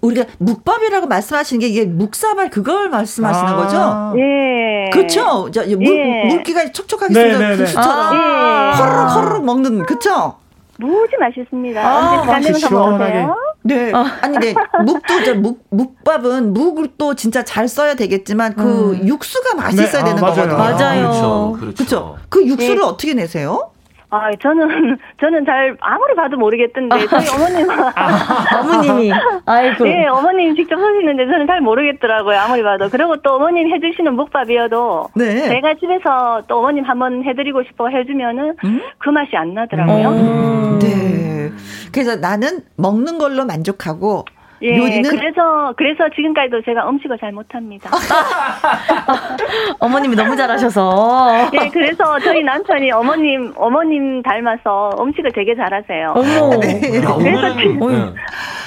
[0.00, 3.56] 우리가 묵밥이라고 말씀하시는 게 이게 묵사발 그걸 말씀하시는 아.
[3.56, 4.18] 거죠?
[4.18, 4.90] 예.
[4.90, 5.50] 그렇죠.
[5.52, 6.28] 저 물, 예.
[6.28, 7.56] 물기가 촉촉하게 네.
[7.56, 8.76] 국수처럼 예.
[8.76, 10.36] 허르륵 허르륵 먹는 그렇죠?
[10.78, 11.80] 무지 맛있습니다.
[11.80, 13.26] 아, 언제 한번 시원하게.
[13.62, 13.92] 네.
[13.92, 14.54] 아니, 네.
[14.84, 20.04] 묵도, 저, 묵, 묵밥은 묵을 또 진짜 잘 써야 되겠지만 그 육수가 맛있어야 네, 아,
[20.04, 20.34] 되는 맞아요.
[20.36, 20.56] 거거든요.
[20.56, 21.02] 맞아요.
[21.02, 21.56] 그렇죠.
[21.58, 21.74] 그렇죠.
[21.74, 22.16] 그렇죠.
[22.28, 22.82] 그 육수를 네.
[22.84, 23.72] 어떻게 내세요?
[24.10, 29.12] 아, 저는 저는 잘 아무리 봐도 모르겠던데 저희 어머님 어머님이.
[29.44, 29.84] 아이고.
[29.84, 32.38] 네, 어머님 직접 하시는데 저는 잘 모르겠더라고요.
[32.38, 32.88] 아무리 봐도.
[32.88, 35.48] 그리고 또 어머님 해주시는 묵밥이어도 네.
[35.48, 38.82] 제가 집에서 또 어머님 한번 해드리고 싶어 해주면은 음?
[38.98, 40.08] 그 맛이 안 나더라고요.
[40.08, 40.78] 음.
[40.80, 41.50] 네.
[41.92, 44.24] 그래서 나는 먹는 걸로 만족하고
[44.62, 47.90] 예, 요리는 그래서 그래서 지금까지도 제가 음식을 잘 못합니다.
[49.78, 51.50] 어머님이 너무 잘하셔서.
[51.54, 56.12] 예, 그래서 저희 남편이 어머님 어머님 닮아서 음식을 되게 잘하세요.
[56.16, 56.56] 어머.
[56.56, 57.02] 네.
[57.02, 58.14] 야, 오늘은 그래서 네.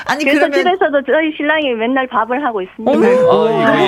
[0.08, 2.92] 아니 그래서 그러면 집에서도 저희 신랑이 맨날 밥을 하고 있습니다.
[2.92, 3.02] 어머.
[3.08, 3.18] 너무.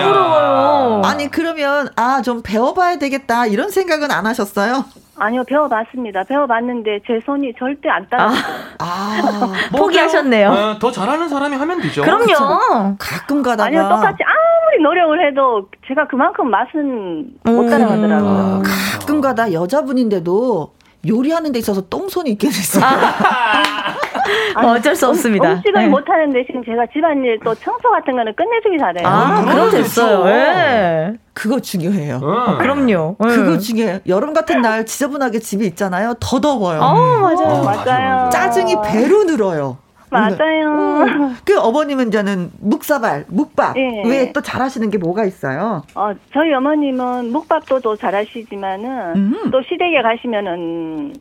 [0.03, 1.01] 부러워요.
[1.05, 4.85] 아니 그러면 아 좀 배워봐야 되겠다 이런 생각은 안 하셨어요?
[5.17, 6.23] 아니요, 배워봤습니다.
[6.23, 8.37] 배워봤는데 제 손이 절대 안 따라가요.
[8.79, 10.49] 아뭐 포기하셨네요.
[10.49, 12.01] 어, 더 잘하는 사람이 하면 되죠.
[12.01, 12.95] 그럼요.
[12.97, 17.69] 가끔 가다가 아니요, 똑같이 아무리 노력을 해도 제가 그만큼 맛은 못 음.
[17.69, 18.63] 따라가더라고요.
[18.99, 20.73] 가끔 가다 여자분인데도
[21.07, 22.83] 요리하는 데 있어서 똥손이 있게 됐어요.
[22.85, 23.95] 아
[24.61, 25.53] 니, 어쩔 수 음- 없습니다.
[25.53, 25.87] 음 식을 네.
[25.87, 29.07] 못하는 대신 제가 집안일 또 청소 같은 거는 끝내주기 잘해요.
[29.07, 30.23] 아, 음, 그럼 그럼 됐어요.
[30.23, 30.29] 됐죠.
[30.29, 31.13] 예.
[31.33, 32.19] 그거 중요해요.
[32.23, 32.57] 응.
[32.59, 33.15] 그럼요.
[33.23, 33.27] 예.
[33.27, 33.99] 그거 중요해요.
[34.07, 36.13] 여름 같은 날 지저분하게 집에 있잖아요.
[36.19, 36.79] 더 더워요.
[36.79, 37.37] 어, 맞아요.
[37.47, 38.29] 어, 맞아요.
[38.29, 39.77] 짜증이 배로 늘어요.
[40.13, 41.33] 맞아요.
[41.43, 44.07] 그 어머님은 저는 묵사발, 묵밥 예.
[44.07, 45.81] 외에 또 잘하시는 게 뭐가 있어요?
[45.95, 49.49] 어, 저희 어머님은 묵밥도 또 잘하시지만은 음.
[49.51, 51.13] 또 시댁에 가시면은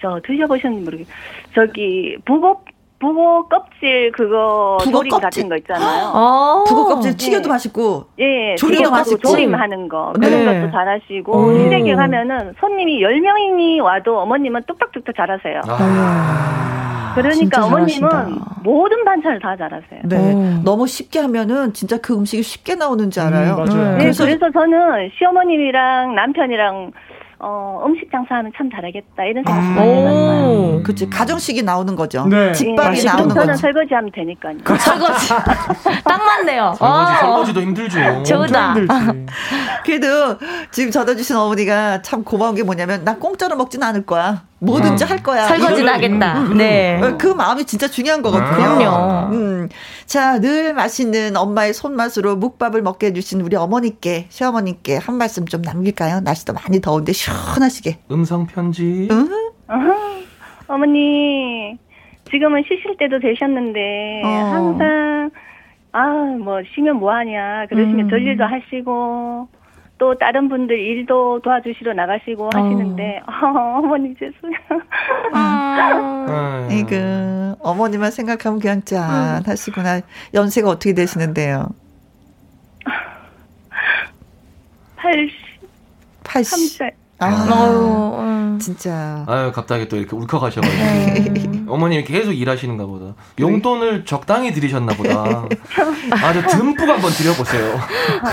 [0.00, 1.14] 저 드셔보셨는지 모르겠어요.
[1.54, 2.60] 저기 북어
[3.00, 5.20] 북어 껍질 그거 북어 조림 껍질?
[5.22, 6.06] 같은 거 있잖아요.
[6.14, 6.64] 어.
[6.66, 7.48] 북어 껍질 튀겨도 네.
[7.48, 9.28] 맛있고 예, 조림도 튀겨가지고 맛있고.
[9.28, 10.28] 조림하는 거 네.
[10.28, 11.58] 그런 것도 잘하시고 오.
[11.58, 15.60] 시댁에 가면은 손님이 10 명이 와도 어머님은 뚝딱뚝딱 잘하세요.
[15.68, 17.12] 아.
[17.14, 18.60] 그러니까 어머님은 잘하신다.
[18.64, 20.00] 모든 반찬을 다 잘하세요.
[20.04, 20.32] 네.
[20.34, 20.62] 오.
[20.64, 23.54] 너무 쉽게 하면은 진짜 그 음식이 쉽게 나오는 줄 알아요.
[23.58, 23.92] 음, 맞아요.
[23.92, 26.92] 네, 그래서- 그래서, 저는 시어머님이랑 남편이랑
[27.40, 29.60] 어, 음식 장사하면 참 잘하겠다 이런 생각 아.
[29.60, 30.48] 많이 해봤어요.
[30.48, 30.82] 오.
[30.82, 32.26] 그치 가정식이 나오는 거죠.
[32.26, 32.52] 네.
[32.52, 33.54] 집밥이 예, 나오는 저는 거죠.
[33.54, 34.56] 설거지하면 되니까요.
[34.78, 35.28] 설거지.
[36.04, 36.74] 딱 맞네요.
[36.78, 37.16] 설거지, 어.
[37.20, 38.22] 설거지도 힘들죠.
[38.24, 38.74] 좋다.
[38.74, 39.26] 힘들지.
[39.84, 40.38] 그래도
[40.72, 44.47] 지금 전해주신 어머니가 참 고마운 게 뭐냐면 나 공짜로 먹진 않을 거야.
[44.60, 45.44] 뭐든지 할 거야.
[45.44, 46.38] 설거지는 하겠다.
[46.40, 47.00] 음, 네.
[47.02, 48.50] 어, 그 마음이 진짜 중요한 거거든요.
[48.50, 49.34] 그럼요.
[49.34, 49.68] 음.
[50.06, 56.20] 자, 늘 맛있는 엄마의 손맛으로 묵밥을 먹게 해주신 우리 어머니께, 시어머니께 한 말씀 좀 남길까요?
[56.20, 57.98] 날씨도 많이 더운데 시원하시게.
[58.10, 59.08] 음성 편지.
[59.10, 59.28] 응?
[60.66, 61.78] 어머니
[62.30, 64.28] 지금은 쉬실 때도 되셨는데 어.
[64.28, 65.30] 항상
[65.92, 68.08] 아 뭐 쉬면 뭐하냐 그러시면 음.
[68.08, 69.48] 별 일도 하시고
[69.98, 74.58] 또 다른 분들 일도 도와주시러 나가시고 하시는데 어, 머니 죄송해요.
[75.34, 76.78] 아유.
[76.78, 80.00] 이그 어머니만 생각하면 그냥 짠 하시구나.
[80.34, 81.68] 연세가 어떻게 되시는데요?
[86.24, 86.92] 83살.
[87.18, 87.52] 80.
[87.52, 88.16] 아, 어유.
[88.18, 88.58] 음.
[88.60, 89.24] 진짜.
[89.28, 95.44] 아유 갑자기 또 이렇게 울컥하셔가지고 어머님이 계속 일하시는가 보다 용돈을 적당히 들이셨나 보다
[96.10, 97.78] 아주 듬뿍 한번 드려보세요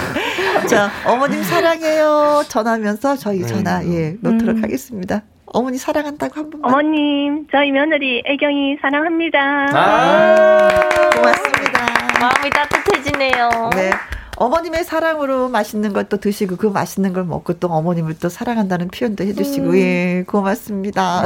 [0.67, 2.43] 자, 어머님 사랑해요.
[2.47, 3.45] 전하면서 저희 네.
[3.45, 4.63] 전화 예 놓도록 음.
[4.63, 5.21] 하겠습니다.
[5.45, 6.71] 어머니 사랑한다고 한 번만.
[6.73, 9.39] 어머님 저희 며느리 애경이 사랑합니다.
[9.73, 10.69] 아
[11.15, 11.85] 고맙습니다.
[12.19, 13.69] 마음이 따뜻해지네요.
[13.75, 13.91] 네.
[14.37, 19.69] 어머님의 사랑으로 맛있는 것도 드시고 그 맛있는 걸 먹고 또 어머님을 또 사랑한다는 표현도 해주시고
[19.69, 19.77] 음.
[19.77, 21.25] 예 고맙습니다.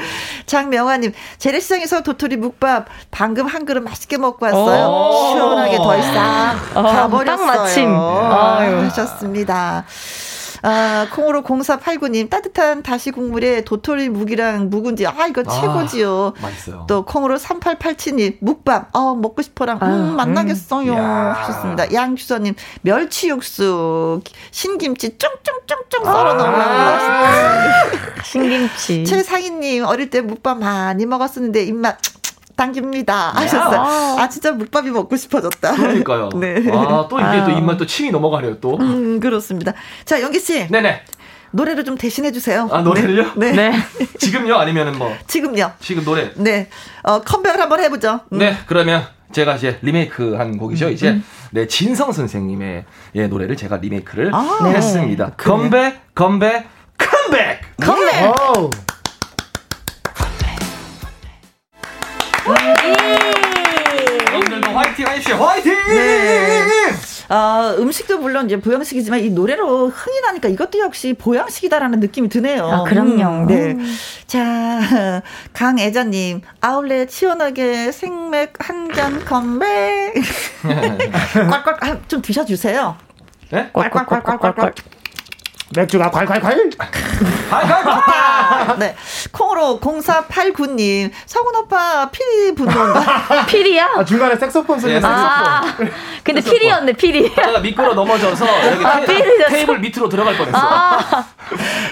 [0.46, 4.88] 장명화님 재래시장에서 도토리 묵밥 방금 한 그릇 맛있게 먹고 왔어요.
[4.88, 5.32] 오.
[5.32, 7.36] 시원하게 벌써 어, 가버렸어요.
[7.36, 7.88] 딱 마침.
[7.88, 8.76] 아유, 아유.
[8.84, 9.84] 하셨습니다.
[10.62, 15.50] 아, 콩으로 0489님 따뜻한 다시 국물에 도토리 묵이랑 묵은지 아 이거 아.
[15.60, 16.34] 최고지요.
[16.40, 21.34] 맛있어요 또 콩으로 3887님 묵밥 어 먹고 싶어랑 음, 아유, 만나겠어요 야.
[21.38, 29.04] 하셨습니다 양주서님 멸치 육수 신김치 쫑쫑쫑쫑 썰어 넣으면 맛있다 신김치.
[29.08, 31.98] 최상희님 어릴 때 묵밥 많이 먹었었는데 입맛
[32.60, 33.80] 당깁니다 하셨어요
[34.20, 36.56] 아 진짜 묵밥이 먹고 싶어졌다 그러니까요 네.
[36.70, 37.56] 아 또 이게 또 아유.
[37.58, 39.72] 입맛 또 침이 넘어가네요 또 음 그렇습니다
[40.04, 41.00] 자 영기 씨 네네
[41.52, 43.70] 노래를 좀 대신해 주세요 아 노래를요 네, 네.
[43.70, 43.78] 네.
[44.18, 46.68] 지금요 아니면은 뭐 지금요 지금 노래 네
[47.02, 48.38] 어, 컴백을 한번 해보죠 음.
[48.38, 50.90] 네, 그러면 제가 이제 리메이크 한 곡이죠.
[50.90, 51.20] 이제
[51.52, 52.84] 네 진성 선생님의
[53.14, 55.30] 예, 노래를 제가 리메이크를 아, 했습니다.
[55.36, 55.56] 그래요?
[55.58, 56.66] 건배 건배
[56.98, 57.30] 컴!
[57.30, 57.60] 컴백.
[57.80, 58.89] 컴백.
[62.84, 64.36] 오.
[64.38, 65.36] 오늘도 화이팅 하십시오.
[65.36, 65.72] 화이팅!
[65.72, 66.66] 네.
[67.28, 72.66] 어, 음식도 물론 이제 보양식이지만 이 노래로 흥이 나니까 이것도 역시 보양식이다라는 느낌이 드네요.
[72.66, 73.42] 아, 그럼요.
[73.42, 73.76] 음, 네.
[74.26, 80.14] 자, 강애자님, 아울렛 시원하게 생맥 한잔 컴백.
[81.50, 82.96] 꽉꽉, 아, 좀 드셔주세요.
[83.50, 83.70] 네?
[83.72, 84.74] 꽉꽉꽉꽉꽉.
[85.74, 86.76] 맥주가 콸콸콸.
[88.78, 88.96] 네.
[89.30, 93.46] 콩으로 0489님, 성훈 오빠 피리 분노인가?
[93.46, 93.88] 피리야?
[93.96, 95.08] 아, 중간에 색소폰 소리 예, 나.
[95.08, 95.76] 아,
[96.24, 97.28] 근데 피리였네, 피리.
[97.28, 99.46] 하다가 미끄러 넘어져서 여기 아, 테.
[99.48, 100.58] 테이블 밑으로 들어갈 뻔했어.
[100.58, 100.98] 아,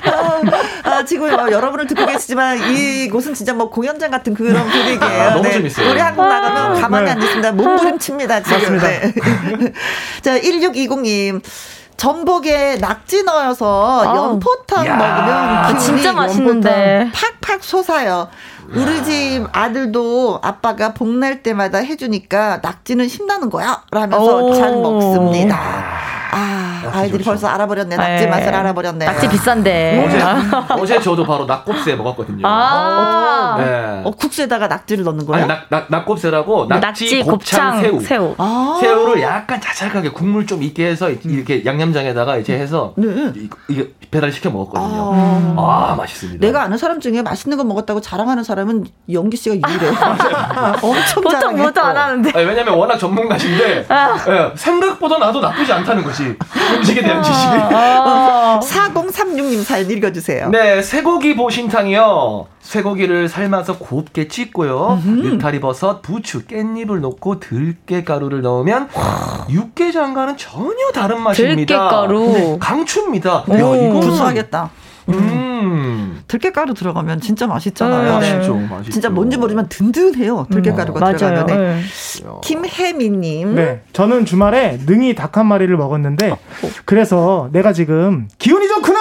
[0.05, 0.43] 아,
[0.85, 5.23] 아, 지금 어, 여러분을 듣고 계시지만 이곳은 진짜 뭐 공연장 같은 그런 분위기예요.
[5.23, 5.91] 아, 너무 재밌어요.
[5.91, 7.11] 우리 한국 나가면 가만히 네.
[7.13, 7.53] 안 있습니다.
[7.53, 8.79] 몸부림칩니다, 지금.
[8.79, 9.13] 네.
[10.23, 11.41] 자, 1620님.
[11.99, 14.17] 전복에 낙지 넣어서 아우.
[14.33, 14.95] 연포탕 야.
[14.97, 17.11] 먹으면 아, 기운이 진짜 맛있는데.
[17.43, 18.29] 팍팍 솟아요.
[18.73, 23.83] 우리 집 아들도 아빠가 복날 때마다 해주니까 낙지는 신나는 거야.
[23.91, 24.55] 라면서 오.
[24.55, 25.98] 잘 먹습니다.
[26.31, 27.31] 아, 아이들이 좋죠.
[27.31, 27.97] 벌써 알아버렸네.
[27.97, 28.31] 낙지 네.
[28.31, 29.05] 맛을 알아버렸네.
[29.07, 30.05] 낙지 비싼데.
[30.07, 32.47] 어제 어제 저도 바로 낙곱새 먹었거든요.
[32.47, 34.03] 아, 네.
[34.05, 35.39] 어, 국수에다가 낙지를 넣는 거야?
[35.39, 38.01] 아니 낙, 낙 낙곱새라고 낙지, 낙지, 곱창, 새우.
[38.01, 38.35] 새우.
[38.39, 38.79] 아.
[38.81, 43.33] 새우를 약간 자작하게 국물 좀 있게 해서 이렇게 양념장에다가 이제 해서 네.
[43.37, 45.13] 이- 이게 배달 시켜 먹었거든요.
[45.15, 45.89] 아.
[45.91, 46.45] 아, 맛있습니다.
[46.47, 49.89] 내가 아는 사람 중에 맛있는 거 먹었다고 자랑하는 사람은 영기 씨가 유일해.
[50.83, 51.63] 엄청 보통 자랑해.
[51.63, 52.31] 뭐도 안 하는데.
[52.35, 57.75] 아니, 왜냐면 워낙 전문가신데 예, 생각보다 나도 나쁘지 않다는 거지 음식에 대한 지식이.
[57.75, 58.61] 어.
[58.63, 60.51] 4036님 사연 읽어주세요.
[60.51, 62.47] 네, 쇠고기 보신탕이요.
[62.61, 65.01] 쇠고기를 삶아서 곱게 찢고요.
[65.05, 68.89] 느타리 버섯, 부추, 깻잎을 넣고 들깨 가루를 넣으면
[69.51, 71.57] 육개장과는 전혀 다른 맛입니다.
[71.57, 72.27] 들깨 가루.
[72.33, 73.45] 네, 강추입니다.
[73.59, 73.75] 야, 오.
[73.75, 74.71] 이거 구수하겠다.
[75.09, 76.23] 음.
[76.29, 78.19] 들깨가루 들어가면 진짜 맛있잖아요.
[78.21, 78.35] 네.
[78.35, 78.91] 맛있죠, 맛있죠.
[78.93, 80.47] 진짜 뭔지 모르지만 든든해요.
[80.51, 81.17] 들깨가루가 맞아요.
[81.17, 81.47] 들어가면.
[81.47, 81.57] 네.
[81.57, 81.83] 네.
[82.43, 83.55] 김혜미님.
[83.55, 86.35] 네, 저는 주말에 능이 닭 한 마리를 먹었는데
[86.85, 88.99] 그래서 내가 지금 기운이 좋구나.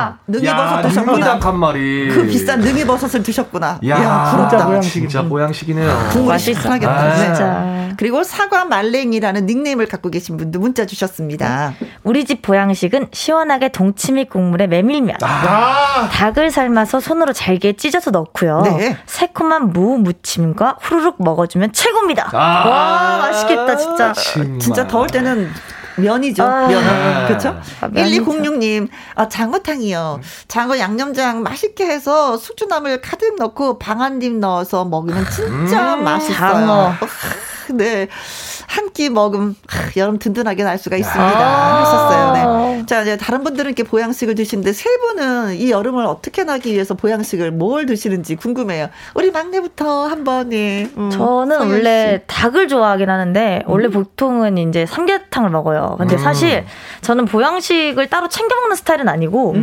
[0.00, 1.38] 아, 능이버섯 드셨구나.
[1.40, 2.08] 한 마리.
[2.08, 3.68] 그 비싼 능이버섯을 드셨구나.
[3.68, 3.98] 야, 이야,
[4.30, 4.66] 진짜 부럽다.
[4.66, 5.08] 보양식이네.
[5.08, 6.08] 진짜 보양식이네요.
[6.12, 6.38] 국물이.
[6.38, 6.92] 시원하겠다.
[6.92, 7.24] 아, 네.
[7.24, 7.90] 진짜.
[7.96, 11.74] 그리고 사과 말랭이라는 닉네임을 갖고 계신 분도 문자 주셨습니다.
[12.02, 15.16] 우리 집 보양식은 시원하게 동치미 국물에 메밀면.
[15.22, 18.62] 아, 닭을 삶아서 손으로 잘게 찢어서 넣고요.
[18.62, 18.96] 네.
[19.06, 22.30] 새콤한 무 무침과 후루룩 먹어주면 최고입니다.
[22.32, 24.12] 아, 와 맛있겠다 진짜.
[24.12, 24.58] 정말.
[24.58, 25.50] 진짜 더울 때는
[26.00, 26.42] 면이죠.
[26.42, 26.66] 아.
[26.66, 26.82] 면.
[26.84, 27.26] 네.
[27.28, 27.60] 그렇죠?
[27.80, 28.24] 아, 면이죠.
[28.24, 30.20] 1206님, 아, 장어탕이요.
[30.48, 36.36] 장어 양념장 맛있게 해서 숙주나물 가득 넣고 방한잎 넣어서 먹으면 진짜 음, 맛있어요.
[36.36, 36.92] 장어.
[37.70, 38.08] 어, 네.
[38.66, 41.22] 한 끼 먹으면 하, 여름 든든하게 날 수가 있습니다.
[41.22, 41.80] 아.
[41.80, 42.32] 하셨어요.
[42.76, 42.86] 네.
[42.86, 47.52] 자, 이제 다른 분들은 이렇게 보양식을 드시는데 세 분은 이 여름을 어떻게 나기 위해서 보양식을
[47.52, 48.88] 뭘 드시는지 궁금해요.
[49.14, 50.90] 우리 막내부터 한번 예.
[50.96, 52.24] 음, 저는 원래 씨.
[52.26, 55.94] 닭을 좋아하긴 하는데 원래 보통은 이제 삼계탕을 먹어요.
[55.98, 56.18] 근데 음.
[56.18, 56.64] 사실
[57.00, 59.54] 저는 보양식을 따로 챙겨 먹는 스타일은 아니고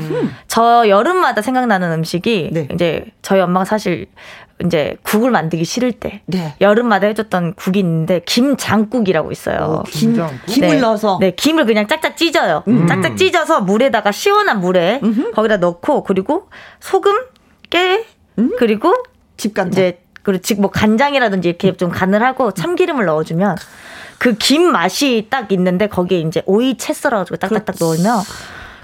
[0.47, 2.67] 저 여름마다 생각나는 음식이 네.
[2.73, 4.07] 이제 저희 엄마가 사실
[4.65, 6.55] 이제 국을 만들기 싫을 때 네.
[6.61, 9.83] 여름마다 해줬던 국이 있는데 김장국이라고 있어요.
[9.87, 10.31] 김, 김장.
[10.47, 10.79] 김을 네.
[10.79, 12.63] 넣어서 네, 김을 그냥 짝짝 찢어요.
[12.67, 12.87] 음.
[12.87, 15.01] 짝짝 찢어서 물에다가 시원한 물에
[15.35, 17.13] 거기다 넣고 그리고 소금,
[17.69, 18.05] 깨
[18.57, 18.93] 그리고
[19.37, 19.71] 집간장.
[19.71, 23.55] 이제 그리고 즉뭐 간장이라든지 이렇게 좀 간을 하고 참기름을 넣어주면
[24.17, 28.17] 그 김 맛이 딱 있는데 거기에 이제 오이 채 썰어가지고 딱딱딱 넣으면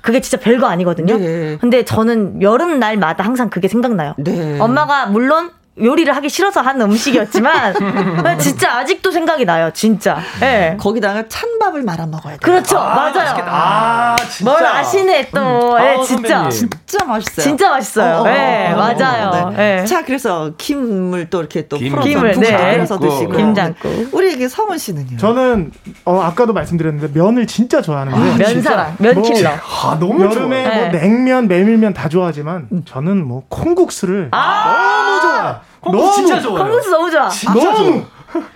[0.03, 1.17] 그게 진짜 별거 아니거든요.
[1.17, 1.57] 네.
[1.59, 4.13] 근데 저는 여름 날마다 항상 그게 생각나요.
[4.17, 4.59] 네.
[4.59, 5.49] 엄마가 물론
[5.81, 7.73] 요리를 하기 싫어서 하는 음식이었지만
[8.39, 9.71] 진짜 아직도 생각이 나요.
[9.73, 10.19] 진짜.
[10.41, 10.77] 예.
[10.79, 12.39] 거기다가 찬밥을 말아 먹어야 돼.
[12.43, 12.75] 그렇죠.
[12.75, 13.35] 맞아요.
[13.47, 14.51] 아, 진짜.
[14.51, 15.77] 뭘 아시네 또.
[15.79, 16.49] 예, 아, 진짜.
[16.49, 16.69] 선배님.
[16.85, 17.43] 진짜 맛있어요.
[17.43, 18.15] 진짜 맛있어요.
[18.17, 19.49] 어, 어, 예, 어, 어, 맞아요.
[19.57, 19.79] 네.
[19.81, 19.85] 예.
[19.85, 21.89] 자, 그래서 김을 또 이렇게 또 김.
[21.89, 22.77] 풀어서 김을, 국을 네.
[22.85, 23.31] 드시고.
[23.31, 24.09] 김장국.
[24.11, 25.17] 우리 에게 성원 씨는요?
[25.17, 25.71] 저는
[26.05, 29.49] 어, 아까도 말씀드렸는데 면을 진짜 좋아하는데 면사랑, 면킬러.
[29.49, 30.75] 아, 너무 여름에 좋아요.
[30.81, 30.99] 뭐 네.
[30.99, 35.62] 냉면, 메밀면 다 좋아하지만 저는 뭐 콩국수를 너무 좋아.
[35.83, 36.63] 콩국수 진짜 좋아요.
[36.63, 37.29] 콩국수 너무 좋아.
[37.29, 38.03] 진짜 너무.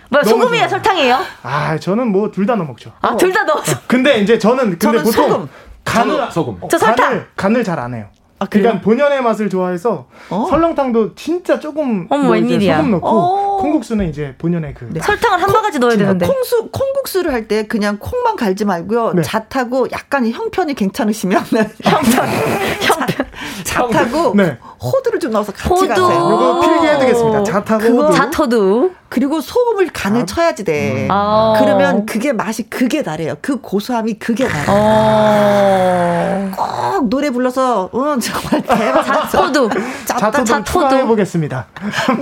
[0.10, 0.70] 뭐야, 너무 소금이에요, 좋아.
[0.70, 1.20] 설탕이에요?
[1.44, 2.92] 아, 저는 뭐 둘 다 넣어 먹죠.
[3.02, 3.78] 아, 둘 다 넣어서.
[3.88, 5.50] 근데 이제 저는 근데 저는 보통 소금.
[5.86, 6.58] 간을 소금.
[6.62, 7.10] 어, 저 설탕.
[7.10, 8.06] 간을, 간을 잘 안 해요.
[8.40, 8.64] 아, 그래요?
[8.66, 10.46] 그러니까 본연의 맛을 좋아해서 어?
[10.50, 12.36] 설렁탕도 진짜 조금 어머, 뭐.
[12.38, 13.58] 소금 넣고 어.
[13.58, 16.28] 콩국수는 이제 본연의 그 설탕을 한 바가지 넣어야 되는데.
[16.28, 19.14] 콩수 콩국수를 할 때 그냥 콩만 갈지 말고요.
[19.14, 19.22] 네.
[19.24, 21.44] 잣하고 약간 형편이 괜찮으시면
[21.84, 22.28] 형편.
[22.82, 23.26] 형편.
[23.64, 24.58] 잣하고 네.
[24.82, 25.88] 호두를 좀 넣어서 같이 호두.
[25.88, 26.30] 가세요.
[26.30, 27.44] 요거 필기해두겠습니다.
[27.44, 28.16] 잣하고 그거 호두.
[28.16, 28.92] 자토두.
[29.10, 31.08] 그리고 소금을 간을 쳐야지 돼.
[31.10, 31.56] 아.
[31.60, 33.36] 그러면 그게 맛이 그게 나래요.
[33.42, 34.66] 그 고소함이 그게 나래요.
[34.70, 36.52] 어.
[36.56, 39.04] 꼭 노래 불러서 어, 정말 대박.
[39.04, 39.70] 자토도.
[40.06, 41.68] 자토도 추가해 보겠습니다.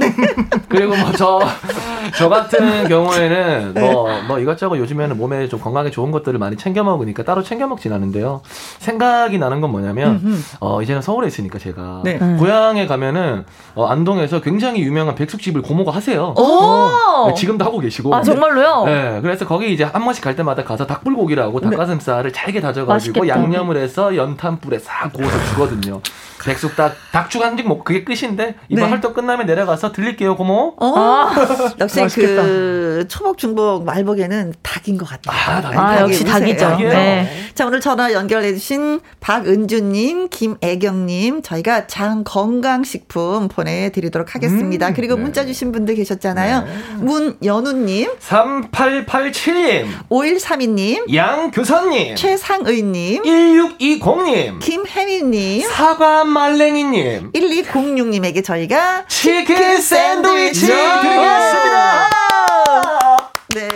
[0.70, 1.40] 그리고 뭐 저
[2.18, 7.24] 저 같은 경우에는 뭐, 뭐 이것저것 요즘에는 몸에 좀 건강에 좋은 것들을 많이 챙겨 먹으니까
[7.24, 8.42] 따로 챙겨 먹진 않은데요.
[8.80, 10.22] 생각이 나는 건 뭐냐면,
[10.60, 12.02] 어, 이제는 서울에 있으니까 제가.
[12.04, 12.18] 네.
[12.18, 13.46] 고향에 가면은,
[13.76, 16.34] 어, 안동에서 굉장히 유명한 백숙집을 고모가 하세요.
[16.38, 16.75] 오!
[17.28, 18.14] 네, 지금도 하고 계시고.
[18.14, 18.84] 아, 정말로요?
[18.86, 23.28] 네, 그래서 거기 이제 한 번씩 갈 때마다 가서 닭불고기라고 닭가슴살을 잘게 다져가지고 맛있겠다.
[23.42, 26.02] 양념을 해서 연탄불에 싹 구워서 주거든요.
[26.46, 28.90] 백숙 닭, 닭죽 한죽 먹고 그게 끝인데 이번 네.
[28.92, 30.76] 활동 끝나면 내려가서 들릴게요, 고모.
[30.78, 31.30] 어,
[31.80, 32.44] 역시 맛있겠다.
[32.44, 35.36] 그 초복 중복 말복에는 닭인 것 같아요.
[35.76, 36.24] 아, 아, 역시.
[36.24, 36.58] 닭이죠.
[36.66, 36.90] 닭이에요.
[36.90, 37.30] 네.
[37.54, 44.90] 자, 오늘 전화 연결해주신 박은주님, 김애경님, 저희가 장 건강식품 보내드리도록 하겠습니다.
[44.90, 45.22] 음, 그리고 네.
[45.22, 46.66] 문자 주신 분들 계셨잖아요.
[47.00, 62.10] 문연우님, 3887님, 5132님, 양교선님, 최상의님, 1620님, 김혜민님, 사과 말랭이님, 1206님에게 저희가 치킨 샌드위치 드리겠습니다.
[63.56, 63.70] 네.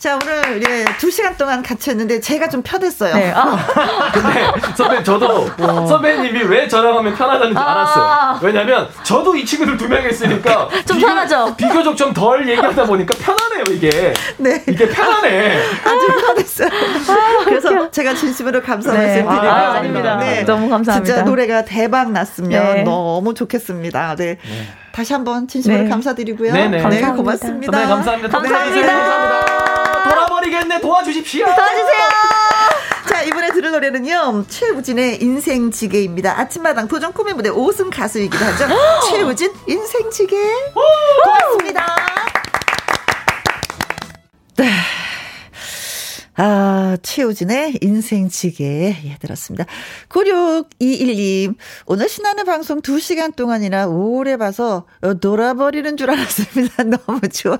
[0.00, 3.14] 자, 오늘, 예, 두 시간 동안 같이 했는데 제가 좀 편했어요.
[3.14, 3.30] 네.
[3.36, 3.58] 아,
[4.14, 5.46] 근데 선배 저도
[5.86, 7.70] 선배님이 왜 저랑 하면 편하다는지 아.
[7.70, 8.38] 알았어요.
[8.42, 11.54] 왜냐면 저도 이 친구들 두 명 있으니까 좀 비교- 편하죠?
[11.54, 14.14] 비교적 좀 덜 얘기하다 보니까 편하네요 이게.
[14.38, 14.64] 네.
[14.66, 15.58] 이게 편하네.
[15.84, 16.68] 아주 편했어요.
[17.44, 18.98] 그래서 제가 진심으로 감사 네.
[18.98, 19.50] 말씀드리고요.
[19.50, 20.16] 아, 아닙니다.
[20.16, 20.44] 네.
[20.44, 21.14] 너무 감사합니다.
[21.14, 22.82] 진짜 노래가 대박 났으면 네.
[22.84, 24.16] 너무 좋겠습니다.
[24.16, 24.38] 네.
[24.92, 25.88] 다시 한번 진심으로 네.
[25.90, 26.52] 감사드리고요.
[26.54, 26.76] 네, 네.
[26.78, 27.12] 네, 감사합니다.
[27.16, 27.72] 고맙습니다.
[27.78, 28.28] 선배 감사합니다.
[28.38, 28.86] 감사합니다.
[28.88, 29.59] 감사합니다.
[30.08, 31.44] 돌아버리겠네 도와주십시오.
[31.46, 32.08] 도와주세요.
[33.08, 34.44] 자, 이번에 들을 노래는요.
[34.48, 36.38] 최우진의 인생지게입니다.
[36.38, 38.66] 아침마당 도전 코미 무대 5승 가수이기도 하죠.
[39.10, 40.36] 최우진 인생지게.
[41.24, 41.86] 고맙습니다.
[44.56, 44.70] 네.
[46.36, 48.96] 아, 최우진의 인생지게.
[49.04, 49.66] 예, 들었습니다.
[50.08, 51.54] 9621님,
[51.86, 56.84] 오늘 신나는 방송 2시간 동안이나 오래 봐서 어, 돌아버리는 줄 알았습니다.
[57.06, 57.58] 너무 좋아요.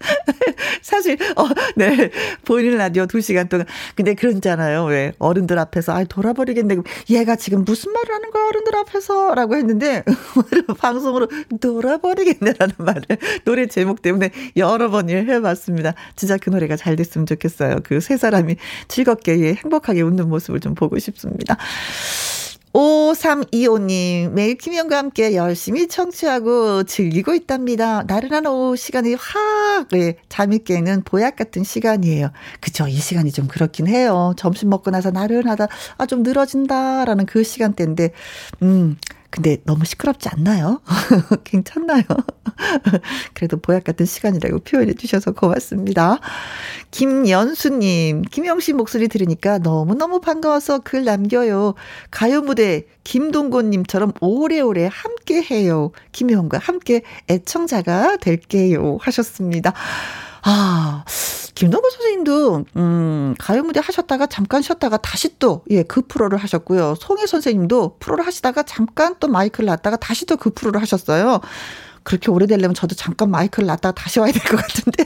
[0.82, 1.46] 사실, 어,
[1.76, 2.10] 네.
[2.44, 3.66] 보이는 라디오 2시간 동안.
[3.94, 4.84] 근데 그런잖아요.
[4.84, 5.12] 왜?
[5.18, 6.76] 어른들 앞에서, 아 돌아버리겠네.
[7.10, 9.34] 얘가 지금 무슨 말을 하는 거야, 어른들 앞에서?
[9.34, 10.04] 라고 했는데,
[10.78, 11.28] 방송으로
[11.60, 13.02] 돌아버리겠네라는 말을
[13.44, 15.94] 노래 제목 때문에 여러 번 예, 해봤습니다.
[16.16, 17.76] 진짜 그 노래가 잘 됐으면 좋겠어요.
[17.84, 18.56] 그 세 사람이
[18.88, 21.56] 즐겁게, 예, 행복하게 웃는 모습을 좀 보고 싶습니다.
[22.72, 28.02] 5325님, 매일 김현과 함께 열심히 청취하고 즐기고 있답니다.
[28.06, 32.30] 나른한 오후 시간이 확, 네, 잠이 깨는 보약 같은 시간이에요.
[32.60, 32.86] 그쵸.
[32.86, 34.34] 이 시간이 좀 그렇긴 해요.
[34.36, 38.10] 점심 먹고 나서 나른하다, 아, 좀 늘어진다라는 그 시간대인데,
[38.62, 38.96] 음,
[39.30, 40.80] 근데 너무 시끄럽지 않나요?
[41.44, 42.02] 괜찮나요?
[43.34, 46.18] 그래도 보약 같은 시간이라고 표현해 주셔서 고맙습니다.
[46.90, 51.74] 김연수님, 김영 씨 목소리 들으니까 너무너무 반가워서 글 남겨요.
[52.10, 55.92] 가요 무대 김동곤님처럼 오래오래 함께 해요.
[56.12, 58.96] 김혜원과 함께 애청자가 될게요.
[59.00, 59.74] 하셨습니다.
[60.50, 61.04] 아,
[61.54, 66.94] 김동건 선생님도, 음, 가요 무대 하셨다가 잠깐 쉬었다가 다시 또, 예, 그 프로를 하셨고요.
[66.98, 71.40] 송혜 선생님도 프로를 하시다가 잠깐 또 마이크를 놨다가 다시 또 그 프로를 하셨어요.
[72.04, 75.04] 그렇게 오래되려면 저도 잠깐 마이크를 놨다가 다시 와야 될 것 같은데.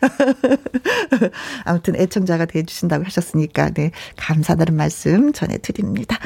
[1.64, 6.16] 아무튼 애청자가 돼주신다고 하셨으니까, 네, 감사하다는 말씀 전해드립니다.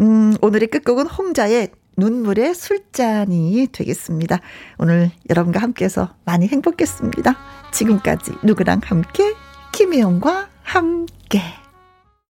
[0.00, 4.40] 음, 오늘의 끝곡은 홍자의 눈물의 술잔이 되겠습니다.
[4.78, 7.36] 오늘 여러분과 함께해서 많이 행복했습니다.
[7.72, 9.34] 지금까지 누구랑 함께,
[9.72, 11.63] 김혜영과 함께.